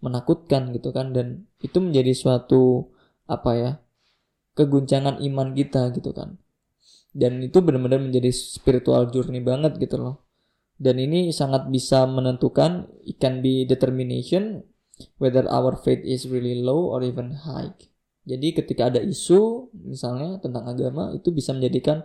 menakutkan 0.00 0.70
gitu 0.72 0.94
kan. 0.94 1.10
Dan 1.10 1.50
itu 1.60 1.82
menjadi 1.82 2.14
suatu 2.14 2.94
apa 3.26 3.50
ya 3.56 3.70
keguncangan 4.54 5.18
iman 5.20 5.52
kita 5.52 5.90
gitu 5.92 6.14
kan. 6.14 6.38
Dan 7.14 7.42
itu 7.46 7.62
benar-benar 7.62 8.02
menjadi 8.02 8.30
spiritual 8.34 9.06
journey 9.10 9.38
banget 9.38 9.78
gitu 9.78 9.98
loh 10.02 10.23
dan 10.78 10.98
ini 10.98 11.30
sangat 11.30 11.70
bisa 11.70 12.04
menentukan 12.06 12.90
it 13.06 13.18
can 13.22 13.38
be 13.38 13.62
determination 13.62 14.66
whether 15.18 15.46
our 15.50 15.74
faith 15.78 16.02
is 16.02 16.26
really 16.26 16.58
low 16.62 16.90
or 16.90 17.02
even 17.02 17.34
high. 17.34 17.70
Jadi 18.24 18.56
ketika 18.56 18.88
ada 18.88 19.00
isu 19.04 19.68
misalnya 19.84 20.40
tentang 20.40 20.64
agama 20.64 21.12
itu 21.12 21.28
bisa 21.28 21.52
menjadikan 21.52 22.02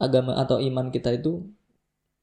agama 0.00 0.34
atau 0.34 0.58
iman 0.58 0.90
kita 0.90 1.14
itu 1.14 1.46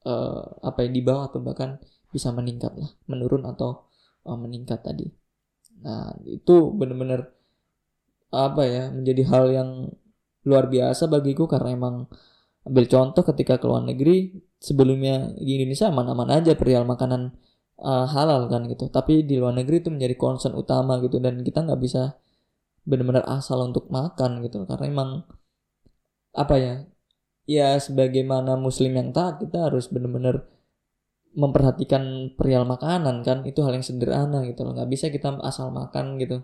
uh, 0.04 0.44
apa 0.60 0.84
yang 0.84 0.94
di 0.94 1.02
bawah 1.02 1.32
atau 1.32 1.40
bahkan 1.40 1.80
bisa 2.12 2.34
meningkat 2.36 2.76
lah 2.76 2.92
menurun 3.08 3.48
atau 3.48 3.88
uh, 4.28 4.36
meningkat 4.36 4.84
tadi. 4.84 5.08
Nah 5.80 6.12
itu 6.28 6.76
benar-benar 6.76 7.32
apa 8.30 8.62
ya 8.68 8.84
menjadi 8.94 9.24
hal 9.26 9.46
yang 9.50 9.70
luar 10.46 10.70
biasa 10.70 11.10
bagiku 11.10 11.50
karena 11.50 11.74
emang 11.74 11.96
ambil 12.68 12.86
contoh 12.86 13.24
ketika 13.24 13.58
ke 13.58 13.66
luar 13.66 13.88
negeri 13.88 14.49
sebelumnya 14.60 15.32
di 15.40 15.60
Indonesia 15.60 15.88
aman-aman 15.88 16.30
aja 16.36 16.54
perihal 16.54 16.84
makanan 16.84 17.34
uh, 17.80 18.06
halal 18.12 18.52
kan 18.52 18.68
gitu. 18.68 18.92
Tapi 18.92 19.24
di 19.24 19.40
luar 19.40 19.56
negeri 19.56 19.80
itu 19.84 19.90
menjadi 19.90 20.16
concern 20.20 20.54
utama 20.56 21.00
gitu 21.00 21.18
dan 21.24 21.42
kita 21.42 21.64
nggak 21.64 21.80
bisa 21.80 22.20
benar-benar 22.84 23.26
asal 23.28 23.64
untuk 23.64 23.88
makan 23.90 24.44
gitu. 24.46 24.68
Karena 24.68 24.86
emang 24.88 25.10
apa 26.36 26.56
ya 26.60 26.76
ya 27.50 27.82
sebagaimana 27.82 28.54
muslim 28.60 28.94
yang 28.94 29.10
taat 29.16 29.42
kita 29.42 29.72
harus 29.72 29.90
benar-benar 29.90 30.46
memperhatikan 31.34 32.36
perihal 32.36 32.68
makanan 32.68 33.24
kan. 33.24 33.48
Itu 33.48 33.64
hal 33.64 33.80
yang 33.80 33.86
sederhana 33.88 34.44
gitu 34.46 34.68
loh. 34.68 34.76
Nggak 34.76 34.90
bisa 34.92 35.06
kita 35.10 35.40
asal 35.42 35.72
makan 35.72 36.20
gitu. 36.20 36.44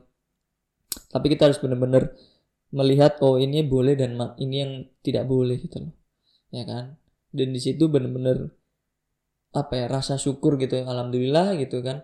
Tapi 1.12 1.28
kita 1.36 1.52
harus 1.52 1.60
benar-benar 1.60 2.16
melihat 2.72 3.20
oh 3.24 3.36
ini 3.40 3.64
boleh 3.64 3.96
dan 4.00 4.16
ini 4.40 4.56
yang 4.64 4.74
tidak 5.04 5.28
boleh 5.28 5.60
gitu 5.60 5.84
loh. 5.84 5.94
Ya 6.56 6.64
kan 6.64 6.96
dan 7.36 7.52
di 7.52 7.60
situ 7.60 7.92
benar-benar 7.92 8.50
apa 9.56 9.74
ya 9.76 9.86
rasa 9.88 10.16
syukur 10.20 10.56
gitu 10.60 10.80
alhamdulillah 10.84 11.56
gitu 11.60 11.80
kan 11.84 12.04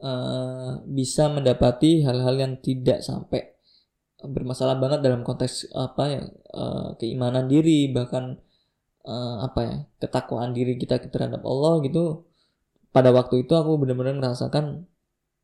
uh, 0.00 0.80
bisa 0.88 1.28
mendapati 1.28 2.04
hal-hal 2.04 2.36
yang 2.36 2.54
tidak 2.60 3.00
sampai 3.04 3.56
bermasalah 4.24 4.80
banget 4.80 5.04
dalam 5.04 5.20
konteks 5.20 5.68
apa 5.76 6.04
ya 6.08 6.22
uh, 6.56 6.96
keimanan 6.96 7.46
diri 7.52 7.92
bahkan 7.92 8.40
uh, 9.04 9.36
apa 9.44 9.60
ya 9.62 9.76
ketakwaan 10.02 10.56
diri 10.56 10.80
kita 10.80 10.98
terhadap 11.06 11.44
Allah 11.46 11.84
gitu. 11.84 12.26
Pada 12.90 13.12
waktu 13.12 13.44
itu 13.44 13.52
aku 13.52 13.76
benar-benar 13.76 14.16
merasakan 14.16 14.88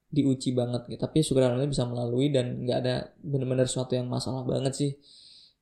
diuji 0.09 0.57
banget 0.57 0.89
gitu. 0.89 1.01
Tapi 1.01 1.21
syukur 1.21 1.45
alhamdulillah 1.45 1.73
bisa 1.73 1.85
melalui 1.85 2.33
dan 2.33 2.65
nggak 2.65 2.79
ada 2.81 2.95
benar-benar 3.21 3.69
sesuatu 3.69 3.93
yang 3.93 4.09
masalah 4.09 4.45
banget 4.45 4.73
sih 4.73 4.91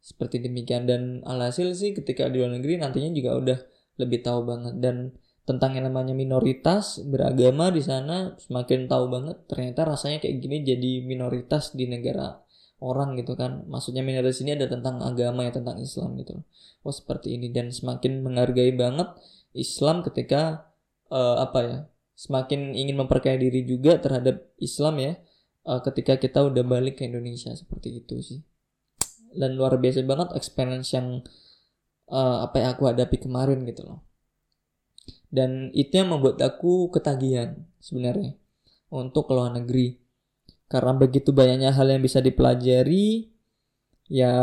seperti 0.01 0.41
demikian. 0.41 0.89
Dan 0.89 1.21
alhasil 1.23 1.77
sih 1.77 1.93
ketika 1.93 2.27
di 2.27 2.41
luar 2.41 2.57
negeri 2.57 2.81
nantinya 2.81 3.13
juga 3.13 3.31
udah 3.37 3.59
lebih 4.01 4.25
tahu 4.25 4.41
banget. 4.49 4.75
Dan 4.81 4.97
tentang 5.45 5.77
yang 5.77 5.89
namanya 5.89 6.17
minoritas 6.17 7.01
beragama 7.05 7.69
di 7.69 7.85
sana 7.85 8.35
semakin 8.41 8.89
tahu 8.89 9.13
banget. 9.13 9.37
Ternyata 9.47 9.87
rasanya 9.87 10.19
kayak 10.25 10.37
gini 10.41 10.57
jadi 10.65 10.93
minoritas 11.05 11.77
di 11.77 11.87
negara 11.87 12.41
orang 12.81 13.15
gitu 13.21 13.37
kan. 13.37 13.69
Maksudnya 13.69 14.01
minoritas 14.01 14.41
ini 14.41 14.57
ada 14.57 14.67
tentang 14.67 15.05
agama 15.05 15.45
ya 15.45 15.53
tentang 15.53 15.77
Islam 15.79 16.17
gitu. 16.19 16.41
Oh 16.83 16.93
seperti 16.93 17.37
ini. 17.37 17.53
Dan 17.53 17.71
semakin 17.71 18.25
menghargai 18.25 18.73
banget 18.75 19.13
Islam 19.53 20.01
ketika 20.01 20.73
uh, 21.13 21.45
apa 21.45 21.61
ya 21.63 21.79
semakin 22.17 22.77
ingin 22.77 23.01
memperkaya 23.01 23.41
diri 23.41 23.65
juga 23.65 23.97
terhadap 23.97 24.45
Islam 24.61 25.01
ya 25.01 25.13
uh, 25.65 25.81
ketika 25.81 26.21
kita 26.21 26.45
udah 26.47 26.65
balik 26.65 27.01
ke 27.01 27.09
Indonesia. 27.09 27.53
Seperti 27.53 28.01
itu 28.01 28.17
sih 28.25 28.41
dan 29.35 29.55
luar 29.55 29.79
biasa 29.79 30.03
banget 30.07 30.35
experience 30.35 30.91
yang 30.95 31.23
uh, 32.11 32.45
apa 32.45 32.57
yang 32.63 32.69
aku 32.75 32.91
hadapi 32.91 33.17
kemarin 33.23 33.63
gitu 33.67 33.87
loh. 33.87 34.01
Dan 35.31 35.71
itu 35.75 35.95
yang 35.95 36.11
membuat 36.11 36.43
aku 36.43 36.91
ketagihan 36.91 37.55
sebenarnya 37.79 38.35
untuk 38.91 39.31
ke 39.31 39.33
luar 39.35 39.55
negeri. 39.55 39.99
Karena 40.71 40.95
begitu 40.95 41.31
banyaknya 41.31 41.75
hal 41.75 41.87
yang 41.91 42.03
bisa 42.03 42.19
dipelajari 42.19 43.31
ya 44.11 44.35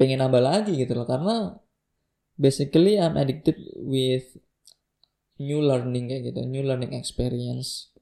pengen 0.00 0.24
nambah 0.24 0.40
lagi 0.40 0.72
gitu 0.76 0.96
loh. 0.96 1.04
Karena 1.04 1.52
basically 2.38 2.96
I'm 2.96 3.18
addicted 3.20 3.58
with 3.76 4.38
new 5.38 5.62
learning 5.62 6.10
kayak 6.10 6.34
gitu 6.34 6.40
new 6.46 6.62
learning 6.66 6.94
experience 6.94 7.94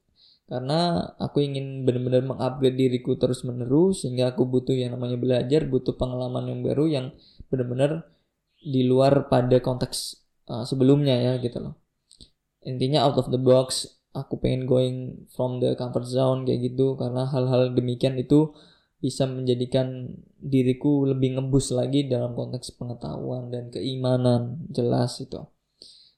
karena 0.46 1.10
aku 1.18 1.42
ingin 1.42 1.82
benar-benar 1.82 2.22
mengupgrade 2.22 2.78
diriku 2.78 3.18
terus 3.18 3.42
menerus 3.42 4.06
sehingga 4.06 4.30
aku 4.30 4.46
butuh 4.46 4.78
yang 4.78 4.94
namanya 4.94 5.18
belajar 5.18 5.66
butuh 5.66 5.98
pengalaman 5.98 6.46
yang 6.46 6.60
baru 6.62 6.84
yang 6.86 7.06
benar-benar 7.50 8.06
di 8.62 8.86
luar 8.86 9.26
pada 9.26 9.58
konteks 9.58 10.22
uh, 10.46 10.62
sebelumnya 10.62 11.18
ya 11.18 11.32
gitu 11.42 11.58
loh. 11.58 11.74
Intinya 12.62 13.06
out 13.06 13.18
of 13.18 13.30
the 13.34 13.38
box 13.42 13.90
aku 14.14 14.38
pengen 14.38 14.70
going 14.70 15.26
from 15.34 15.58
the 15.58 15.74
comfort 15.74 16.06
zone 16.06 16.46
kayak 16.46 16.72
gitu. 16.72 16.94
Karena 16.94 17.26
hal-hal 17.26 17.74
demikian 17.74 18.14
itu 18.14 18.54
bisa 19.02 19.28
menjadikan 19.28 20.14
diriku 20.40 21.04
lebih 21.04 21.36
ngebus 21.36 21.74
lagi 21.74 22.08
dalam 22.08 22.32
konteks 22.32 22.74
pengetahuan 22.74 23.52
dan 23.52 23.68
keimanan 23.68 24.62
jelas 24.72 25.20
itu 25.20 25.42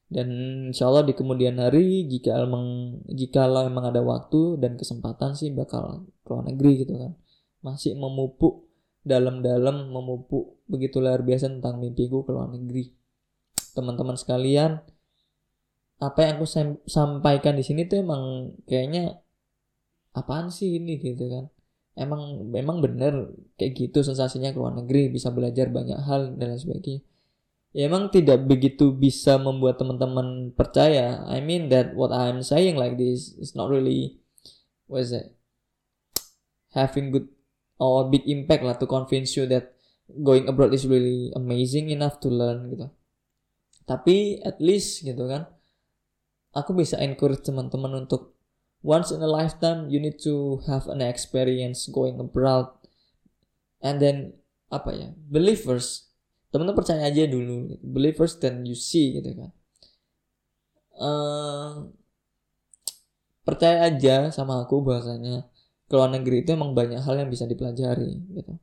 dan 0.08 0.28
insya 0.72 0.88
Allah 0.88 1.04
di 1.04 1.12
kemudian 1.12 1.60
hari 1.60 2.08
jika 2.08 2.40
emang 2.40 2.96
jika 3.12 3.44
emang 3.44 3.92
ada 3.92 4.00
waktu 4.00 4.56
dan 4.56 4.80
kesempatan 4.80 5.36
sih 5.36 5.52
bakal 5.52 6.08
ke 6.24 6.28
luar 6.32 6.48
negeri 6.48 6.72
gitu 6.80 6.96
kan. 6.96 7.12
Masih 7.60 7.92
memupuk 7.92 8.64
dalam-dalam 9.04 9.92
memupuk 9.92 10.64
begitu 10.64 11.04
luar 11.04 11.20
biasa 11.20 11.52
tentang 11.52 11.76
mimpiku 11.76 12.24
ke 12.24 12.32
luar 12.32 12.48
negeri. 12.48 12.88
Teman-teman 13.76 14.16
sekalian 14.16 14.80
apa 16.00 16.18
yang 16.24 16.40
aku 16.40 16.46
sampaikan 16.88 17.58
di 17.58 17.64
sini 17.66 17.84
tuh 17.84 18.00
emang 18.00 18.54
kayaknya 18.64 19.20
apaan 20.16 20.48
sih 20.48 20.80
ini 20.80 20.96
gitu 21.04 21.28
kan. 21.28 21.52
Emang 21.92 22.48
memang 22.48 22.80
bener 22.80 23.28
kayak 23.60 23.76
gitu 23.76 24.00
sensasinya 24.00 24.56
ke 24.56 24.58
luar 24.58 24.72
negeri 24.72 25.12
bisa 25.12 25.28
belajar 25.28 25.68
banyak 25.68 26.00
hal 26.00 26.32
dan 26.40 26.56
lain 26.56 26.62
sebagainya 26.62 27.04
ya 27.76 27.88
emang 27.88 28.08
tidak 28.08 28.48
begitu 28.48 28.92
bisa 28.96 29.36
membuat 29.36 29.76
teman-teman 29.76 30.52
percaya. 30.56 31.24
I 31.28 31.44
mean 31.44 31.68
that 31.68 31.92
what 31.92 32.14
I'm 32.14 32.40
saying 32.40 32.80
like 32.80 32.96
this 32.96 33.36
is 33.36 33.52
not 33.52 33.68
really 33.68 34.20
what 34.88 35.04
is 35.04 35.12
it? 35.12 35.36
Having 36.72 37.12
good 37.12 37.26
or 37.78 38.08
big 38.08 38.24
impact 38.26 38.64
lah 38.64 38.76
to 38.80 38.86
convince 38.88 39.36
you 39.36 39.44
that 39.52 39.76
going 40.24 40.48
abroad 40.48 40.72
is 40.72 40.88
really 40.88 41.28
amazing 41.36 41.92
enough 41.92 42.16
to 42.24 42.32
learn 42.32 42.72
gitu. 42.72 42.88
Tapi 43.84 44.40
at 44.44 44.60
least 44.60 45.04
gitu 45.04 45.28
kan 45.28 45.48
aku 46.56 46.72
bisa 46.72 46.96
encourage 47.00 47.44
teman-teman 47.44 48.04
untuk 48.08 48.36
once 48.80 49.12
in 49.12 49.20
a 49.20 49.28
lifetime 49.28 49.92
you 49.92 50.00
need 50.00 50.16
to 50.16 50.64
have 50.64 50.88
an 50.88 51.04
experience 51.04 51.84
going 51.88 52.16
abroad. 52.16 52.72
And 53.84 54.00
then 54.00 54.40
apa 54.72 54.90
ya? 54.96 55.08
Believe 55.28 55.62
first 55.62 56.07
teman-teman 56.48 56.76
percaya 56.80 57.04
aja 57.04 57.28
dulu 57.28 57.76
believe 57.84 58.16
first 58.16 58.40
then 58.40 58.64
you 58.64 58.76
see 58.76 59.16
gitu 59.20 59.30
kan. 59.36 59.50
Uh, 60.98 61.92
percaya 63.46 63.86
aja 63.86 64.28
sama 64.34 64.60
aku 64.64 64.82
bahasanya 64.82 65.46
ke 65.88 65.94
luar 65.96 66.12
negeri 66.12 66.44
itu 66.44 66.52
emang 66.52 66.76
banyak 66.76 67.00
hal 67.00 67.16
yang 67.16 67.30
bisa 67.32 67.48
dipelajari 67.48 68.12
gitu. 68.34 68.60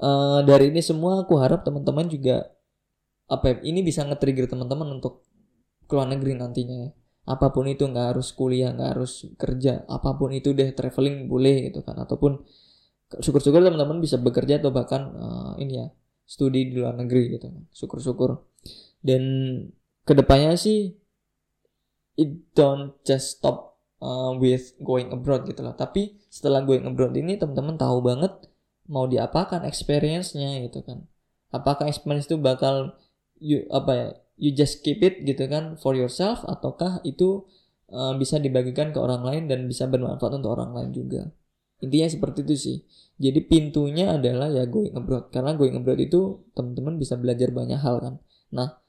Uh, 0.00 0.40
dari 0.48 0.72
ini 0.72 0.80
semua 0.80 1.20
aku 1.20 1.36
harap 1.36 1.60
teman-teman 1.60 2.08
juga 2.08 2.48
apa 3.28 3.52
ya, 3.52 3.54
ini 3.68 3.84
bisa 3.84 4.00
nge-trigger 4.08 4.48
teman-teman 4.48 4.96
untuk 4.96 5.28
ke 5.84 5.92
luar 5.92 6.08
negeri 6.08 6.36
nantinya. 6.38 6.76
Ya. 6.88 6.90
apa 7.28 7.52
pun 7.52 7.68
itu 7.68 7.84
nggak 7.86 8.16
harus 8.16 8.32
kuliah 8.32 8.72
nggak 8.74 8.96
harus 8.96 9.28
kerja 9.36 9.84
apa 9.86 10.16
pun 10.18 10.32
itu 10.34 10.50
deh 10.56 10.72
traveling 10.72 11.28
boleh 11.28 11.68
gitu 11.68 11.84
kan. 11.84 12.00
Ataupun 12.00 12.42
syukur-syukur 13.20 13.60
teman-teman 13.60 14.00
bisa 14.00 14.16
bekerja 14.16 14.58
atau 14.58 14.72
bahkan 14.72 15.02
uh, 15.14 15.52
ini 15.60 15.84
ya 15.84 15.86
studi 16.30 16.70
di 16.70 16.78
luar 16.78 16.94
negeri 16.94 17.34
gitu. 17.34 17.50
Syukur-syukur. 17.74 18.38
Dan 19.02 19.22
ke 20.06 20.12
depannya 20.14 20.54
sih 20.54 20.94
it 22.14 22.54
don't 22.54 22.94
just 23.02 23.42
stop 23.42 23.82
uh, 23.98 24.30
with 24.38 24.78
going 24.78 25.10
abroad 25.10 25.42
gitu 25.50 25.66
loh. 25.66 25.74
Tapi 25.74 26.22
setelah 26.30 26.62
going 26.62 26.86
abroad 26.86 27.18
ini 27.18 27.34
teman-teman 27.34 27.74
tahu 27.74 27.98
banget 27.98 28.30
mau 28.86 29.10
diapakan 29.10 29.66
experience-nya 29.66 30.62
gitu 30.70 30.86
kan. 30.86 31.02
Apakah 31.50 31.90
experience 31.90 32.30
itu 32.30 32.38
bakal 32.38 32.94
you, 33.42 33.66
apa 33.74 33.90
ya 33.90 34.08
you 34.40 34.50
just 34.54 34.86
keep 34.86 35.02
it 35.02 35.26
gitu 35.26 35.50
kan 35.50 35.74
for 35.76 35.98
yourself 35.98 36.46
ataukah 36.46 37.02
itu 37.02 37.44
uh, 37.90 38.14
bisa 38.14 38.38
dibagikan 38.38 38.94
ke 38.94 38.98
orang 39.02 39.26
lain 39.26 39.42
dan 39.50 39.66
bisa 39.66 39.84
bermanfaat 39.90 40.38
untuk 40.38 40.54
orang 40.56 40.72
lain 40.72 40.90
juga 40.94 41.28
intinya 41.84 42.08
seperti 42.08 42.44
itu 42.46 42.54
sih. 42.56 42.76
Jadi 43.20 43.44
pintunya 43.44 44.16
adalah 44.16 44.48
ya 44.48 44.64
going 44.64 44.96
abroad 44.96 45.28
karena 45.28 45.52
going 45.52 45.76
abroad 45.76 46.00
itu 46.00 46.40
teman-teman 46.56 46.96
bisa 46.96 47.20
belajar 47.20 47.52
banyak 47.52 47.76
hal 47.76 48.00
kan. 48.00 48.14
Nah 48.52 48.80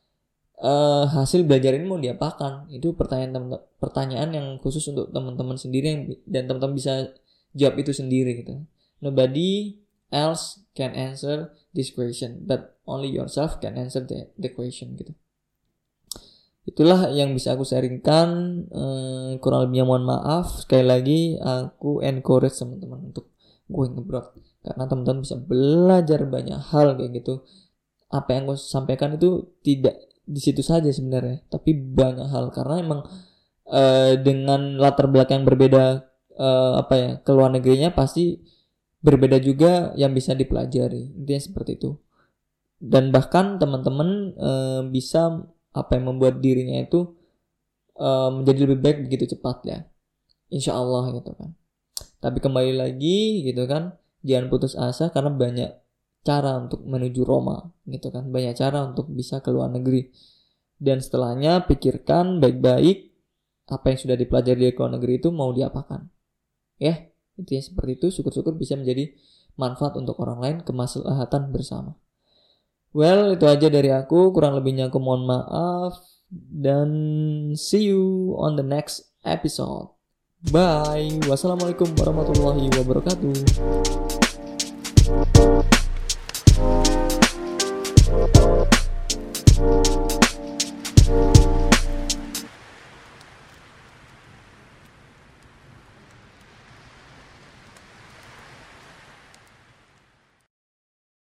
uh, 0.63 1.05
hasil 1.11 1.43
belajar 1.43 1.75
ini 1.75 1.83
mau 1.83 1.99
diapakan? 1.99 2.71
Itu 2.71 2.95
pertanyaan 2.95 3.31
temen, 3.35 3.49
pertanyaan 3.79 4.29
yang 4.31 4.47
khusus 4.63 4.87
untuk 4.87 5.11
teman-teman 5.11 5.59
sendiri 5.59 5.87
yang 5.91 6.01
dan 6.23 6.47
teman-teman 6.47 6.75
bisa 6.79 7.11
jawab 7.51 7.75
itu 7.79 7.91
sendiri 7.91 8.39
gitu. 8.39 8.63
Nobody 9.03 9.81
else 10.11 10.63
can 10.75 10.91
answer 10.93 11.55
this 11.71 11.91
question 11.91 12.43
but 12.43 12.75
only 12.83 13.07
yourself 13.07 13.57
can 13.63 13.79
answer 13.79 14.03
the, 14.03 14.27
the 14.35 14.51
question 14.51 14.93
gitu 14.99 15.15
itulah 16.71 17.11
yang 17.11 17.35
bisa 17.35 17.53
aku 17.53 17.67
sharingkan. 17.67 18.27
Uh, 18.71 19.35
kurang 19.43 19.67
lebihnya 19.67 19.83
mohon 19.83 20.07
maaf. 20.07 20.63
Sekali 20.63 20.85
lagi 20.87 21.19
aku 21.37 21.99
encourage 21.99 22.55
teman-teman 22.55 23.11
untuk 23.11 23.29
going 23.67 23.93
abroad. 23.99 24.31
Karena 24.63 24.87
teman-teman 24.87 25.21
bisa 25.21 25.35
belajar 25.35 26.23
banyak 26.23 26.59
hal 26.71 26.95
kayak 26.95 27.11
gitu. 27.19 27.43
Apa 28.11 28.35
yang 28.35 28.47
aku 28.47 28.55
sampaikan 28.55 29.15
itu 29.19 29.51
tidak 29.63 29.99
di 30.21 30.39
situ 30.39 30.63
saja 30.63 30.87
sebenarnya 30.87 31.43
tapi 31.51 31.75
banyak 31.75 32.31
hal. 32.31 32.49
Karena 32.55 32.79
emang 32.79 32.99
uh, 33.67 34.15
dengan 34.19 34.79
latar 34.79 35.11
belakang 35.11 35.43
yang 35.43 35.47
berbeda 35.47 36.07
uh, 36.39 36.73
apa 36.79 36.93
ya 36.95 37.11
ke 37.19 37.31
luar 37.35 37.51
negerinya 37.51 37.91
pasti 37.91 38.39
berbeda 39.01 39.41
juga 39.41 39.91
yang 39.97 40.13
bisa 40.13 40.37
dipelajari. 40.37 41.17
Intinya 41.17 41.41
seperti 41.41 41.71
itu. 41.75 41.97
Dan 42.81 43.13
bahkan 43.13 43.61
teman-teman 43.61 44.33
uh, 44.41 44.81
bisa 44.89 45.45
apa 45.71 45.95
yang 45.95 46.11
membuat 46.11 46.43
dirinya 46.43 46.83
itu 46.83 47.15
uh, 47.95 48.29
menjadi 48.31 48.59
lebih 48.67 48.79
baik 48.83 48.97
begitu 49.07 49.35
cepat 49.35 49.57
ya 49.67 49.79
insya 50.51 50.75
Allah 50.77 51.15
gitu 51.15 51.31
kan. 51.33 51.55
Tapi 52.21 52.37
kembali 52.37 52.77
lagi 52.77 53.41
gitu 53.47 53.65
kan 53.65 53.95
jangan 54.21 54.51
putus 54.51 54.77
asa 54.77 55.09
karena 55.09 55.33
banyak 55.33 55.71
cara 56.21 56.61
untuk 56.61 56.85
menuju 56.85 57.23
Roma 57.25 57.71
gitu 57.87 58.11
kan. 58.13 58.29
Banyak 58.29 58.53
cara 58.53 58.85
untuk 58.85 59.09
bisa 59.09 59.39
ke 59.39 59.49
luar 59.49 59.71
negeri. 59.71 60.11
Dan 60.81 60.99
setelahnya 60.99 61.65
pikirkan 61.65 62.43
baik-baik 62.43 63.13
apa 63.71 63.85
yang 63.95 63.99
sudah 64.01 64.17
dipelajari 64.19 64.59
di 64.59 64.75
luar 64.75 64.91
negeri 64.99 65.13
itu 65.17 65.29
mau 65.31 65.49
diapakan. 65.55 66.05
Ya 66.77 67.09
intinya 67.39 67.63
seperti 67.63 67.91
itu. 67.97 68.07
Syukur-syukur 68.21 68.53
bisa 68.59 68.75
menjadi 68.75 69.15
manfaat 69.55 69.97
untuk 69.97 70.19
orang 70.21 70.39
lain 70.43 70.57
kemaslahatan 70.67 71.49
bersama 71.49 71.95
well 72.91 73.35
itu 73.35 73.45
aja 73.47 73.67
dari 73.67 73.91
aku. 73.91 74.31
Kurang 74.35 74.55
lebihnya 74.55 74.87
aku 74.87 74.99
mohon 75.01 75.27
maaf. 75.27 75.99
Dan 76.31 76.89
see 77.59 77.91
you 77.91 78.35
on 78.39 78.55
the 78.55 78.63
next 78.63 79.11
episode. 79.27 79.91
Bye. 80.49 81.19
Wassalamualaikum 81.27 81.91
warahmatullahi 81.99 82.71
wabarakatuh 82.71 83.35